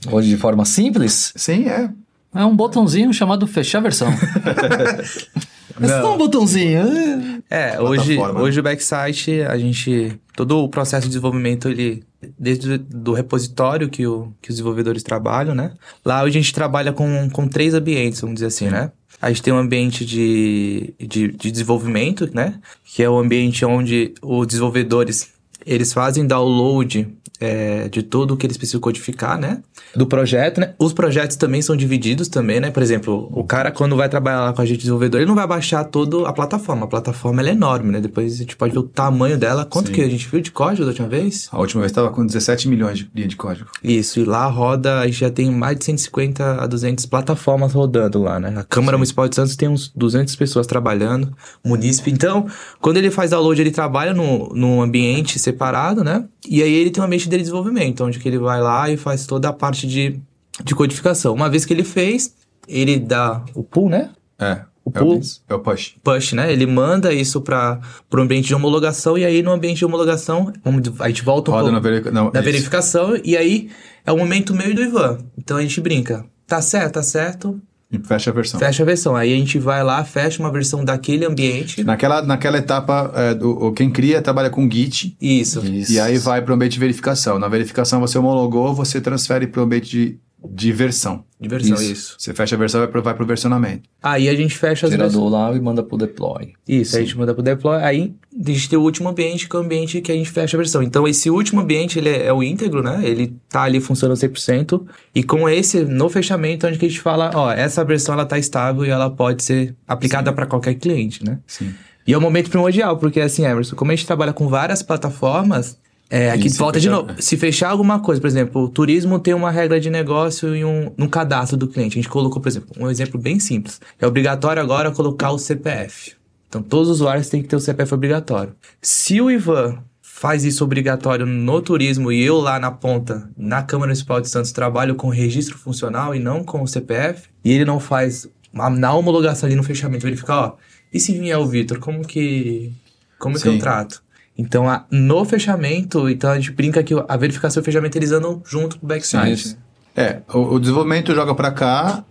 hoje 0.09 0.29
de 0.29 0.37
forma 0.37 0.65
simples, 0.65 1.33
Sim, 1.35 1.67
é. 1.67 1.89
É 2.33 2.45
um 2.45 2.55
botãozinho 2.55 3.13
chamado 3.13 3.45
fechar 3.45 3.81
versão. 3.81 4.07
é 5.79 5.87
só 5.87 6.15
um 6.15 6.17
botãozinho. 6.17 7.41
É, 7.49 7.79
hoje, 7.79 8.17
hoje 8.17 8.59
o 8.59 8.63
backsite, 8.63 9.41
a 9.41 9.57
gente. 9.57 10.19
Todo 10.35 10.59
o 10.59 10.69
processo 10.69 11.03
de 11.03 11.09
desenvolvimento, 11.09 11.69
ele. 11.69 12.03
Desde 12.37 12.77
do 12.77 13.13
repositório 13.13 13.89
que, 13.89 14.05
o, 14.05 14.31
que 14.41 14.51
os 14.51 14.55
desenvolvedores 14.55 15.01
trabalham, 15.01 15.55
né? 15.55 15.73
Lá 16.05 16.23
hoje 16.23 16.37
a 16.37 16.41
gente 16.41 16.53
trabalha 16.53 16.93
com, 16.93 17.27
com 17.31 17.47
três 17.47 17.73
ambientes, 17.73 18.21
vamos 18.21 18.35
dizer 18.35 18.45
assim, 18.45 18.69
né? 18.69 18.91
A 19.19 19.29
gente 19.29 19.41
tem 19.41 19.51
um 19.51 19.57
ambiente 19.57 20.05
de, 20.05 20.93
de, 20.99 21.29
de 21.29 21.51
desenvolvimento, 21.51 22.29
né? 22.31 22.59
Que 22.85 23.01
é 23.01 23.09
o 23.09 23.17
ambiente 23.17 23.65
onde 23.65 24.13
os 24.21 24.45
desenvolvedores 24.45 25.29
eles 25.65 25.93
fazem 25.93 26.25
download 26.25 27.07
é, 27.41 27.89
de 27.89 28.03
tudo 28.03 28.35
o 28.35 28.37
que 28.37 28.45
eles 28.45 28.55
precisam 28.55 28.79
codificar, 28.79 29.37
né? 29.37 29.61
Do 29.95 30.05
projeto, 30.05 30.61
né? 30.61 30.73
Os 30.77 30.93
projetos 30.93 31.35
também 31.35 31.61
são 31.61 31.75
divididos 31.75 32.27
também, 32.27 32.59
né? 32.59 32.69
Por 32.69 32.83
exemplo, 32.83 33.29
o 33.33 33.43
cara 33.43 33.71
quando 33.71 33.95
vai 33.95 34.07
trabalhar 34.07 34.41
lá 34.41 34.53
com 34.53 34.61
a 34.61 34.65
gente 34.65 34.79
desenvolvedor, 34.79 35.19
ele 35.19 35.27
não 35.27 35.35
vai 35.35 35.47
baixar 35.47 35.83
toda 35.85 36.27
a 36.29 36.31
plataforma. 36.31 36.85
A 36.85 36.87
plataforma 36.87 37.41
ela 37.41 37.49
é 37.49 37.53
enorme, 37.53 37.91
né? 37.91 37.99
Depois 37.99 38.35
a 38.35 38.37
gente 38.37 38.55
pode 38.55 38.73
ver 38.73 38.79
o 38.79 38.83
tamanho 38.83 39.37
dela. 39.37 39.65
Quanto 39.65 39.87
Sim. 39.87 39.93
que 39.93 40.01
a 40.01 40.09
gente 40.09 40.27
viu 40.27 40.39
de 40.39 40.51
código 40.51 40.83
da 40.83 40.89
última 40.89 41.07
vez? 41.07 41.49
A 41.51 41.59
última 41.59 41.81
vez 41.81 41.91
estava 41.91 42.11
com 42.11 42.23
17 42.23 42.67
milhões 42.67 42.99
de 42.99 43.09
linha 43.13 43.27
de 43.27 43.35
código. 43.35 43.69
Isso, 43.83 44.19
e 44.19 44.23
lá 44.23 44.45
roda, 44.45 44.99
a 44.99 45.07
gente 45.07 45.19
já 45.19 45.31
tem 45.31 45.49
mais 45.49 45.77
de 45.77 45.85
150 45.85 46.61
a 46.61 46.67
200 46.67 47.05
plataformas 47.07 47.73
rodando 47.73 48.21
lá, 48.21 48.39
né? 48.39 48.53
A 48.55 48.63
Câmara 48.63 48.97
Municipal 48.97 49.27
de 49.27 49.35
Santos 49.35 49.55
tem 49.55 49.67
uns 49.67 49.91
200 49.95 50.35
pessoas 50.35 50.67
trabalhando, 50.67 51.35
munícipe. 51.65 52.11
Então, 52.11 52.45
quando 52.79 52.97
ele 52.97 53.09
faz 53.09 53.31
download, 53.31 53.59
ele 53.59 53.71
trabalha 53.71 54.13
no, 54.13 54.49
num 54.53 54.81
ambiente 54.81 55.39
separado, 55.39 56.03
né? 56.03 56.25
E 56.47 56.61
aí 56.63 56.73
ele 56.73 56.89
tem 56.89 57.01
um 57.01 57.05
ambiente 57.05 57.29
de 57.29 57.37
desenvolvimento, 57.37 58.03
onde 58.03 58.19
que 58.19 58.27
ele 58.27 58.39
vai 58.39 58.61
lá 58.61 58.89
e 58.89 58.97
faz 58.97 59.25
toda 59.25 59.49
a 59.49 59.53
parte 59.53 59.87
de, 59.87 60.19
de 60.63 60.75
codificação. 60.75 61.33
Uma 61.33 61.49
vez 61.49 61.65
que 61.65 61.73
ele 61.73 61.83
fez, 61.83 62.33
ele 62.67 62.97
dá 62.99 63.43
o 63.53 63.63
pull, 63.63 63.89
né? 63.89 64.09
É. 64.39 64.61
O 64.83 64.89
é 64.89 64.99
pull- 64.99 65.21
É 65.47 65.53
o 65.53 65.59
push. 65.59 65.95
push, 66.03 66.33
né? 66.33 66.51
Ele 66.51 66.65
manda 66.65 67.13
isso 67.13 67.41
para 67.41 67.79
o 68.11 68.17
ambiente 68.19 68.47
de 68.47 68.55
homologação 68.55 69.15
e 69.17 69.23
aí 69.23 69.43
no 69.43 69.51
ambiente 69.51 69.77
de 69.77 69.85
homologação, 69.85 70.51
a 70.99 71.07
gente 71.07 71.23
volta 71.23 71.51
um 71.51 71.53
Roda 71.53 71.71
pouco 71.81 71.89
na, 72.05 72.11
não, 72.11 72.31
na 72.31 72.41
verificação 72.41 73.15
e 73.23 73.37
aí 73.37 73.69
é 74.03 74.11
o 74.11 74.17
momento 74.17 74.55
meu 74.55 74.71
e 74.71 74.73
do 74.73 74.81
Ivan. 74.81 75.19
Então 75.37 75.57
a 75.57 75.61
gente 75.61 75.79
brinca. 75.79 76.25
Tá 76.47 76.61
certo, 76.61 76.95
tá 76.95 77.03
certo, 77.03 77.61
E 77.91 77.99
fecha 77.99 78.29
a 78.29 78.33
versão. 78.33 78.59
fecha 78.59 78.83
a 78.83 78.85
versão. 78.85 79.15
Aí 79.15 79.33
a 79.33 79.35
gente 79.35 79.59
vai 79.59 79.83
lá, 79.83 80.03
fecha 80.03 80.41
uma 80.41 80.51
versão 80.51 80.85
daquele 80.85 81.25
ambiente. 81.25 81.83
Naquela, 81.83 82.21
naquela 82.21 82.57
etapa, 82.57 83.11
é, 83.15 83.33
do, 83.33 83.71
quem 83.73 83.89
cria 83.89 84.21
trabalha 84.21 84.49
com 84.49 84.69
Git. 84.69 85.15
Isso. 85.21 85.59
Isso. 85.65 85.91
E 85.91 85.99
aí 85.99 86.17
vai 86.17 86.41
para 86.41 86.51
o 86.51 86.55
ambiente 86.55 86.73
de 86.73 86.79
verificação. 86.79 87.37
Na 87.37 87.49
verificação 87.49 87.99
você 87.99 88.17
homologou, 88.17 88.73
você 88.73 89.01
transfere 89.01 89.45
para 89.45 89.61
o 89.61 89.65
ambiente 89.65 89.89
de, 89.89 90.19
de 90.43 90.71
versão. 90.71 91.23
De 91.39 91.47
versão, 91.47 91.75
isso. 91.81 92.15
Você 92.17 92.33
fecha 92.33 92.55
a 92.55 92.57
versão 92.57 92.79
e 92.79 92.83
vai 92.83 92.91
pro- 92.91 93.01
vai 93.01 93.13
para 93.13 93.23
o 93.23 93.27
versionamento. 93.27 93.89
Aí 94.01 94.27
a 94.29 94.35
gente 94.35 94.57
fecha 94.57 94.87
as 94.87 95.13
do 95.13 95.27
lá 95.27 95.51
e 95.53 95.59
manda 95.59 95.81
pro 95.83 95.97
deploy. 95.97 96.53
Isso, 96.67 96.95
aí 96.95 97.01
a 97.03 97.05
gente 97.05 97.17
manda 97.17 97.33
pro 97.33 97.43
deploy. 97.43 97.81
Aí 97.81 98.13
a 98.45 98.49
gente 98.51 98.69
tem 98.69 98.77
o 98.77 98.81
último 98.81 99.09
ambiente, 99.09 99.47
que 99.49 99.55
é 99.55 99.59
o 99.59 99.61
ambiente 99.63 100.01
que 100.01 100.11
a 100.11 100.15
gente 100.15 100.29
fecha 100.29 100.55
a 100.55 100.59
versão. 100.59 100.81
Então, 100.83 101.07
esse 101.07 101.29
último 101.29 101.61
ambiente, 101.61 101.99
ele 101.99 102.09
é, 102.09 102.25
é 102.27 102.33
o 102.33 102.41
íntegro, 102.43 102.81
né? 102.83 103.01
Ele 103.03 103.35
tá 103.49 103.63
ali 103.63 103.79
funcionando 103.79 104.17
100%. 104.17 104.83
E 105.15 105.23
com 105.23 105.47
esse, 105.49 105.81
no 105.83 106.09
fechamento, 106.09 106.67
onde 106.67 106.77
que 106.77 106.85
a 106.85 106.89
gente 106.89 107.01
fala, 107.01 107.31
ó, 107.33 107.51
essa 107.51 107.83
versão, 107.83 108.13
ela 108.13 108.25
tá 108.25 108.37
estável 108.37 108.85
e 108.85 108.89
ela 108.89 109.09
pode 109.09 109.43
ser 109.43 109.75
aplicada 109.87 110.31
para 110.33 110.45
qualquer 110.45 110.75
cliente, 110.75 111.23
né? 111.25 111.39
Sim. 111.47 111.73
E 112.07 112.13
é 112.13 112.17
o 112.17 112.21
momento 112.21 112.49
primordial, 112.49 112.97
porque 112.97 113.19
assim, 113.19 113.45
Emerson, 113.45 113.75
como 113.75 113.91
a 113.91 113.95
gente 113.95 114.07
trabalha 114.07 114.33
com 114.33 114.47
várias 114.47 114.81
plataformas, 114.81 115.77
é, 116.11 116.29
aqui 116.29 116.49
volta 116.49 116.79
de 116.79 116.87
fechar- 116.89 117.01
novo. 117.07 117.21
Se 117.21 117.37
fechar 117.37 117.69
alguma 117.69 117.99
coisa, 117.99 118.19
por 118.21 118.27
exemplo, 118.27 118.63
o 118.63 118.69
turismo 118.69 119.17
tem 119.17 119.33
uma 119.33 119.49
regra 119.49 119.79
de 119.79 119.89
negócio 119.89 120.55
e 120.55 120.63
um, 120.63 120.91
um 120.97 121.07
cadastro 121.07 121.57
do 121.57 121.67
cliente. 121.67 121.97
A 121.97 122.01
gente 122.01 122.09
colocou, 122.09 122.41
por 122.41 122.49
exemplo, 122.49 122.69
um 122.77 122.89
exemplo 122.89 123.19
bem 123.19 123.39
simples. 123.39 123.79
É 123.99 124.05
obrigatório 124.05 124.61
agora 124.61 124.91
colocar 124.91 125.31
o 125.31 125.39
CPF. 125.39 126.13
Então, 126.49 126.61
todos 126.61 126.89
os 126.89 126.95
usuários 126.97 127.29
têm 127.29 127.41
que 127.41 127.47
ter 127.47 127.55
o 127.55 127.59
CPF 127.61 127.93
obrigatório. 127.93 128.53
Se 128.81 129.21
o 129.21 129.31
Ivan 129.31 129.77
faz 130.01 130.43
isso 130.43 130.63
obrigatório 130.63 131.25
no 131.25 131.61
turismo 131.61 132.11
e 132.11 132.21
eu 132.23 132.37
lá 132.39 132.59
na 132.59 132.69
ponta, 132.69 133.27
na 133.35 133.63
Câmara 133.63 133.87
Municipal 133.87 134.19
de 134.21 134.29
Santos, 134.29 134.51
trabalho 134.51 134.93
com 134.95 135.07
registro 135.09 135.57
funcional 135.57 136.13
e 136.13 136.19
não 136.19 136.43
com 136.43 136.61
o 136.61 136.67
CPF, 136.67 137.23
e 137.43 137.51
ele 137.51 137.65
não 137.65 137.79
faz 137.79 138.27
na 138.53 138.93
homologação 138.93 139.47
ali 139.47 139.55
no 139.55 139.63
fechamento, 139.63 140.03
verificar, 140.03 140.37
ó, 140.41 140.55
e 140.93 140.99
se 140.99 141.17
vier 141.17 141.39
o 141.39 141.47
Vitor, 141.47 141.79
como 141.79 142.05
que 142.05 142.71
como 143.17 143.39
que 143.39 143.47
eu 143.47 143.53
Sim. 143.53 143.59
trato? 143.59 144.03
Então, 144.41 144.67
a- 144.69 144.85
no 144.91 145.23
fechamento, 145.25 146.09
então 146.09 146.31
a 146.31 146.35
gente 146.35 146.51
brinca 146.51 146.81
que 146.83 146.93
a 147.07 147.17
verificação 147.17 147.59
e 147.59 147.61
o 147.61 147.65
fechamento 147.65 147.97
eles 147.97 148.11
andam 148.11 148.41
junto 148.45 148.79
com 148.79 148.85
o 148.85 148.89
backside. 148.89 149.31
Isso. 149.33 149.57
É, 149.95 150.21
o, 150.33 150.55
o 150.55 150.59
desenvolvimento 150.59 151.13
joga 151.13 151.35
para 151.35 151.51
cá, 151.51 152.03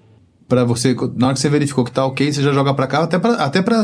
para 0.48 0.64
você, 0.64 0.94
na 1.16 1.26
hora 1.28 1.34
que 1.34 1.40
você 1.40 1.48
verificou 1.48 1.84
que 1.84 1.90
tá 1.92 2.04
ok, 2.04 2.32
você 2.32 2.42
já 2.42 2.52
joga 2.52 2.72
para 2.74 2.86
cá, 2.86 3.02
até 3.02 3.18
para 3.18 3.34
até 3.34 3.62
pra, 3.62 3.82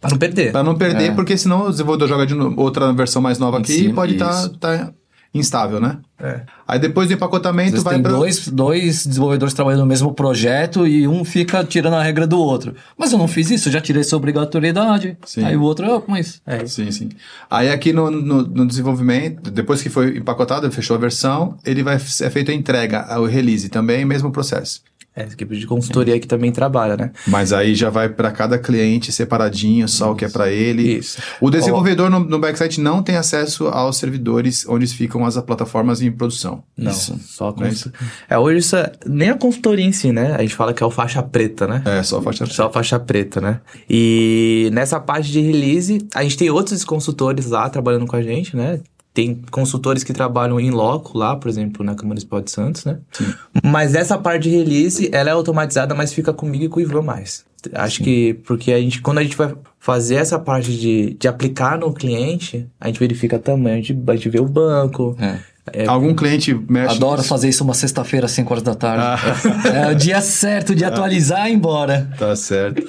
Pra 0.00 0.10
não 0.10 0.18
perder. 0.18 0.52
pra 0.52 0.62
não 0.62 0.74
perder, 0.76 1.10
É. 1.10 1.14
porque 1.14 1.36
senão 1.36 1.66
o 1.66 1.70
desenvolvedor 1.70 2.08
joga 2.08 2.26
de 2.26 2.34
novo, 2.34 2.60
outra 2.60 2.92
versão 2.92 3.20
mais 3.20 3.38
nova 3.38 3.58
Em 3.58 3.60
aqui 3.60 3.72
cima, 3.74 3.90
e 3.90 3.94
pode 3.94 4.12
estar. 4.14 4.30
isso. 4.30 4.50
Tá, 4.58 4.92
instável, 5.32 5.80
né? 5.80 5.98
É. 6.18 6.40
Aí 6.66 6.78
depois 6.78 7.08
do 7.08 7.12
Às 7.12 7.16
empacotamento 7.16 7.70
vezes 7.70 7.84
vai 7.84 7.94
tem 7.94 8.02
para 8.02 8.12
dois, 8.12 8.48
dois 8.48 9.06
desenvolvedores 9.06 9.54
trabalhando 9.54 9.80
no 9.80 9.86
mesmo 9.86 10.12
projeto 10.12 10.86
e 10.86 11.06
um 11.06 11.24
fica 11.24 11.64
tirando 11.64 11.94
a 11.94 12.02
regra 12.02 12.26
do 12.26 12.38
outro. 12.38 12.74
Mas 12.98 13.12
eu 13.12 13.18
não 13.18 13.28
fiz 13.28 13.50
isso, 13.50 13.68
eu 13.68 13.72
já 13.72 13.80
tirei 13.80 14.00
essa 14.00 14.16
obrigatoriedade. 14.16 15.16
Sim. 15.24 15.44
Aí 15.44 15.56
o 15.56 15.62
outro, 15.62 15.86
ah, 15.86 16.02
mas... 16.06 16.42
É. 16.44 16.66
Sim, 16.66 16.90
sim. 16.90 17.08
Aí 17.48 17.70
aqui 17.70 17.92
no, 17.92 18.10
no, 18.10 18.42
no 18.42 18.66
desenvolvimento, 18.66 19.50
depois 19.50 19.82
que 19.82 19.88
foi 19.88 20.18
empacotado, 20.18 20.70
fechou 20.72 20.96
a 20.96 21.00
versão, 21.00 21.56
ele 21.64 21.82
vai 21.82 21.98
ser 21.98 22.30
feito 22.30 22.50
a 22.50 22.54
entrega, 22.54 23.06
o 23.20 23.26
release 23.26 23.68
também, 23.68 24.04
mesmo 24.04 24.32
processo. 24.32 24.82
É, 25.14 25.22
essa 25.22 25.34
equipe 25.34 25.56
de 25.56 25.66
consultoria 25.66 26.18
que 26.20 26.26
também 26.26 26.52
trabalha, 26.52 26.96
né? 26.96 27.10
Mas 27.26 27.52
aí 27.52 27.74
já 27.74 27.90
vai 27.90 28.08
para 28.08 28.30
cada 28.30 28.58
cliente 28.58 29.10
separadinho, 29.10 29.88
só 29.88 30.12
o 30.12 30.14
que 30.14 30.24
é 30.24 30.28
para 30.28 30.50
ele. 30.50 30.98
Isso. 30.98 31.20
O 31.40 31.50
desenvolvedor 31.50 32.08
no, 32.08 32.20
no 32.20 32.38
backsite 32.38 32.80
não 32.80 33.02
tem 33.02 33.16
acesso 33.16 33.66
aos 33.66 33.96
servidores 33.96 34.64
onde 34.68 34.86
ficam 34.86 35.24
as 35.24 35.36
plataformas 35.38 36.00
em 36.00 36.12
produção. 36.12 36.62
Não, 36.76 36.92
Isso. 36.92 37.18
só 37.24 37.48
a 37.48 37.48
é 37.48 37.68
consultoria. 37.68 38.08
É, 38.28 38.38
hoje 38.38 38.58
isso 38.58 38.76
é, 38.76 38.92
nem 39.04 39.30
a 39.30 39.36
consultoria 39.36 39.84
em 39.84 39.92
si, 39.92 40.12
né? 40.12 40.34
A 40.36 40.42
gente 40.42 40.54
fala 40.54 40.72
que 40.72 40.82
é 40.82 40.86
o 40.86 40.90
faixa 40.90 41.22
preta, 41.22 41.66
né? 41.66 41.82
É, 41.84 42.02
só 42.02 42.18
a 42.18 42.22
faixa 42.22 42.46
Só 42.46 42.66
a 42.66 42.70
faixa 42.70 42.98
preta, 43.00 43.40
né? 43.40 43.60
E 43.88 44.70
nessa 44.72 45.00
parte 45.00 45.30
de 45.30 45.40
release, 45.40 46.06
a 46.14 46.22
gente 46.22 46.36
tem 46.36 46.50
outros 46.50 46.84
consultores 46.84 47.46
lá 47.46 47.68
trabalhando 47.68 48.06
com 48.06 48.14
a 48.14 48.22
gente, 48.22 48.56
né? 48.56 48.80
Tem 49.12 49.42
consultores 49.50 50.04
que 50.04 50.12
trabalham 50.12 50.60
em 50.60 50.70
loco 50.70 51.18
lá, 51.18 51.34
por 51.34 51.48
exemplo, 51.48 51.84
na 51.84 51.92
Câmara 51.94 52.08
Municipal 52.08 52.40
de 52.40 52.50
Santos, 52.50 52.84
né? 52.84 52.98
Mas 53.64 53.94
essa 53.94 54.16
parte 54.16 54.44
de 54.44 54.50
release, 54.50 55.10
ela 55.12 55.30
é 55.30 55.32
automatizada, 55.32 55.94
mas 55.94 56.12
fica 56.12 56.32
comigo 56.32 56.64
e 56.64 56.68
com 56.68 56.78
o 56.78 56.82
Ivan 56.82 57.02
mais. 57.02 57.44
Acho 57.74 58.02
que 58.02 58.34
porque 58.44 58.72
a 58.72 58.80
gente, 58.80 59.02
quando 59.02 59.18
a 59.18 59.22
gente 59.22 59.36
vai 59.36 59.52
fazer 59.78 60.14
essa 60.14 60.38
parte 60.38 60.72
de, 60.76 61.16
de 61.18 61.28
aplicar 61.28 61.78
no 61.78 61.92
cliente, 61.92 62.66
a 62.80 62.86
gente 62.86 63.00
verifica 63.00 63.38
tamanho, 63.38 63.74
a 63.74 63.82
gente, 63.82 63.98
a 64.06 64.14
gente 64.14 64.28
vê 64.28 64.40
o 64.40 64.46
banco. 64.46 65.16
É. 65.18 65.86
Algum 65.86 66.14
cliente 66.14 66.54
mexe 66.68 66.96
Adoro 66.96 67.18
nisso? 67.18 67.28
fazer 67.28 67.48
isso 67.48 67.62
uma 67.62 67.74
sexta-feira, 67.74 68.26
às 68.26 68.32
5 68.32 68.52
horas 68.52 68.62
da 68.62 68.74
tarde. 68.74 69.04
Ah. 69.04 69.88
É 69.88 69.92
o 69.92 69.94
dia 69.94 70.20
certo 70.20 70.74
de 70.74 70.84
atualizar 70.84 71.48
e 71.48 71.52
ir 71.52 71.54
embora. 71.54 72.08
Tá 72.18 72.34
certo. 72.34 72.86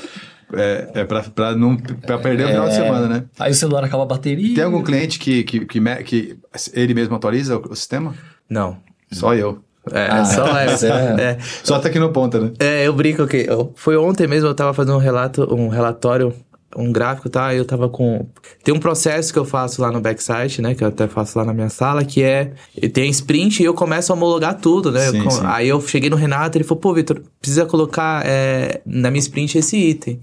É, 0.54 0.90
é 0.96 1.04
pra, 1.06 1.22
pra 1.24 1.56
não 1.56 1.76
pra 1.78 2.18
perder 2.18 2.46
o 2.46 2.48
final 2.50 2.68
de 2.68 2.74
É. 2.74 2.78
semana, 2.78 3.08
né? 3.08 3.24
Aí 3.40 3.52
o 3.52 3.56
celular 3.56 3.84
acaba 3.84 4.04
a 4.04 4.06
bateria. 4.06 4.54
Tem 4.56 4.64
algum 4.64 4.84
cliente 4.84 5.18
que, 5.20 5.44
que, 5.44 5.66
que, 5.66 5.80
me- 5.80 6.04
que 6.04 6.38
ele 6.74 6.94
mesmo 6.94 7.16
atualiza 7.16 7.58
o, 7.58 7.72
o 7.72 7.76
sistema? 7.76 8.14
Não. 8.50 8.78
Só 9.12 9.34
eu. 9.36 9.60
É, 9.92 10.08
Ah, 10.12 10.26
só 10.26 10.46
é, 10.60 10.68
você 10.68 10.88
é- 10.88 11.16
é. 11.22 11.38
Só 11.64 11.76
até 11.76 11.90
aqui 11.90 11.98
no 12.00 12.12
ponta, 12.12 12.40
né? 12.40 12.52
É, 12.60 12.86
eu 12.88 12.94
brinco 12.94 13.26
que 13.28 13.38
eu- 13.48 13.72
foi 13.76 13.96
ontem 13.98 14.28
mesmo 14.28 14.48
eu 14.50 14.54
tava 14.54 14.74
fazendo 14.74 14.96
um 14.96 15.00
relato, 15.00 15.54
um 15.54 15.70
relatório, 15.70 16.34
um 16.77 16.91
gráfico, 16.91 17.29
tá? 17.29 17.53
Eu 17.53 17.65
tava 17.65 17.89
com 17.89 18.25
tem 18.63 18.73
um 18.73 18.79
processo 18.79 19.31
que 19.34 19.39
eu 19.39 19.45
faço 19.45 19.81
lá 19.81 19.91
no 19.91 19.99
backsite, 19.99 20.62
né, 20.62 20.73
que 20.75 20.84
eu 20.84 20.88
até 20.88 21.07
faço 21.07 21.38
lá 21.38 21.43
na 21.45 21.53
minha 21.53 21.69
sala, 21.69 22.03
que 22.05 22.21
é 22.23 22.53
tem 22.93 23.10
sprint 23.10 23.62
e 23.62 23.65
eu 23.65 23.73
começo 23.73 24.12
a 24.12 24.15
homologar 24.15 24.55
tudo, 24.60 24.91
né? 24.91 25.07
Eu 25.07 25.12
Sim, 25.12 25.23
com- 25.23 25.31
sim. 25.31 25.41
Aí 25.45 25.67
eu 25.67 25.81
cheguei 25.81 26.10
no 26.10 26.15
Renato, 26.15 26.57
ele 26.57 26.63
falou: 26.63 26.79
"Pô, 26.81 26.93
Vitor, 26.93 27.21
precisa 27.39 27.65
colocar 27.65 28.23
é, 28.25 28.81
na 28.86 29.10
minha 29.12 29.19
sprint 29.19 29.57
esse 29.57 29.75
item". 29.77 30.19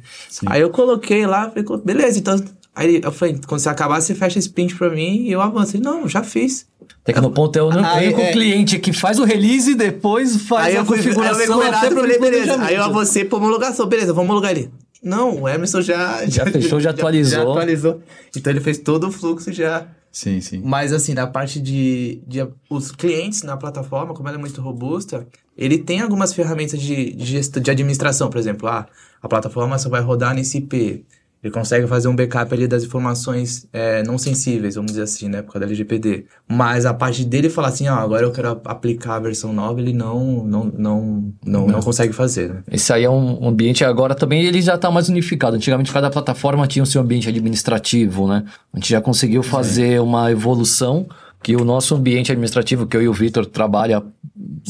Aí 0.47 0.61
eu 0.61 0.71
coloquei 0.71 1.27
lá, 1.27 1.51
falei: 1.51 1.65
"Beleza, 1.85 2.19
então 2.19 2.37
Aí 2.75 3.01
eu 3.03 3.11
falei, 3.11 3.41
quando 3.45 3.61
você 3.61 3.69
acabar, 3.69 4.01
você 4.01 4.15
fecha 4.15 4.39
esse 4.39 4.47
sprint 4.47 4.77
pra 4.77 4.89
mim 4.89 5.23
e 5.25 5.33
eu 5.33 5.41
avanço. 5.41 5.77
Ele, 5.77 5.83
não, 5.83 6.07
já 6.09 6.23
fiz. 6.23 6.65
Tecnoponto 7.05 7.59
é 7.59 7.63
o 7.63 7.71
Aí, 7.73 8.05
único 8.07 8.21
é. 8.21 8.31
cliente 8.31 8.79
que 8.79 8.93
faz 8.93 9.19
o 9.19 9.25
release 9.25 9.73
e 9.73 9.75
depois 9.75 10.43
faz 10.43 10.67
aí 10.67 10.77
a 10.77 10.81
eu 10.81 10.85
fui, 10.85 10.99
aí 10.99 11.05
eu 11.05 11.13
configuração. 11.13 11.57
fui 11.59 11.67
até 11.69 11.87
e 11.87 11.91
pro 11.91 12.01
falei, 12.03 12.19
beleza. 12.21 12.57
Aí 12.63 12.77
eu 12.77 12.85
avancei 12.85 13.25
pra 13.25 13.37
homologação. 13.39 13.85
Beleza, 13.87 14.13
vamos 14.13 14.27
homologar 14.31 14.53
ele. 14.53 14.71
Não, 15.03 15.43
o 15.43 15.49
Emerson 15.49 15.81
já... 15.81 16.27
Já 16.27 16.45
fechou, 16.47 16.81
já 16.81 16.91
atualizou. 16.91 17.45
Já 17.45 17.51
atualizou. 17.51 18.03
Então 18.37 18.53
ele 18.53 18.61
fez 18.61 18.79
todo 18.79 19.09
o 19.09 19.13
fluxo 19.13 19.53
já... 19.53 19.87
Sim, 20.11 20.41
sim. 20.41 20.63
Mas 20.65 20.93
assim, 20.93 21.15
na 21.15 21.27
parte 21.27 21.61
de, 21.61 22.21
de... 22.27 22.47
Os 22.69 22.91
clientes 22.91 23.43
na 23.43 23.57
plataforma, 23.57 24.15
como 24.15 24.29
ela 24.29 24.39
é 24.39 24.41
muito 24.41 24.61
robusta, 24.61 25.27
ele 25.57 25.79
tem 25.79 26.01
algumas 26.01 26.33
ferramentas 26.33 26.81
de, 26.81 27.13
de, 27.13 27.25
gestão, 27.25 27.63
de 27.63 27.71
administração. 27.71 28.31
Por 28.31 28.39
exemplo, 28.39 28.69
ah, 28.69 28.87
a 29.23 29.29
plataforma 29.29 29.79
só 29.79 29.89
vai 29.89 30.01
rodar 30.01 30.35
nesse 30.35 30.59
IP. 30.59 31.05
Ele 31.43 31.53
consegue 31.53 31.87
fazer 31.87 32.09
um 32.09 32.17
backup 32.17 32.53
ali 32.53 32.67
das 32.67 32.83
informações 32.83 33.69
é, 33.73 34.03
não 34.03 34.19
sensíveis, 34.19 34.75
vamos 34.75 34.91
dizer 34.91 35.03
assim, 35.03 35.29
né? 35.29 35.41
Por 35.41 35.53
causa 35.53 35.61
da 35.61 35.67
LGPD. 35.67 36.25
Mas 36.49 36.85
a 36.85 36.93
parte 36.93 37.25
dele 37.25 37.49
falar 37.49 37.69
assim, 37.69 37.89
ó, 37.89 37.95
agora 37.95 38.25
eu 38.25 38.33
quero 38.33 38.61
aplicar 38.65 39.15
a 39.15 39.21
versão 39.21 39.53
nova, 39.53 39.81
ele 39.81 39.93
não, 39.93 40.45
não, 40.45 40.65
não, 40.65 41.33
não, 41.45 41.67
não 41.69 41.81
consegue 41.81 42.13
fazer, 42.13 42.49
né? 42.49 42.63
Esse 42.71 42.93
aí 42.93 43.05
é 43.05 43.11
um 43.11 43.47
ambiente 43.47 43.85
agora 43.85 44.17
também, 44.17 44.45
ele 44.45 44.61
já 44.61 44.75
está 44.75 44.91
mais 44.91 45.09
unificado. 45.09 45.57
Antigamente 45.57 45.93
cada 45.93 46.11
plataforma 46.11 46.67
tinha 46.67 46.83
o 46.83 46.87
seu 46.87 47.01
ambiente 47.01 47.29
administrativo, 47.29 48.27
né? 48.27 48.45
A 48.73 48.79
gente 48.79 48.91
já 48.91 49.01
conseguiu 49.01 49.43
fazer 49.43 50.01
uma 50.01 50.33
evolução 50.33 51.07
que 51.41 51.55
o 51.55 51.65
nosso 51.65 51.95
ambiente 51.95 52.33
administrativo, 52.33 52.85
que 52.87 52.97
eu 52.97 53.03
e 53.03 53.09
o 53.09 53.13
Vitor 53.13 53.47
trabalha 53.47 54.03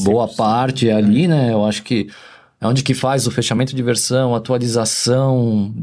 boa 0.03 0.27
parte 0.27 0.89
ali, 0.89 1.27
né? 1.27 1.51
Eu 1.51 1.65
acho 1.65 1.81
que 1.83 2.09
é 2.61 2.67
onde 2.67 2.83
que 2.83 2.93
faz 2.93 3.25
o 3.25 3.31
fechamento 3.31 3.75
de 3.75 3.81
versão, 3.81 4.35
atualização, 4.35 5.73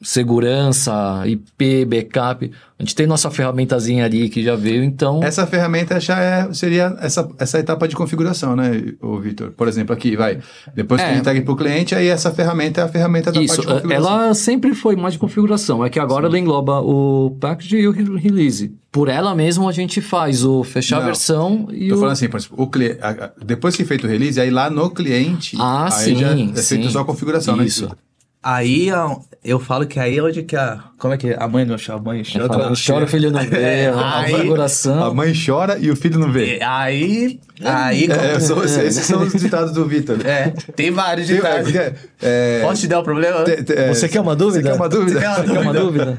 segurança, 0.00 1.22
IP, 1.26 1.84
backup. 1.84 2.50
A 2.78 2.82
gente 2.82 2.94
tem 2.94 3.06
nossa 3.06 3.30
ferramentazinha 3.30 4.04
ali 4.06 4.28
que 4.30 4.42
já 4.42 4.56
veio, 4.56 4.82
então... 4.82 5.20
Essa 5.22 5.46
ferramenta 5.46 6.00
já 6.00 6.18
é, 6.18 6.52
seria 6.54 6.96
essa, 7.00 7.28
essa 7.38 7.58
etapa 7.58 7.86
de 7.86 7.94
configuração, 7.94 8.56
né, 8.56 8.94
o 9.02 9.18
Vitor? 9.18 9.50
Por 9.50 9.68
exemplo, 9.68 9.92
aqui, 9.94 10.16
vai. 10.16 10.38
Depois 10.74 11.00
que 11.02 11.06
É. 11.08 11.16
entregue 11.18 11.42
para 11.42 11.52
o 11.52 11.56
cliente, 11.56 11.94
aí 11.94 12.06
essa 12.06 12.30
ferramenta 12.30 12.80
é 12.80 12.84
a 12.84 12.88
ferramenta 12.88 13.30
da 13.30 13.40
Isso, 13.42 13.56
parte 13.56 13.66
de 13.66 13.74
configuração. 13.74 14.12
ela 14.24 14.34
sempre 14.34 14.74
foi 14.74 14.96
mais 14.96 15.12
de 15.12 15.18
configuração. 15.18 15.84
É 15.84 15.90
que 15.90 15.98
agora 16.00 16.26
ela 16.26 16.38
engloba 16.38 16.80
o 16.80 17.36
package 17.38 17.76
e 17.76 17.86
o 17.88 17.92
re- 17.92 18.18
release. 18.18 18.74
Por 18.90 19.08
ela 19.08 19.34
mesmo 19.34 19.68
a 19.68 19.72
gente 19.72 20.00
faz 20.00 20.42
o 20.44 20.64
fechar 20.64 20.96
a 20.96 21.00
Não, 21.00 21.06
versão 21.06 21.68
e 21.70 21.88
Tô 21.90 21.96
o... 21.96 21.98
falando 21.98 22.12
assim, 22.12 22.28
por 22.28 22.38
exemplo, 22.38 22.56
o 22.62 22.66
cli... 22.66 22.96
a- 23.00 23.08
a- 23.26 23.30
depois 23.44 23.76
que 23.76 23.84
feito 23.84 24.04
o 24.06 24.08
release, 24.10 24.40
aí 24.40 24.50
lá 24.50 24.70
no 24.70 24.90
cliente, 24.90 25.56
Ah, 25.60 25.84
aí 25.92 26.14
sim, 26.14 26.16
já 26.16 26.30
é 26.32 26.36
feito 26.62 26.84
sim. 26.84 26.90
só 26.90 27.00
a 27.00 27.04
configuração, 27.04 27.56
né? 27.56 27.64
Isso. 27.66 27.88
Aí 28.42 28.90
ó, 28.90 29.18
eu 29.44 29.60
falo 29.60 29.86
que 29.86 30.00
aí 30.00 30.16
é 30.18 30.22
onde 30.22 30.42
que 30.42 30.56
a. 30.56 30.82
Como 30.98 31.12
é 31.12 31.16
que 31.18 31.28
é? 31.28 31.36
A 31.38 31.46
mãe 31.46 31.64
não 31.66 31.76
chora, 31.76 31.98
a 31.98 32.02
mãe 32.02 32.22
chora. 32.24 32.46
Fala, 32.48 32.72
Chora 32.74 33.04
o 33.04 33.08
filho 33.08 33.30
não 33.30 33.40
vê, 33.44 33.56
É, 33.60 33.88
a 33.88 34.18
aí- 34.20 34.32
configuração. 34.32 35.04
A 35.04 35.12
mãe 35.14 35.32
chora 35.34 35.78
e 35.78 35.90
o 35.90 35.96
filho 35.96 36.18
não 36.18 36.32
vê. 36.32 36.58
Aí. 36.62 37.38
Aí. 37.62 38.08
É, 38.10 38.40
são- 38.40 38.62
esses 38.64 39.04
são 39.04 39.22
os 39.22 39.32
ditados 39.34 39.72
do 39.72 39.84
Vitor. 39.86 40.24
É, 40.26 40.48
tem 40.74 40.90
vários 40.90 41.26
Tem- 41.26 41.36
detalhes. 41.36 41.74
é, 41.76 41.94
é, 42.22 42.60
Posso 42.62 42.80
te 42.80 42.88
dar 42.88 43.00
o 43.00 43.02
problema? 43.02 43.44
te- 43.44 43.62
te- 43.62 43.74
é, 43.74 43.88
Você 43.88 44.08
quer 44.08 44.20
uma 44.20 44.34
dúvida? 44.34 44.62
Você 44.62 44.70
quer 44.70 44.76
uma 44.76 44.88
dúvida? 44.88 45.20
Você 45.20 45.42
Quer 45.52 45.58
uma 45.60 45.72
dúvida? 45.74 46.18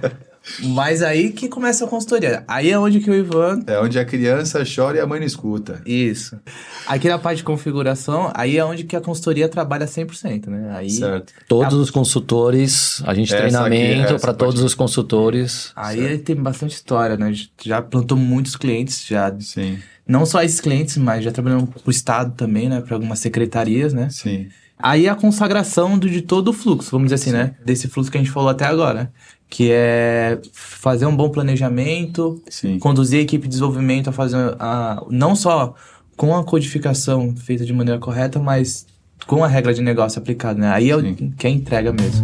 Mas 0.73 1.01
aí 1.03 1.31
que 1.31 1.47
começa 1.47 1.85
a 1.85 1.87
consultoria. 1.87 2.43
Aí 2.47 2.71
é 2.71 2.77
onde 2.79 2.99
que 2.99 3.09
o 3.09 3.13
Ivan. 3.13 3.63
É 3.67 3.79
onde 3.79 3.99
a 3.99 4.03
criança 4.05 4.63
chora 4.65 4.97
e 4.97 4.99
a 4.99 5.05
mãe 5.05 5.19
não 5.19 5.27
escuta. 5.27 5.81
Isso. 5.85 6.37
Aqui 6.87 7.07
na 7.07 7.19
parte 7.19 7.37
de 7.37 7.43
configuração, 7.43 8.31
aí 8.33 8.57
é 8.57 8.65
onde 8.65 8.83
que 8.83 8.95
a 8.95 9.01
consultoria 9.01 9.47
trabalha 9.47 9.85
100%, 9.85 10.47
né? 10.47 10.71
Aí, 10.75 10.89
Certo. 10.89 11.31
Todos 11.47 11.75
os 11.77 11.91
consultores, 11.91 13.01
a 13.05 13.13
gente 13.13 13.33
Essa 13.33 13.41
treinamento 13.43 14.19
para 14.19 14.33
todos 14.33 14.61
os 14.61 14.73
consultores. 14.73 15.71
aí 15.75 16.17
tem 16.17 16.35
bastante 16.35 16.73
história, 16.75 17.15
né? 17.17 17.27
A 17.27 17.31
gente 17.31 17.51
Já 17.63 17.81
plantou 17.81 18.17
muitos 18.17 18.55
clientes, 18.55 19.05
já. 19.05 19.33
Sim, 19.39 19.77
Não 20.07 20.25
só 20.25 20.41
esses 20.41 20.59
clientes, 20.59 20.97
mas 20.97 21.23
já 21.23 21.31
trabalhamos 21.31 21.69
pro 21.69 21.91
Estado 21.91 22.33
também, 22.35 22.67
né? 22.67 22.81
Para 22.81 22.95
algumas 22.95 23.19
secretarias, 23.19 23.93
né? 23.93 24.07
sim. 24.09 24.47
Aí 24.83 25.07
a 25.07 25.13
consagração 25.13 25.95
do- 25.95 26.09
de 26.09 26.23
todo 26.23 26.47
o 26.47 26.53
fluxo, 26.53 26.89
vamos 26.89 27.11
dizer 27.11 27.15
assim, 27.21 27.31
né? 27.31 27.53
Desse 27.63 27.87
fluxo 27.87 28.09
que 28.09 28.17
a 28.17 28.19
gente 28.19 28.31
falou 28.33 28.49
até 28.49 28.65
agora. 28.65 29.13
Que 29.51 29.69
é 29.69 30.39
fazer 30.53 31.05
um 31.05 31.15
bom 31.15 31.29
planejamento, 31.29 32.41
Sim. 32.49 32.79
conduzir 32.79 33.19
a 33.19 33.21
equipe 33.21 33.43
de 33.43 33.49
desenvolvimento 33.49 34.09
a 34.09 34.13
fazer 34.13 34.55
a, 34.57 35.03
não 35.09 35.35
só 35.35 35.75
com 36.15 36.33
a 36.37 36.41
codificação 36.43 37.35
feita 37.35 37.65
de 37.65 37.73
maneira 37.73 37.99
correta, 37.99 38.39
mas 38.39 38.87
com 39.27 39.43
a 39.43 39.47
regra 39.47 39.73
de 39.73 39.81
negócio 39.81 40.19
aplicada, 40.19 40.57
né? 40.57 40.71
Aí 40.71 40.89
é 40.89 40.95
o 40.95 41.03
que 41.13 41.45
é 41.45 41.49
a 41.49 41.53
entrega 41.53 41.91
mesmo. 41.91 42.23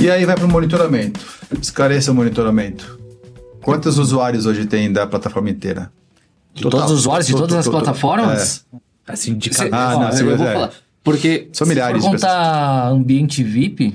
E 0.00 0.10
aí 0.10 0.24
vai 0.24 0.34
para 0.34 0.44
o 0.44 0.48
monitoramento. 0.48 1.20
Esclareça 1.60 2.10
o 2.10 2.14
monitoramento. 2.16 2.98
Quantos 3.62 3.96
usuários 3.96 4.44
hoje 4.44 4.66
tem 4.66 4.92
da 4.92 5.06
plataforma 5.06 5.50
inteira? 5.50 5.92
De 6.52 6.62
todos 6.64 6.90
os 6.90 6.98
usuários 6.98 7.28
de 7.28 7.32
todas 7.32 7.56
as 7.56 7.68
plataformas? 7.68 8.66
Assim, 9.06 9.38
de 9.38 9.50
cada... 9.50 9.92
Ah, 9.92 9.96
não, 9.96 10.18
eu 10.18 10.36
vou 10.36 10.46
é. 10.46 10.52
falar. 10.52 10.72
Porque 11.02 11.48
São 11.52 11.66
se 11.66 11.72
milhares 11.72 11.96
de 12.00 12.02
for 12.06 12.12
contar 12.12 12.88
ambiente 12.88 13.42
VIP, 13.42 13.94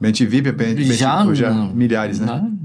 Mente 0.00 0.24
VIP, 0.24 0.52
mente 0.52 0.84
já, 0.94 1.18
tipo, 1.22 1.34
já 1.34 1.50
não- 1.50 1.72
milhares, 1.74 2.20
né? 2.20 2.26
não. 2.26 2.58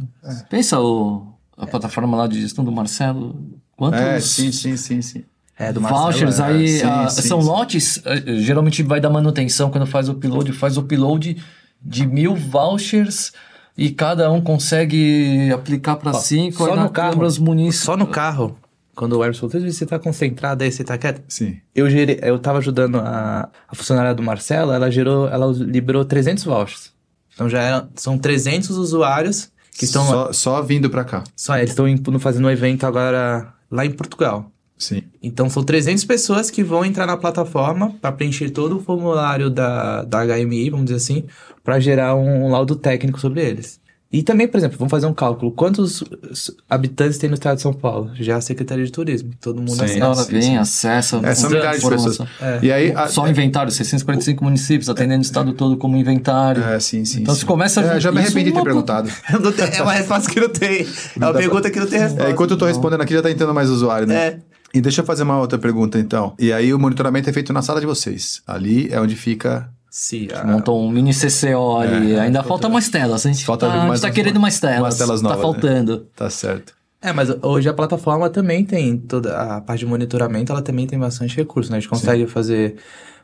Pensa 0.50 0.80
o, 0.80 1.28
a 1.58 1.66
plataforma 1.66 2.16
lá 2.16 2.28
de 2.28 2.40
gestão 2.42 2.64
do 2.64 2.72
Marcelo. 2.72 3.36
Quantos 3.76 4.00
É, 4.00 4.20
sim, 4.20 4.52
sim, 4.52 4.78
sim, 4.78 5.02
sim. 5.02 5.24
É, 5.58 5.72
do 5.74 5.82
Marcelo, 5.82 6.04
vouchers 6.06 6.40
é. 6.40 6.44
aí 6.44 6.68
sim, 6.80 6.86
ah, 6.86 7.10
sim, 7.10 7.22
são 7.28 7.42
sim. 7.42 7.48
lotes, 7.48 8.02
eh, 8.06 8.36
geralmente 8.38 8.82
vai 8.84 9.00
dar 9.02 9.10
manutenção 9.10 9.70
quando 9.70 9.86
faz 9.86 10.10
o 10.10 10.14
upload, 10.14 10.52
faz 10.54 10.78
o 10.78 10.82
upload 10.82 11.44
de 11.82 12.06
mil 12.08 12.36
vouchers 12.36 13.32
e 13.78 13.90
cada 13.92 14.32
um 14.32 14.40
consegue 14.42 15.52
aplicar 15.52 15.96
para 15.98 16.14
cinco, 16.14 16.58
só 16.66 16.72
aí 16.74 16.80
no 16.80 16.90
carro, 16.90 17.22
munic- 17.42 17.72
Só 17.74 17.98
no 17.98 18.08
carro, 18.08 18.58
quando 18.96 19.18
o 19.18 19.24
Emerson 19.24 19.42
falou, 19.48 19.58
"Às 19.58 19.64
vezes 19.64 19.78
você 19.78 19.86
tá 19.86 19.98
concentrado 20.00 20.64
aí, 20.64 20.72
você 20.72 20.84
tá 20.84 20.98
quieto. 20.98 21.22
Sim. 21.28 21.58
Eu, 21.74 21.90
gerei, 21.90 22.20
eu 22.22 22.38
tava 22.40 22.60
ajudando 22.60 22.98
a, 22.98 23.50
a 23.68 23.76
funcionária 23.76 24.14
do 24.14 24.22
Marcelo, 24.24 24.72
ela 24.72 24.90
gerou, 24.92 25.28
ela 25.28 25.48
liberou 25.52 26.04
300 26.06 26.44
vouchers. 26.44 26.92
Então 27.34 27.50
já 27.50 27.62
era- 27.62 27.90
são 27.96 28.18
300 28.18 28.72
usuários 28.78 29.52
que 29.78 29.86
estão 29.86 30.06
só, 30.06 30.32
só 30.34 30.62
vindo 30.62 30.90
pra 30.90 31.04
cá. 31.04 31.24
só 31.36 31.58
eles 31.58 31.72
estão 31.72 32.20
fazendo 32.20 32.46
um 32.46 32.52
evento 32.52 32.86
agora 32.86 33.52
lá 33.72 33.86
em 33.86 33.92
Portugal. 33.92 34.52
Sim. 34.78 35.04
Então 35.22 35.50
são 35.50 35.64
300 35.64 36.04
pessoas 36.04 36.52
que 36.52 36.64
vão 36.64 36.84
entrar 36.84 37.06
na 37.08 37.16
plataforma 37.18 37.92
para 38.02 38.12
preencher 38.12 38.50
todo 38.50 38.78
o 38.78 38.84
formulário 38.84 39.50
da, 39.50 40.04
da 40.04 40.26
HMI, 40.26 40.70
vamos 40.70 40.86
dizer 40.86 40.98
assim, 40.98 41.24
para 41.64 41.80
gerar 41.80 42.16
um 42.16 42.50
laudo 42.52 42.76
técnico 42.76 43.20
sobre 43.20 43.42
eles. 43.42 43.80
E 44.14 44.22
também, 44.22 44.48
por 44.48 44.58
exemplo, 44.58 44.78
vamos 44.78 44.92
fazer 44.92 45.08
um 45.08 45.14
cálculo. 45.14 45.52
Quantos 45.52 46.04
habitantes 46.70 47.18
tem 47.18 47.28
no 47.28 47.34
estado 47.34 47.56
de 47.56 47.64
São 47.64 47.74
Paulo? 47.74 48.12
Já 48.14 48.38
a 48.38 48.42
Secretaria 48.42 48.86
de 48.86 48.92
Turismo. 48.92 49.32
Todo 49.42 49.58
mundo 49.58 49.74
Sim. 49.74 49.84
acessa. 50.00 50.32
Vem, 50.32 50.42
sim. 50.44 50.58
acessa. 50.58 51.20
É, 51.24 51.34
são 51.34 51.50
milhares 51.50 51.82
de 51.82 51.90
pessoas. 51.90 52.20
É. 52.40 52.60
E 52.62 52.72
aí. 52.72 52.92
a- 52.96 53.08
Só 53.08 53.24
o 53.24 53.28
inventário, 53.28 53.72
645 53.72 54.44
municípios, 54.44 54.88
atendendo 54.88 55.20
o 55.20 55.26
estado 55.26 55.52
todo 55.54 55.76
como 55.78 55.98
inventário. 55.98 56.64
É, 56.64 56.80
sim, 56.80 57.04
sim. 57.06 57.22
Então 57.24 57.34
sim. 57.34 57.42
você 57.42 57.46
começa 57.48 57.82
a 57.82 57.96
É, 57.96 58.00
já 58.00 58.12
me 58.12 58.20
arrependi 58.20 58.46
de 58.46 58.52
ter 58.52 58.58
uma- 58.60 58.64
perguntado. 58.64 59.10
Tem- 59.58 59.80
é 59.80 59.82
uma 59.82 59.94
resposta 59.94 60.30
que 60.32 60.40
não 60.40 60.50
tem. 60.50 60.82
É 60.86 61.20
uma 61.20 61.34
pergunta 61.34 61.72
que 61.72 61.80
não 61.80 61.88
tem 61.88 62.00
resposta. 62.00 62.28
É, 62.28 62.32
enquanto 62.32 62.52
eu 62.52 62.58
tô 62.58 62.66
respondendo 62.68 63.02
aqui, 63.02 63.14
já 63.16 63.22
tá 63.24 63.32
entrando 63.32 63.54
mais 63.54 63.70
usuário, 63.70 64.06
né? 64.08 64.16
É. 64.16 64.40
E 64.76 64.80
deixa 64.82 65.02
eu 65.02 65.06
fazer 65.06 65.24
uma 65.24 65.40
outra 65.40 65.58
pergunta, 65.58 65.98
então. 65.98 66.34
E 66.40 66.54
aí, 66.54 66.72
o 66.74 66.78
monitoramento 66.80 67.30
é 67.30 67.34
feito 67.34 67.52
na 67.52 67.62
sala 67.64 67.80
de 67.80 67.86
vocês. 67.88 68.42
Ali 68.46 68.90
é 68.92 69.00
onde 69.02 69.16
fica. 69.16 69.70
Sim, 69.96 70.28
a- 70.34 70.44
Montou 70.44 70.82
um 70.84 70.90
mini 70.90 71.14
CCO 71.14 71.78
ali. 71.78 72.14
É, 72.14 72.22
Ainda 72.22 72.42
falta 72.42 72.68
mais 72.68 72.90
telas. 72.90 73.28
A 73.28 73.32
gente 73.32 73.46
Falta 73.46 73.68
tá, 73.68 73.72
a 73.74 73.76
gente 73.78 73.88
mais 73.90 74.02
tá 74.02 74.08
umas- 74.08 74.16
querendo 74.16 74.40
mais 74.40 74.60
telas. 74.60 74.80
umas 74.80 74.98
telas 74.98 75.22
novas, 75.22 75.38
Tá 75.38 75.44
faltando. 75.44 76.08
Tá 76.16 76.30
certo. 76.32 76.74
É, 77.00 77.14
mas 77.14 77.30
hoje 77.44 77.70
a 77.70 77.74
plataforma 77.76 78.28
também 78.28 78.66
tem 78.66 78.98
toda 78.98 79.38
a 79.38 79.62
parte 79.62 79.82
de 79.82 79.86
monitoramento, 79.86 80.52
ela 80.52 80.64
também 80.64 80.88
tem 80.88 80.98
bastante 80.98 81.36
recurso, 81.38 81.70
né? 81.70 81.78
A 81.78 81.80
gente 81.80 81.90
consegue 81.90 82.26
fazer 82.26 82.78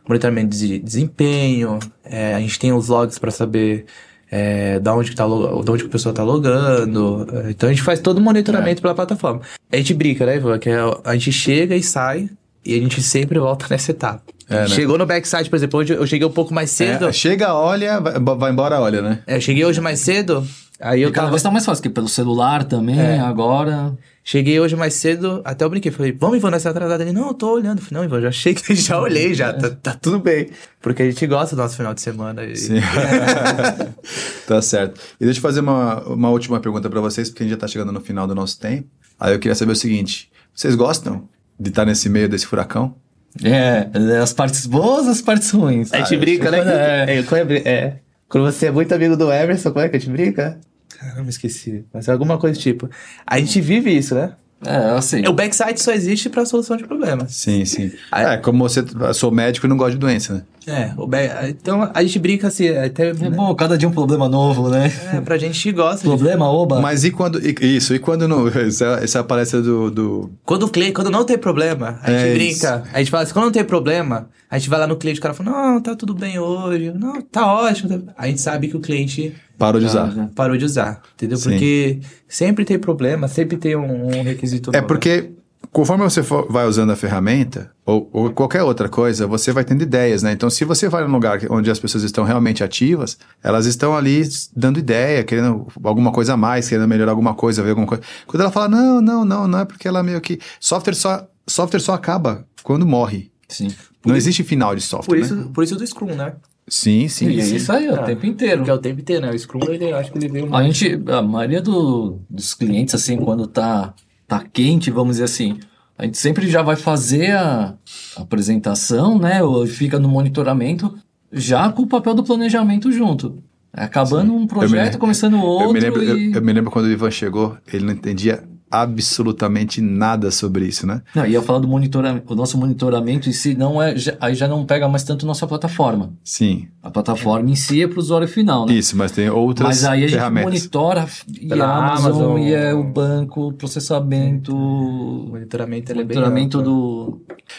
monitoramento 0.07 0.55
de 0.55 0.77
desempenho, 0.77 1.79
é, 2.05 2.35
a 2.35 2.39
gente 2.39 2.59
tem 2.59 2.71
os 2.71 2.87
logs 2.89 3.17
para 3.17 3.31
saber 3.31 3.85
é, 4.31 4.79
da 4.79 4.93
onde 4.93 5.09
que 5.09 5.15
tá 5.15 5.25
de 5.25 5.31
onde 5.71 5.81
que 5.83 5.87
a 5.87 5.91
pessoa 5.91 6.13
tá 6.13 6.21
logando. 6.23 7.25
é, 7.45 7.49
Então 7.49 7.67
a 7.67 7.71
gente 7.71 7.81
faz 7.81 7.99
todo 7.99 8.19
o 8.19 8.21
monitoramento 8.21 8.79
pela 8.79 8.93
plataforma. 8.93 9.41
A 9.71 9.75
gente 9.77 9.91
brinca, 9.95 10.23
né, 10.23 10.35
Ivan? 10.35 10.59
Que 10.59 10.69
é, 10.69 10.77
a 11.03 11.13
gente 11.13 11.31
chega 11.31 11.75
e 11.75 11.81
sai 11.81 12.29
e 12.63 12.75
a 12.77 12.79
gente 12.79 13.01
sempre 13.01 13.39
volta 13.39 13.65
nessa 13.71 13.89
etapa. 13.89 14.21
É, 14.49 14.61
né? 14.61 14.67
Chegou 14.67 14.97
no 14.97 15.05
backside, 15.05 15.49
por 15.49 15.55
exemplo, 15.55 15.79
hoje 15.79 15.93
eu 15.93 16.07
cheguei 16.07 16.27
um 16.27 16.31
pouco 16.31 16.53
mais 16.53 16.71
cedo. 16.71 17.07
É, 17.07 17.11
chega, 17.13 17.53
olha, 17.53 17.99
vai, 17.99 18.19
vai 18.19 18.51
embora, 18.51 18.79
olha, 18.79 19.01
né? 19.01 19.19
É, 19.27 19.35
eu 19.37 19.41
cheguei 19.41 19.63
hoje 19.63 19.79
mais 19.79 19.99
cedo, 19.99 20.45
aí 20.79 21.01
eu 21.01 21.09
E 21.09 21.11
cada 21.11 21.21
tava... 21.27 21.31
vez 21.31 21.43
tá 21.43 21.51
mais 21.51 21.65
fácil, 21.65 21.81
porque 21.83 21.93
pelo 21.93 22.07
celular 22.09 22.63
também, 22.63 22.99
É. 22.99 23.19
agora. 23.19 23.95
Cheguei 24.21 24.59
hoje 24.59 24.75
mais 24.75 24.93
cedo, 24.93 25.41
até 25.43 25.65
eu 25.65 25.69
brinquei. 25.71 25.91
Falei, 25.91 26.11
vamos, 26.11 26.37
Ivan, 26.37 26.51
nessa 26.51 26.69
atrasada. 26.69 27.01
Ele, 27.01 27.11
não, 27.13 27.29
eu 27.29 27.33
tô 27.33 27.51
olhando. 27.51 27.81
Falei, 27.81 27.97
não, 27.97 28.03
Ivan, 28.05 28.21
já 28.21 28.31
cheguei, 28.31 28.75
já 28.75 28.99
olhei, 28.99 29.33
já, 29.33 29.51
tá, 29.53 29.71
tá 29.71 29.93
tudo 29.99 30.19
bem. 30.19 30.49
Porque 30.79 31.01
a 31.01 31.05
gente 31.05 31.25
gosta 31.25 31.55
do 31.55 31.61
nosso 31.63 31.75
final 31.75 31.95
de 31.95 32.01
semana. 32.01 32.43
E... 32.43 32.55
Sim. 32.55 32.75
tá 34.47 34.61
certo. 34.61 34.99
E 35.19 35.25
deixa 35.25 35.39
eu 35.39 35.41
fazer 35.41 35.61
uma, 35.61 36.01
uma 36.03 36.29
última 36.29 36.59
pergunta 36.59 36.89
pra 36.89 37.01
vocês, 37.01 37.29
porque 37.29 37.43
a 37.43 37.45
gente 37.45 37.53
já 37.55 37.59
tá 37.59 37.67
chegando 37.67 37.91
no 37.91 38.01
final 38.01 38.27
do 38.27 38.35
nosso 38.35 38.59
tempo. 38.59 38.87
Aí 39.19 39.33
eu 39.33 39.39
queria 39.39 39.55
saber 39.55 39.71
o 39.71 39.75
seguinte: 39.75 40.29
vocês 40.53 40.75
gostam 40.75 41.27
de 41.59 41.69
estar 41.69 41.85
nesse 41.85 42.09
meio 42.09 42.29
desse 42.29 42.45
furacão? 42.45 42.95
É, 43.43 43.87
as 44.21 44.33
partes 44.33 44.65
boas 44.65 45.07
as 45.07 45.21
partes 45.21 45.51
ruins. 45.51 45.93
A 45.93 45.99
gente 45.99 46.17
brinca, 46.17 46.51
né? 46.51 46.59
É. 47.07 47.19
É, 47.19 47.23
quando 47.23 47.51
é, 47.51 47.57
é. 47.65 47.95
Quando 48.27 48.45
você 48.45 48.67
é 48.67 48.71
muito 48.71 48.93
amigo 48.93 49.17
do 49.17 49.31
Emerson, 49.31 49.71
como 49.71 49.83
é 49.83 49.89
que 49.89 49.95
a 49.95 49.99
gente 49.99 50.11
brinca? 50.11 50.59
Caramba, 50.99 51.29
esqueci. 51.29 51.85
Mas 51.93 52.07
é 52.07 52.11
alguma 52.11 52.37
coisa 52.37 52.59
tipo. 52.59 52.89
A 53.25 53.39
gente 53.39 53.61
vive 53.61 53.95
isso, 53.95 54.13
né? 54.13 54.33
É, 54.65 54.75
assim. 54.97 55.25
O 55.27 55.31
backside 55.33 55.81
só 55.81 55.91
existe 55.93 56.29
pra 56.29 56.45
solução 56.45 56.75
de 56.75 56.83
problemas. 56.85 57.33
Sim, 57.33 57.63
sim. 57.63 57.91
Aí- 58.11 58.25
É, 58.25 58.37
como 58.37 58.67
você. 58.67 58.83
Eu 58.99 59.13
sou 59.13 59.31
médico 59.31 59.65
e 59.65 59.69
não 59.69 59.77
gosto 59.77 59.91
de 59.93 59.97
doença, 59.97 60.33
né? 60.33 60.41
É, 60.67 60.91
o 60.97 61.07
back... 61.07 61.33
então 61.47 61.89
a 61.93 62.03
gente 62.03 62.19
brinca 62.19 62.47
assim, 62.47 62.67
até. 62.69 63.09
É 63.09 63.13
bom, 63.13 63.55
cada 63.55 63.77
dia 63.77 63.87
um 63.87 63.91
problema 63.91 64.27
novo, 64.29 64.69
né? 64.69 64.91
É, 65.13 65.21
pra 65.21 65.37
gente 65.37 65.71
gosta. 65.71 65.99
de- 66.01 66.03
Problema, 66.03 66.47
oba. 66.51 66.79
Mas 66.81 67.03
e 67.05 67.11
quando. 67.11 67.39
e- 67.43 67.55
isso, 67.77 67.95
e 67.95 67.99
quando 67.99 68.27
não. 68.27 68.47
Essa, 68.59 68.99
essa 69.01 69.17
é 69.19 69.21
a 69.21 69.23
palestra 69.23 69.61
do. 69.61 69.89
do 69.89 70.31
Quando 70.45 70.63
o 70.63 70.69
cliente, 70.69 70.91
quando 70.93 71.09
não 71.09 71.23
tem 71.23 71.37
problema, 71.37 71.97
a 72.03 72.11
gente 72.11 72.23
É 72.25 72.33
brinca. 72.33 72.83
A 72.93 72.99
gente 72.99 73.09
fala 73.09 73.23
assim, 73.23 73.33
quando 73.33 73.45
não 73.45 73.51
tem 73.51 73.63
problema, 73.63 74.27
a 74.49 74.57
gente 74.57 74.69
vai 74.69 74.79
lá 74.79 74.87
no 74.87 74.95
cliente, 74.97 75.19
o 75.19 75.21
cara 75.21 75.33
fala, 75.33 75.51
não, 75.51 75.81
tá 75.81 75.95
tudo 75.95 76.13
bem 76.13 76.39
hoje, 76.39 76.91
não, 76.93 77.21
tá 77.21 77.45
ótimo. 77.53 77.89
tá-" 77.89 78.13
A 78.17 78.27
gente 78.27 78.41
sabe 78.41 78.67
que 78.67 78.75
o 78.77 78.79
cliente 78.79 79.35
parou 79.57 79.79
de 79.79 79.87
usar. 79.87 80.29
parou 80.35 80.57
de 80.57 80.65
usar, 80.65 81.01
entendeu? 81.13 81.37
Sim. 81.37 81.49
Porque 81.51 81.99
sempre 82.27 82.65
tem 82.65 82.79
problema, 82.79 83.27
sempre 83.27 83.57
tem 83.57 83.75
um, 83.75 84.07
um 84.19 84.23
requisito 84.23 84.71
É 84.71 84.77
novo. 84.77 84.87
porque 84.87 85.31
conforme 85.71 86.03
você 86.03 86.23
for- 86.23 86.47
vai 86.51 86.65
usando 86.65 86.91
a 86.91 86.95
ferramenta, 86.95 87.69
ou, 87.85 88.09
ou 88.11 88.31
qualquer 88.31 88.63
outra 88.63 88.89
coisa, 88.89 89.27
você 89.27 89.51
vai 89.51 89.63
tendo 89.63 89.83
ideias, 89.83 90.23
né? 90.23 90.31
Então, 90.31 90.49
se 90.49 90.65
você 90.65 90.87
vai 90.89 91.03
num 91.05 91.11
lugar 91.11 91.39
onde 91.49 91.69
as 91.69 91.77
pessoas 91.77 92.03
estão 92.03 92.23
realmente 92.23 92.63
ativas, 92.63 93.17
elas 93.43 93.65
estão 93.67 93.95
ali 93.95 94.23
dando 94.55 94.79
ideia, 94.79 95.23
querendo 95.23 95.67
alguma 95.83 96.11
coisa 96.11 96.33
a 96.33 96.37
mais, 96.37 96.67
querendo 96.67 96.87
melhorar 96.87 97.11
alguma 97.11 97.35
coisa, 97.35 97.61
ver 97.61 97.69
alguma 97.71 97.85
coisa. 97.87 98.01
Quando 98.25 98.41
ela 98.41 98.51
fala, 98.51 98.67
não, 98.69 98.99
não, 99.01 99.23
não, 99.25 99.47
não 99.47 99.59
é 99.59 99.65
porque 99.65 99.87
ela 99.87 100.01
meio 100.01 100.19
que. 100.21 100.39
Software 100.59 100.95
só, 100.95 101.27
software 101.45 101.79
só 101.81 101.93
acaba 101.93 102.45
quando 102.63 102.85
morre. 102.85 103.29
Sim. 103.49 103.67
Não 104.05 104.15
existe 104.15 104.43
final 104.43 104.75
de 104.75 104.81
software. 104.81 105.19
Por 105.19 105.19
né? 105.19 105.41
isso, 105.41 105.49
por 105.49 105.63
isso 105.63 105.75
do 105.75 105.85
Scrum, 105.85 106.15
né? 106.15 106.33
Sim, 106.67 107.07
sim. 107.07 107.27
E 107.29 107.39
é 107.39 107.43
sim. 107.43 107.55
isso 107.55 107.71
aí, 107.71 107.89
o 107.89 107.95
Ah, 107.95 108.03
tempo 108.03 108.25
inteiro. 108.25 108.57
Porque 108.57 108.69
é 108.71 108.73
o 108.73 108.77
tempo 108.77 109.01
inteiro, 109.01 109.25
né? 109.25 109.31
O 109.31 109.37
Scrum, 109.39 109.59
ele, 109.69 109.91
eu 109.91 109.97
acho 109.97 110.11
que 110.11 110.19
ele 110.19 110.27
veio 110.29 110.45
A 110.45 110.49
mais... 110.49 110.77
gente, 110.77 111.01
a 111.11 111.21
maioria 111.21 111.61
do- 111.61 112.19
dos 112.29 112.53
clientes, 112.53 112.93
assim, 112.93 113.17
quando 113.17 113.47
tá, 113.47 113.93
tá 114.27 114.43
quente, 114.53 114.91
vamos 114.91 115.13
dizer 115.15 115.23
assim, 115.23 115.59
a 115.97 116.05
gente 116.05 116.17
sempre 116.19 116.47
já 116.47 116.61
vai 116.61 116.75
fazer 116.75 117.31
a, 117.31 117.75
a 118.17 118.21
apresentação, 118.21 119.17
né? 119.17 119.41
Ou 119.43 119.65
fica 119.65 119.97
no 119.99 120.07
monitoramento, 120.07 120.95
já 121.31 121.71
com 121.71 121.81
o 121.81 121.87
papel 121.87 122.13
do 122.13 122.23
planejamento 122.23 122.91
junto. 122.91 123.41
É 123.75 123.83
Acabando 123.83 124.33
um 124.33 124.47
projeto, 124.47 124.93
me- 124.93 124.99
começando 124.99 125.39
outro 125.39 125.67
Eu 125.69 125.73
me, 125.73 125.79
lembro, 125.79 126.03
e... 126.03 126.27
eu, 126.29 126.35
eu 126.35 126.41
me 126.41 126.53
lembro 126.53 126.71
quando 126.71 126.85
o 126.85 126.91
Ivan 126.91 127.11
chegou, 127.11 127.55
ele 127.71 127.85
não 127.85 127.93
entendia 127.93 128.43
absolutamente 128.71 129.81
nada 129.81 130.31
sobre 130.31 130.65
isso, 130.65 130.85
né? 130.85 131.01
Não, 131.15 131.25
ia 131.25 131.41
falar 131.41 131.59
do 131.59 131.67
monitoramento, 131.67 132.31
o 132.31 132.35
nosso 132.35 132.57
monitoramento 132.57 133.27
em 133.29 133.31
si 133.31 133.53
não 133.55 133.81
é, 133.81 133.95
já- 133.97 134.15
aí 134.19 134.35
já 134.35 134.47
não 134.47 134.65
pega 134.65 134.87
mais 134.87 135.03
tanto 135.03 135.25
nossa 135.25 135.45
plataforma. 135.47 136.13
Sim, 136.23 136.67
A 136.83 136.89
plataforma 136.91 137.49
em 137.49 137.55
si 137.55 137.81
é 137.83 137.87
para 137.87 137.97
o 137.97 137.99
usuário 137.99 138.27
final, 138.27 138.65
né? 138.65 138.73
isso, 138.73 138.95
mas 138.97 139.11
tem 139.11 139.29
outras 139.29 139.67
Mas 139.67 139.83
aí 139.85 140.03
a 140.03 140.07
gente 140.07 140.17
ferramentas. 140.17 140.45
monitora 140.53 141.07
e 141.41 141.53
a 141.53 141.65
Amazon, 141.65 142.05
Amazon. 142.11 142.37
e 142.39 142.53
é 142.53 142.73
o 142.73 142.83
banco, 142.83 143.47
o 143.47 143.53
processamento, 143.53 144.55
O 144.55 145.27
monitoramento, 145.29 145.91
ele 145.91 146.01
é 146.01 146.03
bem 146.03 146.17
monitoramento 146.17 146.59
amplo. 146.59 146.71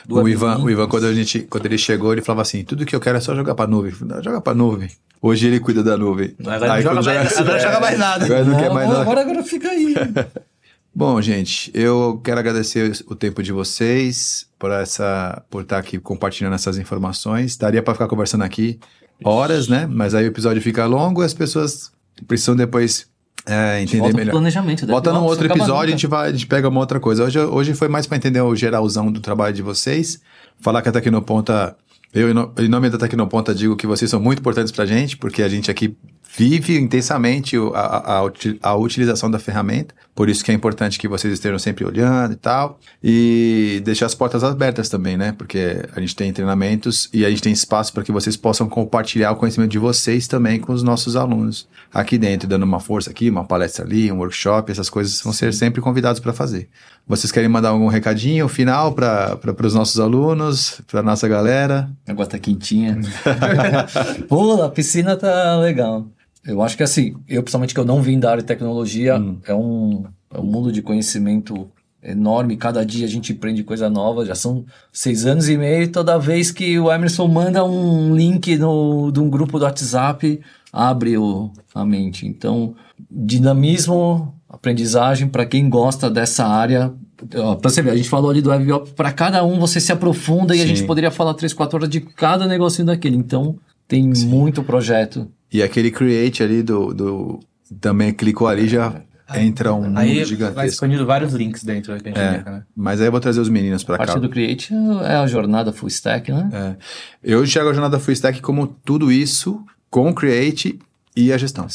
do, 0.06 0.14
do 0.16 0.22
O 0.22 0.28
Ivan, 0.28 0.58
o 0.58 0.70
Ivan 0.70 0.86
quando, 0.88 1.04
a 1.06 1.12
gente, 1.14 1.40
quando 1.40 1.66
ele 1.66 1.78
chegou, 1.78 2.12
ele 2.12 2.22
falava 2.22 2.42
assim: 2.42 2.62
tudo 2.64 2.86
que 2.86 2.94
eu 2.94 3.00
quero 3.00 3.18
é 3.18 3.20
só 3.20 3.34
jogar 3.34 3.54
pra 3.54 3.66
nuvem. 3.66 3.90
Eu 3.90 3.96
falei, 3.96 4.14
"Não, 4.16 4.22
Joga 4.22 4.40
pra 4.40 4.54
nuvem. 4.54 4.88
Hoje 5.22 5.46
ele 5.48 5.60
cuida 5.60 5.82
da 5.82 5.96
nuvem. 5.98 6.34
Agora 6.44 6.76
não 6.76 6.80
joga 6.82 6.94
mais- 6.94 7.04
joga- 7.34 7.40
agora 7.40 7.58
joga 7.60 7.80
mais 7.80 7.98
nada. 7.98 8.24
Agora 8.24 8.44
não, 8.44 8.56
quer 8.58 8.72
mais 8.72 8.88
nada. 8.88 9.00
agora, 9.02 9.20
agora 9.20 9.42
fica 9.42 9.68
aí. 9.68 9.94
Bom, 10.94 11.20
gente, 11.22 11.70
eu 11.72 12.20
quero 12.22 12.40
agradecer 12.40 12.92
o 13.06 13.14
tempo 13.14 13.42
de 13.42 13.52
vocês 13.52 14.46
por 14.58 14.70
essa, 14.72 15.42
por 15.48 15.62
estar 15.62 15.78
aqui 15.78 15.98
compartilhando 15.98 16.54
essas 16.54 16.78
informações. 16.78 17.56
Daria 17.56 17.82
para 17.82 17.94
ficar 17.94 18.08
conversando 18.08 18.42
aqui 18.42 18.78
horas, 19.24 19.68
né? 19.68 19.86
Mas 19.90 20.14
aí 20.14 20.24
o 20.24 20.28
episódio 20.28 20.60
fica 20.60 20.84
longo 20.86 21.22
e 21.22 21.24
as 21.26 21.32
pessoas 21.32 21.92
precisam 22.26 22.56
depois 22.56 23.06
é, 23.46 23.80
entender 23.80 24.00
Volta 24.02 24.16
melhor. 24.16 24.32
planejamento. 24.32 24.84
daí 24.84 24.94
Bota 24.94 25.12
num 25.12 25.22
outro 25.22 25.46
episódio, 25.46 25.74
a 25.74 25.76
nunca. 25.82 25.90
gente, 25.92 26.06
vai, 26.08 26.28
a 26.28 26.32
gente 26.32 26.46
pega 26.46 26.68
uma 26.68 26.80
outra 26.80 26.98
coisa. 26.98 27.24
Hoje, 27.24 27.38
hoje 27.38 27.72
foi 27.74 27.88
mais 27.88 28.06
para 28.06 28.16
entender 28.16 28.40
o 28.40 28.54
geralzão 28.56 29.10
do 29.12 29.20
trabalho 29.20 29.54
de 29.54 29.62
vocês. 29.62 30.20
Falar 30.60 30.82
que 30.82 30.88
a 30.88 30.92
Tecnoponta, 30.92 31.76
eu 32.12 32.28
em 32.30 32.34
no- 32.34 32.52
em 32.58 32.68
nome 32.68 32.90
da 32.90 32.98
Tecnoponta 32.98 33.54
digo 33.54 33.76
que 33.76 33.86
vocês 33.86 34.10
são 34.10 34.20
muito 34.20 34.40
importantes 34.40 34.72
pra 34.72 34.84
gente, 34.84 35.16
porque 35.16 35.42
a 35.42 35.48
gente 35.48 35.70
aqui 35.70 35.96
vive 36.36 36.78
intensamente 36.78 37.56
a, 37.56 37.78
a- 37.80 38.12
a 38.18 38.22
uti- 38.22 38.58
a 38.62 38.74
utilização 38.74 39.30
da 39.30 39.38
ferramenta. 39.38 39.94
Por 40.14 40.28
isso 40.28 40.44
que 40.44 40.50
é 40.50 40.54
importante 40.54 40.98
que 40.98 41.08
vocês 41.08 41.32
estejam 41.32 41.58
sempre 41.58 41.84
olhando 41.84 42.32
e 42.32 42.36
tal. 42.36 42.78
E 43.02 43.80
deixar 43.84 44.06
as 44.06 44.14
portas 44.14 44.44
abertas 44.44 44.88
também, 44.88 45.16
né? 45.16 45.32
Porque 45.32 45.82
a 45.96 46.00
gente 46.00 46.14
tem 46.14 46.32
treinamentos 46.32 47.08
e 47.12 47.24
a 47.24 47.30
gente 47.30 47.42
tem 47.42 47.52
espaço 47.52 47.92
para 47.92 48.02
que 48.02 48.12
vocês 48.12 48.36
possam 48.36 48.68
compartilhar 48.68 49.32
o 49.32 49.36
conhecimento 49.36 49.70
de 49.70 49.78
vocês 49.78 50.28
também 50.28 50.60
com 50.60 50.72
os 50.72 50.82
nossos 50.82 51.16
alunos 51.16 51.66
aqui 51.92 52.18
dentro, 52.18 52.46
dando 52.48 52.64
uma 52.64 52.80
força 52.80 53.10
aqui, 53.10 53.30
uma 53.30 53.44
palestra 53.44 53.84
ali, 53.84 54.12
um 54.12 54.18
workshop, 54.18 54.70
essas 54.70 54.90
coisas 54.90 55.20
vão 55.22 55.32
ser 55.32 55.52
sempre 55.54 55.80
convidados 55.80 56.20
para 56.20 56.32
fazer. 56.32 56.68
Vocês 57.06 57.32
querem 57.32 57.48
mandar 57.48 57.70
algum 57.70 57.88
recadinho 57.88 58.46
final 58.46 58.92
para 58.92 59.38
os 59.64 59.74
nossos 59.74 59.98
alunos, 59.98 60.80
para 60.90 61.02
nossa 61.02 61.26
galera? 61.26 61.90
Agora 62.06 62.28
tá 62.28 62.38
quentinha. 62.38 62.98
Pô, 64.28 64.62
a 64.62 64.68
piscina 64.68 65.16
tá 65.16 65.56
legal. 65.56 66.06
Eu 66.46 66.62
acho 66.62 66.76
que 66.76 66.82
assim, 66.82 67.14
eu 67.28 67.42
principalmente 67.42 67.74
que 67.74 67.80
eu 67.80 67.84
não 67.84 68.00
vim 68.00 68.18
da 68.18 68.30
área 68.30 68.42
de 68.42 68.48
tecnologia, 68.48 69.20
é, 69.46 69.54
um, 69.54 70.04
é 70.32 70.38
um 70.38 70.44
mundo 70.44 70.72
de 70.72 70.82
conhecimento 70.82 71.70
enorme. 72.02 72.56
Cada 72.56 72.84
dia 72.84 73.06
a 73.06 73.08
gente 73.08 73.32
aprende 73.32 73.62
coisa 73.62 73.90
nova. 73.90 74.24
Já 74.24 74.34
são 74.34 74.64
seis 74.92 75.26
anos 75.26 75.48
e 75.48 75.56
meio. 75.56 75.90
Toda 75.90 76.18
vez 76.18 76.50
que 76.50 76.78
o 76.78 76.90
Emerson 76.90 77.28
manda 77.28 77.64
um 77.64 78.14
link 78.14 78.56
no, 78.56 79.10
de 79.10 79.20
um 79.20 79.28
grupo 79.28 79.58
do 79.58 79.64
WhatsApp, 79.64 80.40
abre 80.72 81.16
o, 81.18 81.50
a 81.74 81.84
mente. 81.84 82.26
Então, 82.26 82.74
dinamismo, 83.10 84.34
aprendizagem 84.48 85.28
para 85.28 85.46
quem 85.46 85.68
gosta 85.68 86.10
dessa 86.10 86.46
área. 86.46 86.92
Ó, 87.34 87.56
Pra 87.56 87.70
você 87.70 87.82
ver, 87.82 87.90
a 87.90 87.96
gente 87.96 88.08
falou 88.08 88.30
ali 88.30 88.40
do 88.40 88.50
WebOps, 88.50 88.92
para 88.92 89.12
cada 89.12 89.44
um 89.44 89.58
você 89.58 89.78
se 89.78 89.92
aprofunda 89.92 90.56
e 90.56 90.60
a 90.60 90.62
Sim. 90.62 90.68
gente 90.68 90.84
poderia 90.84 91.10
falar 91.10 91.34
três, 91.34 91.52
quatro 91.52 91.76
horas 91.76 91.90
de 91.90 92.00
cada 92.00 92.46
negocinho 92.46 92.86
daquele. 92.86 93.16
Então, 93.16 93.56
tem 93.86 94.10
muito 94.24 94.62
projeto. 94.62 95.28
E 95.52 95.62
aquele 95.62 95.90
create 95.90 96.42
ali 96.42 96.62
do, 96.62 96.92
do 96.94 97.40
também 97.80 98.12
clicou 98.12 98.46
ali 98.48 98.68
já 98.68 99.02
entra 99.34 99.72
um 99.72 99.82
mundo 99.82 99.98
Aí 99.98 100.16
vai 100.16 100.24
gigantesco. 100.24 100.64
expandindo 100.66 101.06
vários 101.06 101.32
links 101.32 101.62
dentro 101.62 101.96
da 101.96 102.10
É, 102.10 102.12
é. 102.12 102.42
né? 102.50 102.62
mas 102.74 103.00
aí 103.00 103.06
eu 103.06 103.12
vou 103.12 103.20
trazer 103.20 103.40
os 103.40 103.48
meninos 103.48 103.82
A 103.82 103.86
para 103.86 103.98
cá. 103.98 104.06
parte 104.06 104.20
do 104.20 104.28
Create 104.28 104.72
é 105.04 105.14
a 105.14 105.26
jornada 105.26 105.72
full 105.72 105.88
stack, 105.88 106.32
né? 106.32 106.50
É. 106.52 106.76
Eu 107.32 107.44
enxergo 107.44 107.70
a 107.70 107.72
jornada 107.72 107.98
full 108.00 108.12
stack 108.12 108.40
como 108.40 108.66
tudo 108.84 109.10
isso 109.12 109.64
com 109.88 110.08
o 110.08 110.14
Create 110.14 110.78
e 111.16 111.32
a 111.32 111.38
gestão. 111.38 111.66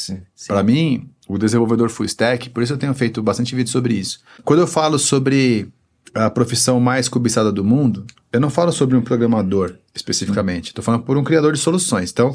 Para 0.46 0.62
mim, 0.62 1.08
o 1.28 1.38
desenvolvedor 1.38 1.88
full 1.88 2.06
stack, 2.06 2.50
por 2.50 2.62
isso 2.62 2.72
eu 2.72 2.78
tenho 2.78 2.92
feito 2.94 3.22
bastante 3.22 3.54
vídeo 3.54 3.70
sobre 3.70 3.94
isso. 3.94 4.20
Quando 4.44 4.60
eu 4.60 4.66
falo 4.66 4.98
sobre 4.98 5.68
a 6.14 6.30
profissão 6.30 6.80
mais 6.80 7.08
cobiçada 7.08 7.52
do 7.52 7.62
mundo, 7.64 8.06
eu 8.32 8.40
não 8.40 8.48
falo 8.50 8.72
sobre 8.72 8.96
um 8.96 9.02
programador 9.02 9.74
especificamente. 9.94 10.68
Estou 10.68 10.82
falando 10.84 11.02
por 11.02 11.16
um 11.16 11.24
criador 11.24 11.52
de 11.52 11.58
soluções. 11.58 12.10
Então, 12.10 12.34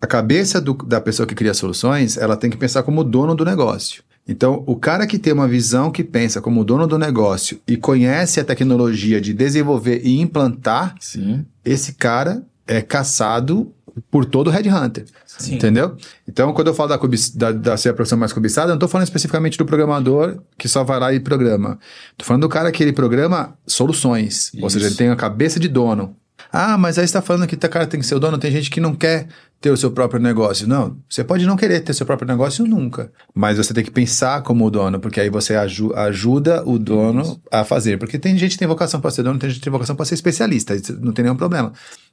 a 0.00 0.06
cabeça 0.06 0.60
do- 0.60 0.74
da 0.74 1.00
pessoa 1.00 1.26
que 1.26 1.34
cria 1.34 1.52
soluções, 1.54 2.16
ela 2.16 2.36
tem 2.36 2.50
que 2.50 2.56
pensar 2.56 2.82
como 2.82 3.04
dono 3.04 3.34
do 3.34 3.44
negócio. 3.44 4.02
Então, 4.28 4.62
o 4.66 4.76
cara 4.76 5.06
que 5.06 5.18
tem 5.18 5.32
uma 5.32 5.48
visão 5.48 5.90
que 5.90 6.04
pensa 6.04 6.40
como 6.40 6.64
dono 6.64 6.86
do 6.86 6.98
negócio 6.98 7.58
e 7.66 7.76
conhece 7.76 8.38
a 8.38 8.44
tecnologia 8.44 9.20
de 9.20 9.32
desenvolver 9.32 10.02
e 10.04 10.20
implantar, 10.20 10.94
Sim. 11.00 11.44
esse 11.64 11.94
cara 11.94 12.42
é 12.66 12.80
caçado 12.80 13.72
por 14.10 14.24
todo 14.24 14.50
headhunter. 14.50 15.04
Sim. 15.26 15.56
Entendeu? 15.56 15.96
Então, 16.28 16.52
quando 16.52 16.68
eu 16.68 16.74
falo 16.74 16.90
da, 16.90 16.98
da, 17.34 17.52
da 17.52 17.76
ser 17.76 17.88
a 17.88 17.94
profissão 17.94 18.18
mais 18.18 18.32
cobiçada, 18.32 18.68
eu 18.68 18.70
não 18.70 18.76
estou 18.76 18.88
falando 18.88 19.06
especificamente 19.06 19.58
do 19.58 19.64
programador 19.66 20.38
que 20.56 20.68
só 20.68 20.84
vai 20.84 21.00
lá 21.00 21.12
e 21.12 21.18
programa. 21.18 21.78
Estou 22.12 22.26
falando 22.26 22.42
do 22.42 22.48
cara 22.48 22.70
que 22.70 22.82
ele 22.82 22.92
programa 22.92 23.54
soluções. 23.66 24.52
Ou 24.60 24.70
seja, 24.70 24.86
ele 24.86 24.94
tem 24.94 25.08
a 25.08 25.16
cabeça 25.16 25.58
de 25.58 25.66
dono. 25.68 26.14
Ah, 26.52 26.76
mas 26.76 26.98
aí 26.98 27.04
está 27.04 27.22
falando 27.22 27.46
que 27.46 27.54
o 27.54 27.68
cara 27.70 27.86
tem 27.86 28.00
que 28.00 28.06
ser 28.06 28.14
o 28.14 28.20
dono, 28.20 28.38
tem 28.38 28.50
gente 28.50 28.70
que 28.70 28.80
não 28.80 28.94
quer 28.94 29.28
ter 29.60 29.70
o 29.70 29.76
seu 29.76 29.90
próprio 29.90 30.20
negócio. 30.20 30.66
Não, 30.66 30.96
você 31.08 31.22
pode 31.22 31.46
não 31.46 31.56
querer 31.56 31.80
ter 31.80 31.92
seu 31.94 32.06
próprio 32.06 32.26
negócio 32.26 32.66
nunca. 32.66 33.12
Mas 33.34 33.58
você 33.58 33.74
tem 33.74 33.84
que 33.84 33.90
pensar 33.90 34.42
como 34.42 34.64
o 34.66 34.70
dono, 34.70 34.98
porque 34.98 35.20
aí 35.20 35.30
você 35.30 35.54
aju- 35.54 35.94
ajuda 35.94 36.62
o 36.66 36.78
dono 36.78 37.40
a 37.52 37.62
fazer. 37.64 37.98
Porque 37.98 38.18
tem 38.18 38.36
gente 38.36 38.52
que 38.52 38.58
tem 38.58 38.66
vocação 38.68 39.00
para 39.00 39.10
ser 39.10 39.22
dono, 39.22 39.38
tem 39.38 39.50
gente 39.50 39.58
que 39.58 39.64
tem 39.64 39.70
vocação 39.72 39.94
para 39.94 40.04
ser 40.06 40.14
especialista, 40.14 40.74
não 41.00 41.12
tem 41.12 41.22
nenhum 41.24 41.36
problema. 41.36 41.72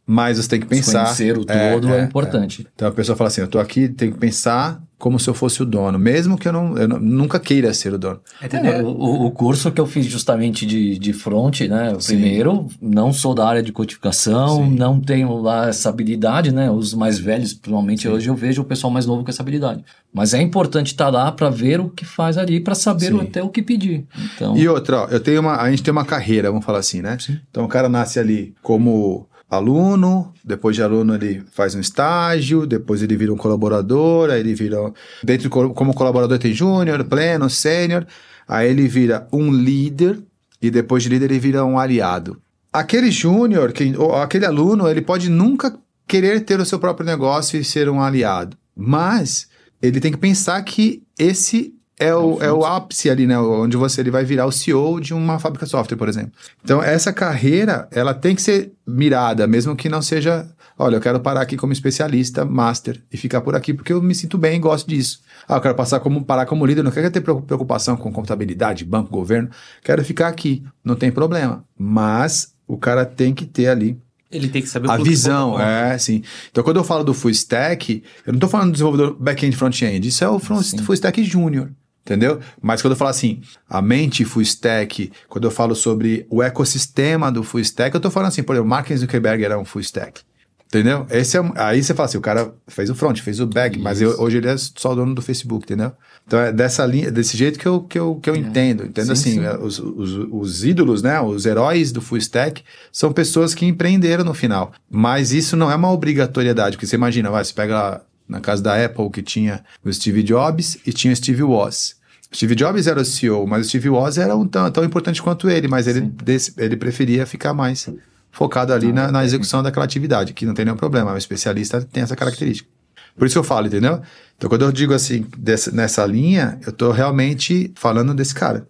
Mas 0.09 0.37
você 0.37 0.47
tem 0.47 0.61
que 0.61 0.65
pensar. 0.65 1.03
Conhecer 1.03 1.37
o 1.37 1.43
todo 1.43 1.93
é, 1.93 2.03
importante. 2.03 2.65
Então 2.73 2.87
a 2.87 2.91
pessoa 2.91 3.17
fala 3.17 3.27
assim: 3.27 3.41
eu 3.41 3.47
tô 3.47 3.59
aqui, 3.59 3.89
tenho 3.89 4.13
que 4.13 4.17
pensar 4.17 4.81
como 4.97 5.19
se 5.19 5.29
eu 5.29 5.33
fosse 5.33 5.61
o 5.61 5.65
dono, 5.65 5.99
mesmo 5.99 6.37
que 6.37 6.47
eu, 6.47 6.53
não, 6.53 6.75
eu 6.75 6.87
nunca 6.87 7.39
queira 7.39 7.71
ser 7.71 7.93
o 7.93 7.99
dono. 7.99 8.19
É, 8.41 8.81
o, 8.81 9.25
o 9.25 9.31
curso 9.31 9.71
que 9.71 9.79
eu 9.79 9.85
fiz 9.85 10.07
justamente 10.07 10.65
de, 10.65 10.97
de 10.97 11.13
front, 11.13 11.61
né? 11.61 11.93
O 11.93 12.03
primeiro, 12.03 12.67
não 12.81 13.13
sou 13.13 13.35
da 13.35 13.47
área 13.47 13.61
de 13.61 13.71
codificação, 13.71 14.67
não 14.67 14.99
tenho 14.99 15.37
lá 15.39 15.67
essa 15.67 15.89
habilidade, 15.89 16.51
né? 16.51 16.71
Os 16.71 16.95
mais 16.95 17.19
velhos, 17.19 17.53
principalmente 17.53 18.07
hoje, 18.07 18.29
eu 18.29 18.35
vejo 18.35 18.63
o 18.63 18.65
pessoal 18.65 18.91
mais 18.91 19.05
novo 19.05 19.23
com 19.23 19.29
essa 19.29 19.43
habilidade. 19.43 19.83
Mas 20.11 20.33
é 20.33 20.41
importante 20.41 20.87
estar 20.87 21.09
lá 21.09 21.31
para 21.31 21.49
ver 21.49 21.79
o 21.79 21.89
que 21.89 22.05
faz 22.05 22.37
ali, 22.37 22.59
para 22.59 22.73
saber 22.73 23.11
Sim. 23.11 23.21
até 23.21 23.43
o 23.43 23.49
que 23.49 23.61
pedir. 23.61 24.05
Então, 24.35 24.57
E 24.57 24.67
outra, 24.67 25.03
ó, 25.03 25.07
eu 25.09 25.19
tenho 25.19 25.41
uma, 25.41 25.57
a 25.57 25.69
gente 25.69 25.83
tem 25.83 25.91
uma 25.91 26.05
carreira, 26.05 26.49
vamos 26.49 26.65
falar 26.65 26.79
assim, 26.79 27.01
né? 27.01 27.17
Então 27.51 27.65
o 27.65 27.67
cara 27.67 27.87
nasce 27.87 28.19
ali 28.19 28.55
como 28.63 29.27
aluno, 29.49 30.33
depois 30.43 30.75
de 30.75 30.83
aluno 30.83 31.15
ele 31.15 31.43
faz 31.51 31.73
um 31.75 31.79
estágio, 31.79 32.65
depois 32.65 33.01
ele 33.01 33.15
vira 33.15 33.33
um 33.33 33.37
colaborador, 33.37 34.29
aí 34.29 34.39
ele 34.39 34.53
vira. 34.53 34.77
Dentro 35.23 35.49
co- 35.49 35.69
como 35.73 35.93
colaborador 35.93 36.37
tem 36.37 36.53
júnior, 36.53 37.03
pleno, 37.05 37.49
sênior, 37.49 38.05
aí 38.47 38.69
ele 38.69 38.87
vira 38.87 39.27
um 39.31 39.51
líder, 39.51 40.19
e 40.61 40.69
depois 40.69 41.03
de 41.03 41.09
líder 41.09 41.31
ele 41.31 41.39
vira 41.39 41.63
um 41.63 41.79
aliado. 41.79 42.41
Aquele 42.73 43.09
júnior, 43.09 43.73
aquele 44.21 44.45
aluno, 44.45 44.87
ele 44.87 45.01
pode 45.01 45.29
nunca 45.29 45.77
querer 46.07 46.41
ter 46.41 46.59
o 46.59 46.65
seu 46.65 46.79
próprio 46.79 47.05
negócio 47.05 47.59
e 47.59 47.63
ser 47.63 47.89
um 47.89 48.01
aliado. 48.01 48.57
Mas 48.75 49.47
ele 49.81 49.99
tem 49.99 50.11
que 50.11 50.17
pensar 50.17 50.61
que 50.63 51.03
esse 51.17 51.73
é 51.99 52.13
o, 52.13 52.41
é 52.41 52.51
o 52.51 52.63
ápice 52.65 53.09
ali, 53.09 53.25
né? 53.25 53.37
Onde 53.39 53.75
você 53.77 54.01
ele 54.01 54.11
vai 54.11 54.23
virar 54.23 54.45
o 54.45 54.51
CEO 54.51 54.99
de 55.01 55.13
uma 55.13 55.39
fábrica 55.39 55.65
de 55.65 55.71
software, 55.71 55.97
por 55.97 56.07
exemplo. 56.07 56.31
Então, 56.63 56.81
essa 56.83 57.11
carreira, 57.11 57.87
ela 57.91 58.13
tem 58.13 58.35
que 58.35 58.41
ser 58.41 58.71
mirada, 58.85 59.47
mesmo 59.47 59.75
que 59.75 59.89
não 59.89 60.01
seja. 60.01 60.47
Olha, 60.79 60.97
eu 60.97 61.01
quero 61.01 61.19
parar 61.19 61.41
aqui 61.41 61.57
como 61.57 61.73
especialista, 61.73 62.45
master, 62.45 63.01
e 63.11 63.17
ficar 63.17 63.41
por 63.41 63.55
aqui 63.55 63.73
porque 63.73 63.91
eu 63.91 63.99
me 63.99 64.13
sinto 64.13 64.37
bem 64.37 64.57
e 64.57 64.59
gosto 64.59 64.87
disso. 64.87 65.21
Ah, 65.49 65.55
eu 65.55 65.61
quero 65.61 65.73
passar 65.73 65.99
como, 65.99 66.23
parar 66.23 66.45
como 66.45 66.63
líder, 66.67 66.83
não 66.83 66.91
quero 66.91 67.09
ter 67.09 67.19
preocu- 67.21 67.41
preocupação 67.41 67.97
com 67.97 68.11
contabilidade, 68.11 68.85
banco, 68.85 69.09
governo. 69.09 69.49
Quero 69.83 70.05
ficar 70.05 70.27
aqui, 70.27 70.63
não 70.83 70.95
tem 70.95 71.11
problema. 71.11 71.63
Mas 71.75 72.53
o 72.67 72.77
cara 72.77 73.05
tem 73.07 73.33
que 73.33 73.43
ter 73.43 73.69
ali 73.69 73.97
Ele 74.29 74.49
tem 74.49 74.61
que 74.61 74.67
saber 74.69 74.87
o 74.87 74.91
a 74.91 74.97
visão, 74.97 75.51
ponto. 75.53 75.63
é, 75.63 75.97
sim. 75.97 76.21
Então, 76.51 76.63
quando 76.63 76.77
eu 76.77 76.83
falo 76.83 77.03
do 77.03 77.11
full 77.13 77.31
stack, 77.31 78.03
eu 78.23 78.33
não 78.33 78.37
estou 78.37 78.49
falando 78.49 78.67
do 78.67 78.73
desenvolvedor 78.73 79.15
back-end 79.19 79.55
front-end. 79.57 80.07
Isso 80.07 80.23
é 80.23 80.29
o 80.29 80.37
front, 80.37 80.79
full 80.83 80.93
stack 80.93 81.23
júnior, 81.23 81.71
entendeu? 82.07 82.39
Mas 82.61 82.81
quando 82.81 82.93
eu 82.93 82.97
falo 82.97 83.09
assim, 83.09 83.41
a 83.69 83.81
mente 83.81 84.23
full 84.23 84.41
stack, 84.41 85.11
quando 85.27 85.43
eu 85.43 85.51
falo 85.51 85.75
sobre 85.75 86.25
o 86.29 86.41
ecossistema 86.41 87.29
do 87.29 87.43
full 87.43 87.59
stack, 87.59 87.93
eu 87.93 87.99
estou 87.99 88.09
falando 88.09 88.29
assim, 88.29 88.41
por 88.43 88.53
exemplo, 88.53 88.69
Mark 88.69 88.89
Zuckerberg 88.91 89.43
era 89.43 89.59
um 89.59 89.65
full 89.65 89.81
stack. 89.81 90.21
Entendeu? 90.67 91.07
Esse 91.09 91.37
é, 91.37 91.41
aí 91.55 91.81
você 91.81 91.93
fala 91.93 92.07
assim, 92.09 92.17
o 92.17 92.21
cara 92.21 92.53
fez 92.67 92.89
o 92.89 92.95
front, 92.95 93.17
fez 93.21 93.39
o 93.39 93.47
back, 93.47 93.79
mas 93.79 94.01
eu- 94.01 94.19
hoje 94.19 94.35
ele 94.37 94.49
é 94.49 94.55
só 94.57 94.91
o 94.91 94.95
dono 94.95 95.15
do 95.15 95.21
Facebook, 95.21 95.63
entendeu? 95.63 95.93
Então 96.25 96.37
é 96.39 96.51
dessa 96.51 96.85
linha, 96.85 97.09
desse 97.09 97.37
jeito 97.37 97.57
que 97.57 97.65
eu, 97.65 97.79
que 97.83 97.97
eu, 97.97 98.15
que 98.15 98.29
eu 98.29 98.35
entendo. 98.35 98.83
Entendo 98.83 99.05
Sim, 99.05 99.11
assim, 99.13 99.31
sim. 99.35 99.45
é, 99.45 99.57
os, 99.57 99.79
os, 99.79 100.27
os 100.29 100.65
ídolos, 100.65 101.01
né? 101.01 101.21
Os 101.21 101.45
heróis 101.45 101.93
do 101.93 102.01
full 102.01 102.17
stack 102.17 102.63
são 102.91 103.13
pessoas 103.13 103.55
que 103.55 103.65
empreenderam 103.65 104.25
no 104.25 104.33
final. 104.33 104.73
Mas 104.91 105.31
isso 105.31 105.55
não 105.55 105.71
é 105.71 105.75
uma 105.75 105.89
obrigatoriedade, 105.89 106.75
porque 106.75 106.85
você 106.85 106.97
imagina, 106.97 107.31
vai, 107.31 107.45
você 107.45 107.53
pega 107.53 107.73
lá 107.73 108.01
na 108.28 108.39
casa 108.41 108.61
da 108.61 108.84
Apple 108.84 109.09
que 109.09 109.21
tinha 109.21 109.63
o 109.84 109.91
Steve 109.91 110.21
Jobs 110.23 110.78
e 110.86 110.91
tinha 110.93 111.13
o 111.13 111.15
Steve 111.15 111.43
Woz. 111.43 111.95
Steve 112.34 112.55
Jobs 112.55 112.88
era 112.88 112.99
o 112.99 113.05
CEO, 113.05 113.47
mas 113.47 113.65
o 113.65 113.69
Steve 113.69 113.89
Woz 113.89 114.17
era 114.17 114.36
um 114.36 114.45
tão, 114.47 114.69
tão 114.69 114.84
importante 114.84 115.21
quanto 115.21 115.49
ele, 115.49 115.67
mas 115.67 115.88
ele, 115.88 116.01
desse- 116.01 116.53
ele 116.57 116.75
preferia 116.75 117.25
ficar 117.25 117.53
mais 117.53 117.89
focado 118.32 118.73
ali 118.73 118.91
na, 118.91 119.11
na 119.11 119.23
execução 119.23 119.63
daquela 119.63 119.86
atividade, 119.86 120.34
que 120.34 120.45
não 120.45 120.53
tem 120.53 120.65
nenhum 120.65 120.78
problema, 120.78 121.13
o 121.13 121.17
especialista 121.17 121.82
tem 121.82 122.03
essa 122.03 122.15
característica. 122.15 122.69
Por 123.17 123.25
isso 123.25 123.34
que 123.34 123.39
eu 123.39 123.43
falo, 123.43 123.65
entendeu? 123.67 124.01
Então, 124.38 124.47
quando 124.49 124.63
eu 124.65 124.71
digo 124.71 124.93
assim, 124.93 125.25
dessa, 125.38 125.71
nessa 125.71 126.05
linha, 126.05 126.59
eu 126.67 126.71
tô 126.71 126.91
realmente 126.91 127.71
falando 127.75 128.13
desse 128.13 128.36
cara. 128.36 128.67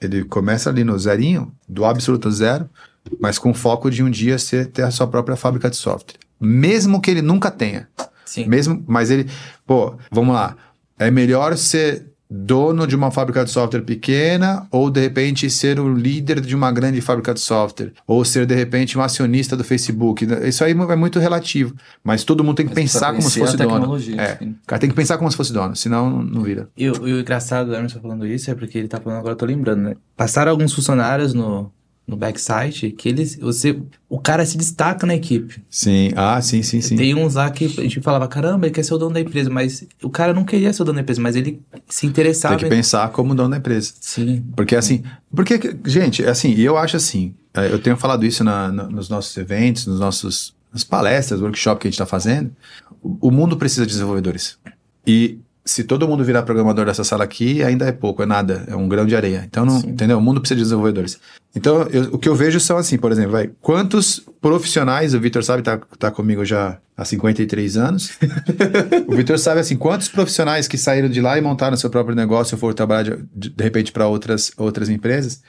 Ele 0.00 0.24
começa 0.24 0.68
ali 0.68 0.82
no 0.82 0.98
zerinho, 0.98 1.52
do 1.68 1.84
absoluto 1.84 2.28
zero, 2.32 2.68
mas 3.20 3.38
com 3.38 3.54
foco 3.54 3.90
de 3.90 4.02
um 4.02 4.10
dia 4.10 4.36
ser, 4.38 4.66
ter 4.66 4.82
a 4.82 4.90
sua 4.90 5.06
própria 5.06 5.36
fábrica 5.36 5.70
de 5.70 5.76
software. 5.76 6.18
Mesmo 6.40 7.00
que 7.00 7.10
ele 7.10 7.22
nunca 7.22 7.50
tenha. 7.50 7.86
Sim. 8.24 8.46
Mesmo, 8.46 8.82
mas 8.86 9.10
ele, 9.10 9.28
pô, 9.66 9.94
vamos 10.10 10.34
lá. 10.34 10.56
É 10.98 11.10
melhor 11.10 11.56
ser 11.56 12.06
dono 12.36 12.86
de 12.86 12.96
uma 12.96 13.10
fábrica 13.10 13.44
de 13.44 13.50
software 13.50 13.82
pequena 13.82 14.66
ou 14.70 14.90
de 14.90 15.00
repente 15.00 15.48
ser 15.50 15.78
o 15.78 15.92
líder 15.94 16.40
de 16.40 16.54
uma 16.56 16.72
grande 16.72 17.00
fábrica 17.00 17.32
de 17.34 17.38
software 17.38 17.92
ou 18.06 18.24
ser 18.24 18.44
de 18.46 18.54
repente 18.54 18.98
um 18.98 19.02
acionista 19.02 19.56
do 19.56 19.62
Facebook. 19.62 20.26
Isso 20.42 20.64
aí 20.64 20.72
é 20.72 20.96
muito 20.96 21.18
relativo, 21.20 21.74
mas 22.02 22.24
todo 22.24 22.42
mundo 22.42 22.56
tem 22.56 22.66
que 22.66 22.74
Mas 22.74 22.82
pensar 22.92 23.10
como 23.14 23.28
se 23.30 23.38
fosse 23.38 23.56
dono. 23.56 23.96
É, 24.18 24.36
sim. 24.36 24.48
o 24.50 24.66
cara 24.66 24.80
tem 24.80 24.90
que 24.90 24.96
pensar 24.96 25.18
como 25.18 25.30
se 25.30 25.36
fosse 25.36 25.52
dono, 25.52 25.76
senão 25.76 26.22
não, 26.22 26.42
vira. 26.42 26.68
E, 26.76 26.88
o- 26.90 27.06
e 27.06 27.12
o 27.12 27.20
engraçado 27.20 27.68
do 27.68 27.74
Emerson 27.74 28.00
falando 28.00 28.26
isso 28.26 28.50
é 28.50 28.54
porque 28.54 28.78
ele 28.78 28.88
tá 28.88 28.98
falando 28.98 29.18
agora, 29.18 29.34
eu 29.34 29.38
tô 29.38 29.46
lembrando, 29.46 29.82
né? 29.82 29.94
Passaram 30.16 30.50
alguns 30.50 30.72
funcionários 30.72 31.34
no, 31.34 31.70
no 32.06 32.16
backsite 32.16 32.90
que 32.90 33.08
eles. 33.08 33.36
Você, 33.36 33.78
o 34.08 34.18
cara 34.18 34.44
se 34.44 34.56
destaca 34.58 35.06
na 35.06 35.14
equipe. 35.14 35.62
Sim, 35.70 36.10
ah, 36.16 36.40
sim, 36.42 36.62
sim, 36.62 36.80
sim. 36.80 36.96
Tem 36.96 37.14
uns 37.14 37.34
lá 37.34 37.50
que 37.50 37.64
a 37.64 37.82
gente 37.82 38.00
falava, 38.00 38.28
caramba, 38.28 38.66
ele 38.66 38.74
quer 38.74 38.82
ser 38.82 38.94
o 38.94 38.98
dono 38.98 39.14
da 39.14 39.20
empresa, 39.20 39.48
mas 39.50 39.86
o 40.02 40.10
cara 40.10 40.34
não 40.34 40.44
queria 40.44 40.72
ser 40.72 40.82
o 40.82 40.84
dono 40.84 40.96
da 40.96 41.02
empresa, 41.02 41.20
mas 41.20 41.34
ele 41.36 41.62
se 41.88 42.06
interessava. 42.06 42.56
Tem 42.56 42.68
que 42.68 42.74
em- 42.74 42.76
pensar 42.78 43.08
como 43.10 43.34
dono 43.34 43.50
da 43.50 43.56
empresa. 43.56 43.92
Sim. 44.00 44.44
Porque 44.54 44.76
assim, 44.76 45.02
porque, 45.34 45.58
gente, 45.86 46.22
é 46.24 46.28
assim, 46.28 46.52
e 46.52 46.62
eu 46.62 46.76
acho 46.76 46.96
assim, 46.96 47.34
é, 47.54 47.72
eu 47.72 47.78
tenho 47.78 47.96
falado 47.96 48.24
isso 48.26 48.44
na- 48.44 48.70
na- 48.70 48.88
nos 48.88 49.08
nossos 49.08 49.36
eventos, 49.36 49.86
nos 49.86 49.98
nossos 50.00 50.54
nas 50.72 50.82
palestras, 50.82 51.40
workshop 51.40 51.80
que 51.80 51.86
a 51.86 51.90
gente 51.90 51.94
está 51.94 52.04
fazendo. 52.06 52.50
O, 53.00 53.28
o 53.28 53.30
mundo 53.30 53.56
precisa 53.56 53.86
de 53.86 53.92
desenvolvedores. 53.92 54.58
E 55.06 55.38
se 55.64 55.82
todo 55.84 56.06
mundo 56.06 56.22
virar 56.22 56.42
programador 56.42 56.84
dessa 56.84 57.02
sala 57.04 57.24
aqui, 57.24 57.62
ainda 57.62 57.86
é 57.86 57.92
pouco, 57.92 58.22
é 58.22 58.26
nada, 58.26 58.64
é 58.66 58.76
um 58.76 58.86
grão 58.88 59.06
de 59.06 59.16
areia. 59.16 59.44
Então, 59.48 59.64
não, 59.64 59.78
entendeu? 59.78 60.18
O 60.18 60.20
mundo 60.20 60.40
precisa 60.40 60.56
de 60.56 60.62
desenvolvedores. 60.62 61.18
Então, 61.56 61.82
eu- 61.90 62.10
o 62.12 62.18
que 62.18 62.28
eu 62.28 62.34
vejo 62.34 62.60
são 62.60 62.76
assim, 62.76 62.98
por 62.98 63.10
exemplo, 63.10 63.32
vai, 63.32 63.50
quantos 63.62 64.20
profissionais, 64.40 65.14
o 65.14 65.20
Vitor 65.20 65.42
sabe, 65.42 65.62
tá, 65.62 65.78
tá 65.98 66.10
comigo 66.10 66.44
já 66.44 66.78
há 66.96 67.04
53 67.04 67.76
anos. 67.78 68.10
o 69.08 69.14
Vitor 69.16 69.38
sabe 69.38 69.60
assim, 69.60 69.76
quantos 69.76 70.08
profissionais 70.08 70.68
que 70.68 70.76
saíram 70.76 71.08
de 71.08 71.20
lá 71.20 71.38
e 71.38 71.40
montaram 71.40 71.76
seu 71.76 71.88
próprio 71.88 72.14
negócio 72.14 72.56
ou 72.56 72.58
foram 72.60 72.74
trabalhar 72.74 73.02
de, 73.04 73.24
de, 73.34 73.48
de 73.50 73.64
repente 73.64 73.90
para 73.92 74.06
outras, 74.06 74.52
outras 74.56 74.88
empresas. 74.90 75.42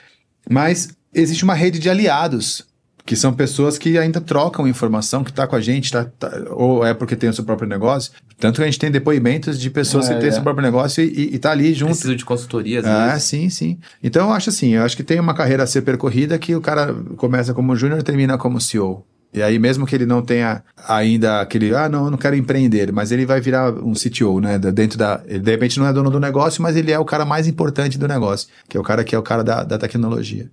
Mas 0.49 0.89
existe 1.13 1.43
uma 1.43 1.53
rede 1.55 1.79
de 1.79 1.89
aliados, 1.89 2.65
que 3.05 3.15
são 3.15 3.31
pessoas 3.31 3.77
que 3.77 3.97
ainda 3.99 4.19
trocam 4.19 4.67
informação, 4.67 5.23
que 5.23 5.29
está 5.29 5.45
com 5.45 5.55
a 5.55 5.61
gente, 5.61 5.91
tá, 5.91 6.05
tá- 6.05 6.31
ou 6.51 6.83
é 6.83 6.93
porque 6.93 7.15
tem 7.15 7.29
o 7.29 7.33
seu 7.33 7.43
próprio 7.43 7.69
negócio. 7.69 8.11
Tanto 8.39 8.55
que 8.57 8.63
a 8.63 8.65
gente 8.65 8.79
tem 8.79 8.89
depoimentos 8.89 9.59
de 9.59 9.69
pessoas 9.69 10.09
É, 10.09 10.13
que 10.15 10.19
têm 10.21 10.29
é. 10.29 10.31
seu 10.31 10.41
próprio 10.41 10.63
negócio 10.65 11.03
e, 11.03 11.07
e, 11.07 11.35
e 11.35 11.39
tá 11.39 11.51
ali 11.51 11.73
junto. 11.73 11.91
Preciso 11.91 12.15
de 12.15 12.25
consultoria, 12.25 12.79
às 12.79 12.85
Ah, 12.85 13.19
sim, 13.19 13.49
sim. 13.49 13.77
Então 14.03 14.27
eu 14.27 14.33
acho 14.33 14.49
assim, 14.49 14.71
eu 14.71 14.83
acho 14.83 14.97
que 14.97 15.03
tem 15.03 15.19
uma 15.19 15.35
carreira 15.35 15.63
a 15.63 15.67
ser 15.67 15.83
percorrida 15.83 16.37
que 16.39 16.55
o 16.55 16.61
cara 16.61 16.93
começa 17.15 17.53
como 17.53 17.75
júnior 17.75 17.99
e 17.99 18.03
termina 18.03 18.37
como 18.37 18.59
CEO. 18.59 19.05
E 19.33 19.43
aí, 19.43 19.59
mesmo 19.59 19.85
que 19.85 19.93
ele 19.93 20.05
não 20.05 20.21
tenha 20.21 20.63
ainda 20.87 21.41
aquele, 21.41 21.75
ah, 21.75 21.89
não, 21.89 22.05
eu 22.05 22.11
não 22.11 22.17
quero 22.17 22.37
empreender, 22.37 22.93
mas 22.93 23.11
ele 23.11 23.25
vai 23.25 23.41
virar 23.41 23.69
um 23.83 23.91
CTO, 23.93 24.39
né? 24.39 24.57
Dentro 24.57 24.97
da. 24.97 25.21
Ele 25.27 25.39
de 25.39 25.51
repente 25.51 25.77
não 25.77 25.85
é 25.85 25.91
dono 25.91 26.09
do 26.09 26.21
negócio, 26.21 26.63
mas 26.63 26.77
ele 26.77 26.89
é 26.89 26.97
o 26.97 27.03
cara 27.03 27.25
mais 27.25 27.45
importante 27.45 27.97
do 27.97 28.07
negócio, 28.07 28.47
que 28.69 28.77
é 28.77 28.79
o 28.79 28.83
cara 28.83 29.03
que 29.03 29.13
é 29.13 29.19
o 29.19 29.21
cara 29.21 29.43
da, 29.43 29.63
da 29.65 29.77
tecnologia. 29.77 30.49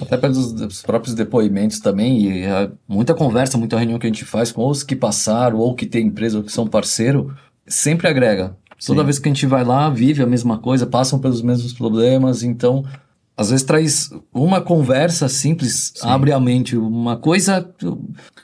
Até 0.00 0.16
pelos 0.16 0.82
próprios 0.82 1.14
depoimentos 1.14 1.78
também, 1.78 2.20
e 2.20 2.42
é 2.42 2.70
muita 2.88 3.14
conversa, 3.14 3.56
muita 3.56 3.78
reunião 3.78 3.98
que 3.98 4.06
a 4.06 4.10
gente 4.10 4.24
faz 4.24 4.50
com 4.50 4.66
os 4.66 4.82
que 4.82 4.96
passaram, 4.96 5.58
ou 5.58 5.74
que 5.74 5.86
tem 5.86 6.06
empresa, 6.06 6.38
ou 6.38 6.44
que 6.44 6.52
são 6.52 6.66
parceiro, 6.66 7.34
sempre 7.66 8.08
agrega. 8.08 8.56
Toda 8.84 9.00
Sim. 9.00 9.04
vez 9.04 9.18
que 9.18 9.28
a 9.28 9.32
gente 9.32 9.46
vai 9.46 9.64
lá, 9.64 9.88
vive 9.88 10.22
a 10.22 10.26
mesma 10.26 10.58
coisa, 10.58 10.86
passam 10.86 11.18
pelos 11.18 11.40
mesmos 11.42 11.72
problemas, 11.72 12.42
então 12.42 12.84
às 13.36 13.50
vezes 13.50 13.64
traz 13.64 14.10
uma 14.32 14.60
conversa 14.60 15.28
simples, 15.28 15.92
sim. 15.96 16.06
abre 16.06 16.32
a 16.32 16.38
mente, 16.38 16.76
uma 16.76 17.16
coisa. 17.16 17.68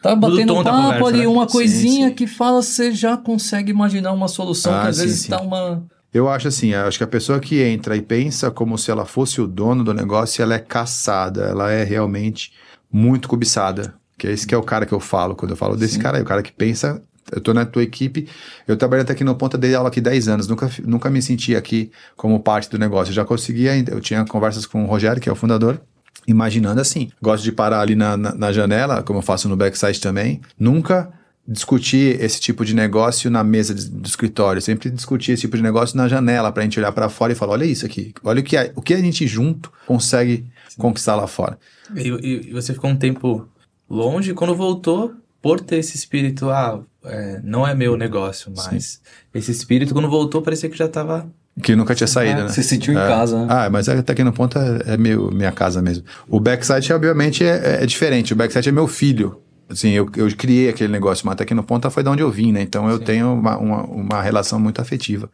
Tá 0.03 0.17
batendo 0.17 0.55
papo 0.65 0.71
conversa, 0.71 1.07
ali, 1.07 1.19
né? 1.21 1.29
uma 1.29 1.47
coisinha 1.47 2.05
sim, 2.05 2.09
sim. 2.09 2.15
que 2.15 2.27
fala, 2.27 2.61
você 2.61 2.91
já 2.93 3.17
consegue 3.17 3.71
imaginar 3.71 4.13
uma 4.13 4.27
solução 4.27 4.75
ah, 4.75 4.83
que 4.83 4.89
às 4.89 4.99
vezes 4.99 5.29
dá 5.29 5.41
uma. 5.41 5.85
Eu 6.13 6.29
acho 6.29 6.49
assim, 6.49 6.75
acho 6.75 6.99
que 6.99 7.05
a 7.05 7.07
pessoa 7.07 7.39
que 7.39 7.63
entra 7.63 7.97
e 7.97 8.03
pensa 8.03 8.51
como 8.51 8.77
se 8.77 8.91
ela 8.91 9.05
fosse 9.05 9.41
o 9.41 9.47
dono 9.47 9.85
do 9.85 9.95
negócio, 9.95 10.43
ela 10.43 10.55
é 10.55 10.59
caçada, 10.59 11.45
ela 11.45 11.71
é 11.71 11.85
realmente 11.85 12.53
muito 12.93 13.29
cobiçada. 13.29 13.95
Que 14.19 14.27
é 14.27 14.33
esse 14.33 14.47
que 14.47 14.55
é 14.55 14.59
o 14.59 14.63
cara 14.63 14.85
que 14.85 14.93
eu 14.93 15.01
falo, 15.01 15.35
quando 15.35 15.53
eu 15.53 15.57
falo 15.57 15.77
desse 15.77 15.99
cara 15.99 16.19
aí, 16.19 16.23
o 16.23 16.27
cara 16.27 16.43
que 16.43 16.53
pensa 16.53 17.01
eu 17.33 17.39
estou 17.39 17.55
na 17.55 17.65
tua 17.65 17.83
equipe, 17.83 18.29
eu 18.67 18.77
trabalho 18.77 19.03
até 19.03 19.13
aqui 19.13 19.23
no 19.23 19.35
Ponta, 19.35 19.57
dei 19.57 19.75
aula 19.75 19.89
aqui 19.89 20.01
10 20.01 20.29
anos, 20.29 20.49
nunca, 20.49 20.71
nunca 20.85 21.11
me 21.11 21.23
senti 21.23 21.55
aqui 21.55 21.91
como 22.17 22.41
parte 22.41 22.69
do 22.69 22.79
negócio. 22.79 23.11
Eu 23.11 23.15
já 23.15 23.25
conseguia, 23.25 23.73
eu 23.89 24.01
tinha 24.01 24.25
conversas 24.25 24.67
com 24.67 24.85
o 24.85 24.87
Rogério, 24.87 25.21
que 25.23 25.29
é 25.29 25.33
o 25.33 25.37
fundador, 25.37 25.81
imaginando 26.27 26.81
assim. 26.81 27.11
Gosto 27.23 27.45
de 27.45 27.53
parar 27.53 27.81
ali 27.81 27.95
na, 27.95 28.17
na, 28.17 28.35
na 28.35 28.53
janela, 28.53 29.03
como 29.03 29.21
eu 29.21 29.23
faço 29.23 29.49
no 29.49 29.57
backside 29.57 30.01
também. 30.01 30.41
Nunca 30.59 31.11
discutir 31.51 32.23
esse 32.23 32.41
tipo 32.41 32.65
de 32.65 32.73
negócio 32.75 33.29
na 33.29 33.43
mesa 33.43 33.75
de, 33.75 33.89
do 33.91 34.07
escritório, 34.07 34.63
sempre 34.63 34.89
discutir 34.89 35.33
esse 35.33 35.43
tipo 35.43 35.57
de 35.57 35.63
negócio 35.63 35.97
na 35.97 36.07
janela, 36.07 36.53
para 36.53 36.63
a 36.63 36.65
gente 36.65 36.79
olhar 36.79 36.93
para 36.93 37.09
fora 37.09 37.33
e 37.33 37.35
falar: 37.35 37.55
olha 37.55 37.65
isso 37.65 37.85
aqui, 37.85 38.15
olha 38.23 38.41
o 38.41 38.45
que, 38.45 38.57
é, 38.57 38.73
o 38.77 38.81
que 38.81 38.95
a 38.95 39.01
gente 39.01 39.27
junto 39.27 39.73
consegue 39.85 40.47
Sim. 40.69 40.77
conquistar 40.79 41.17
lá 41.17 41.27
fora. 41.27 41.59
E, 41.97 42.09
e, 42.09 42.53
você 42.53 42.73
ficou 42.73 42.89
um 42.89 42.97
tempo 42.97 43.49
longe, 43.89 44.33
quando 44.33 44.55
voltou, 44.55 45.13
por 45.43 45.61
ter 45.61 45.79
esse 45.79 45.97
espírito, 45.97 46.51
ah, 46.51 46.81
é, 47.05 47.41
não 47.43 47.67
é 47.67 47.75
meu 47.75 47.97
negócio, 47.97 48.53
mas 48.57 49.01
Sim. 49.03 49.09
esse 49.35 49.51
espírito, 49.51 49.93
quando 49.93 50.09
voltou, 50.09 50.41
parecia 50.41 50.71
que 50.71 50.79
já 50.79 50.87
estava 50.87 51.29
que 51.61 51.75
nunca 51.75 51.95
tinha 51.95 52.07
saído, 52.07 52.41
ah, 52.41 52.45
né? 52.45 52.49
Você 52.49 52.63
sentiu 52.63 52.97
é. 52.99 53.05
em 53.05 53.09
casa, 53.09 53.39
né? 53.41 53.47
Ah, 53.51 53.69
mas 53.69 53.89
até 53.89 54.13
aqui 54.13 54.23
no 54.23 54.33
ponto 54.33 54.57
é, 54.57 54.95
é 54.95 54.97
meu, 54.97 55.31
minha 55.31 55.53
casa 55.53 55.83
mesmo. 55.83 56.05
O 56.29 56.39
backside, 56.39 56.93
obviamente, 56.93 57.45
é, 57.45 57.83
é, 57.83 57.87
diferente. 57.87 58.33
O 58.33 58.37
backside 58.37 58.69
é 58.69 58.73
meu 58.73 58.87
filho. 58.87 59.43
Assim, 59.71 59.91
eu, 59.91 60.11
eu 60.17 60.29
criei 60.37 60.69
aquele 60.69 60.93
negócio, 60.93 61.25
mas 61.25 61.35
até 61.35 61.45
aqui 61.45 61.55
no 61.55 61.63
ponta 61.63 61.89
foi 61.91 62.03
de 62.03 62.09
onde 62.09 62.23
eu 62.23 62.31
vim, 62.31 62.51
né? 62.51 62.61
Então 62.61 62.91
eu 62.91 62.99
Sim. 62.99 63.05
tenho 63.05 63.33
uma, 63.33 63.57
uma, 63.57 63.83
uma 63.85 64.21
relação 64.21 64.59
muito 64.59 64.81
afetiva 64.81 65.31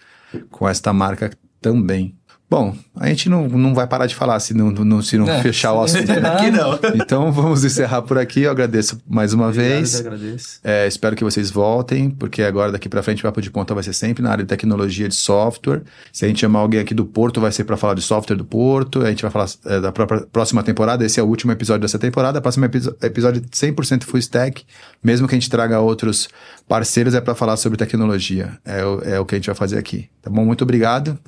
com 0.51 0.69
esta 0.69 0.93
marca 0.93 1.31
também. 1.61 2.15
Bom, 2.49 2.77
a 2.95 3.09
gente 3.09 3.29
não, 3.29 3.49
não 3.49 3.75
vai 3.75 3.89
parar 3.89 4.07
de 4.07 4.15
falar 4.15 4.39
se 4.39 4.55
não, 4.55 4.71
não 4.71 5.03
se 5.03 5.19
não 5.19 5.29
é, 5.29 5.43
fechar 5.43 5.73
o 5.73 5.83
assunto. 5.83 6.11
aqui 6.13 6.51
não. 6.51 6.79
Então 6.95 7.33
vamos 7.33 7.65
encerrar 7.65 8.03
por 8.03 8.17
aqui. 8.17 8.43
Eu 8.43 8.53
agradeço 8.53 9.01
mais 9.05 9.33
uma 9.33 9.49
Obrigado, 9.49 9.69
vez. 9.69 10.01
Agradeço. 10.01 10.61
É, 10.63 10.87
espero 10.87 11.17
que 11.17 11.25
vocês 11.25 11.51
voltem, 11.51 12.09
porque 12.09 12.43
agora 12.43 12.71
daqui 12.71 12.89
para 12.89 13.03
frente 13.03 13.19
o 13.19 13.23
Papo 13.25 13.43
de 13.43 13.51
Ponta 13.51 13.75
vai 13.75 13.83
ser 13.83 13.93
sempre 13.93 14.23
na 14.23 14.31
área 14.31 14.45
de 14.45 14.49
tecnologia 14.49 15.09
de 15.09 15.15
software. 15.17 15.83
Se 16.13 16.25
a 16.25 16.29
gente 16.29 16.41
chamar 16.41 16.61
alguém 16.61 16.79
aqui 16.79 16.95
do 16.95 17.05
Porto, 17.05 17.41
vai 17.41 17.51
ser 17.51 17.65
para 17.65 17.77
falar 17.77 17.95
de 17.95 18.03
software 18.03 18.37
do 18.37 18.45
Porto. 18.45 19.03
A 19.03 19.11
gente 19.11 19.23
vai 19.23 19.31
falar 19.31 19.49
é, 19.65 19.81
da 19.81 19.91
própria, 19.91 20.21
próxima 20.21 20.63
temporada. 20.63 21.05
Esse 21.05 21.19
é 21.19 21.23
o 21.25 21.27
último 21.27 21.51
episódio 21.51 21.83
dessa 21.83 21.99
temporada. 21.99 22.39
O 22.39 22.43
próximo 22.43 22.65
episódio 22.65 23.43
100% 23.43 24.05
full 24.05 24.21
stack. 24.21 24.65
Mesmo 25.03 25.27
que 25.27 25.35
a 25.35 25.39
gente 25.39 25.51
traga 25.51 25.81
outros 25.81 26.29
parceiros, 26.69 27.13
é 27.13 27.21
para 27.21 27.35
falar 27.35 27.57
sobre 27.57 27.77
tecnologia. 27.77 28.57
É, 28.65 29.15
é 29.15 29.21
o 29.21 29.27
que 29.27 29.35
a 29.35 29.39
gente 29.39 29.47
vai 29.47 29.57
fazer 29.57 29.79
aqui. 29.79 30.09
Tá 30.23 30.31
bom? 30.31 30.45
Muito 30.45 30.63
obrigado. 30.63 31.19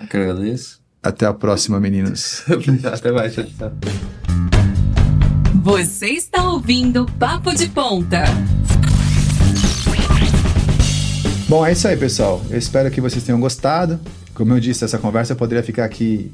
Agradeço. 0.00 0.80
Até 1.02 1.26
a 1.26 1.32
próxima, 1.32 1.78
meninos. 1.78 2.44
Até 2.84 3.12
mais, 3.12 3.34
tchau, 3.34 3.44
tchau. 3.44 3.72
Você 5.62 6.08
está 6.08 6.48
ouvindo 6.48 7.06
Papo 7.18 7.54
de 7.54 7.68
Ponta. 7.68 8.24
Bom, 11.48 11.64
é 11.64 11.72
isso 11.72 11.88
aí, 11.88 11.96
pessoal. 11.96 12.44
Eu 12.50 12.58
espero 12.58 12.90
que 12.90 13.00
vocês 13.00 13.24
tenham 13.24 13.40
gostado. 13.40 13.98
Como 14.34 14.52
eu 14.52 14.60
disse, 14.60 14.84
essa 14.84 14.98
conversa 14.98 15.34
poderia 15.34 15.62
ficar 15.62 15.84
aqui 15.84 16.30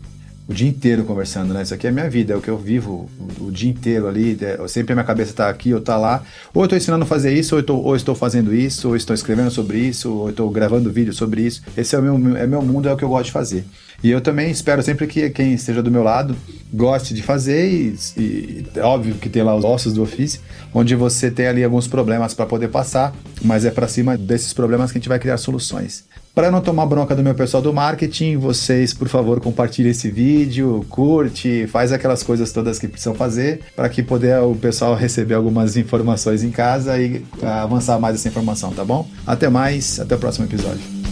o 0.46 0.52
dia 0.52 0.68
inteiro 0.68 1.04
conversando, 1.04 1.54
né? 1.54 1.62
Isso 1.62 1.72
aqui 1.72 1.86
é 1.86 1.90
minha 1.90 2.08
vida, 2.08 2.34
é 2.34 2.36
o 2.36 2.40
que 2.40 2.48
eu 2.48 2.58
vivo 2.58 3.08
o, 3.40 3.46
o 3.46 3.50
dia 3.50 3.70
inteiro 3.70 4.06
ali. 4.06 4.36
É, 4.40 4.66
sempre 4.68 4.92
a 4.92 4.96
minha 4.96 5.04
cabeça 5.04 5.30
está 5.30 5.48
aqui 5.48 5.72
ou 5.72 5.80
está 5.80 5.96
lá. 5.96 6.22
Ou 6.52 6.62
eu 6.62 6.66
estou 6.66 6.76
ensinando 6.76 7.04
a 7.04 7.06
fazer 7.06 7.32
isso, 7.32 7.56
ou, 7.56 7.62
tô, 7.62 7.76
ou 7.76 7.96
estou 7.96 8.14
fazendo 8.14 8.54
isso, 8.54 8.88
ou 8.88 8.96
estou 8.96 9.14
escrevendo 9.14 9.50
sobre 9.50 9.78
isso, 9.78 10.12
ou 10.12 10.30
estou 10.30 10.50
gravando 10.50 10.92
vídeo 10.92 11.14
sobre 11.14 11.42
isso. 11.42 11.62
Esse 11.76 11.96
é 11.96 11.98
o 11.98 12.02
meu, 12.02 12.36
é 12.36 12.46
meu 12.46 12.60
mundo, 12.60 12.88
é 12.88 12.92
o 12.92 12.96
que 12.96 13.04
eu 13.04 13.08
gosto 13.08 13.26
de 13.26 13.32
fazer. 13.32 13.64
E 14.02 14.10
eu 14.10 14.20
também 14.20 14.50
espero 14.50 14.82
sempre 14.82 15.06
que 15.06 15.30
quem 15.30 15.54
esteja 15.54 15.82
do 15.82 15.90
meu 15.90 16.02
lado 16.02 16.36
goste 16.70 17.14
de 17.14 17.22
fazer 17.22 17.70
e, 17.70 17.96
e 18.18 18.80
óbvio 18.80 19.14
que 19.14 19.30
tem 19.30 19.42
lá 19.42 19.54
os 19.54 19.64
ossos 19.64 19.94
do 19.94 20.02
ofício, 20.02 20.40
onde 20.74 20.94
você 20.94 21.30
tem 21.30 21.46
ali 21.46 21.64
alguns 21.64 21.86
problemas 21.86 22.34
para 22.34 22.44
poder 22.44 22.68
passar, 22.68 23.14
mas 23.42 23.64
é 23.64 23.70
para 23.70 23.88
cima 23.88 24.18
desses 24.18 24.52
problemas 24.52 24.92
que 24.92 24.98
a 24.98 25.00
gente 25.00 25.08
vai 25.08 25.18
criar 25.18 25.38
soluções. 25.38 26.04
Para 26.34 26.50
não 26.50 26.60
tomar 26.60 26.84
bronca 26.86 27.14
do 27.14 27.22
meu 27.22 27.34
pessoal 27.34 27.62
do 27.62 27.72
marketing, 27.72 28.36
vocês, 28.38 28.92
por 28.92 29.06
favor, 29.06 29.38
compartilhem 29.38 29.92
esse 29.92 30.10
vídeo, 30.10 30.84
curte, 30.88 31.68
faz 31.68 31.92
aquelas 31.92 32.24
coisas 32.24 32.50
todas 32.50 32.76
que 32.76 32.88
precisam 32.88 33.14
fazer 33.14 33.60
para 33.76 33.88
que 33.88 34.02
poder 34.02 34.40
o 34.42 34.56
pessoal 34.56 34.96
receber 34.96 35.34
algumas 35.34 35.76
informações 35.76 36.42
em 36.42 36.50
casa 36.50 36.98
e 36.98 37.24
avançar 37.40 38.00
mais 38.00 38.16
essa 38.16 38.26
informação, 38.26 38.72
tá 38.72 38.84
bom? 38.84 39.08
Até 39.24 39.48
mais, 39.48 40.00
até 40.00 40.16
o 40.16 40.18
próximo 40.18 40.46
episódio. 40.46 41.03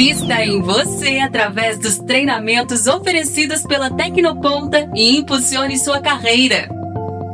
Invista 0.00 0.42
em 0.42 0.62
você 0.62 1.18
através 1.18 1.78
dos 1.78 1.98
treinamentos 1.98 2.86
oferecidos 2.86 3.64
pela 3.64 3.90
Tecnoponta 3.90 4.90
e 4.94 5.18
impulsione 5.18 5.78
sua 5.78 6.00
carreira. 6.00 6.70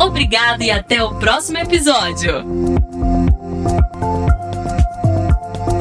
Obrigado 0.00 0.62
e 0.62 0.70
até 0.70 1.04
o 1.04 1.14
próximo 1.16 1.58
episódio. 1.58 2.42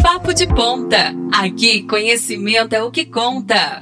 Papo 0.03 0.33
de 0.33 0.45
Ponta. 0.45 1.15
Aqui, 1.31 1.83
conhecimento 1.83 2.73
é 2.73 2.83
o 2.83 2.91
que 2.91 3.05
conta. 3.05 3.81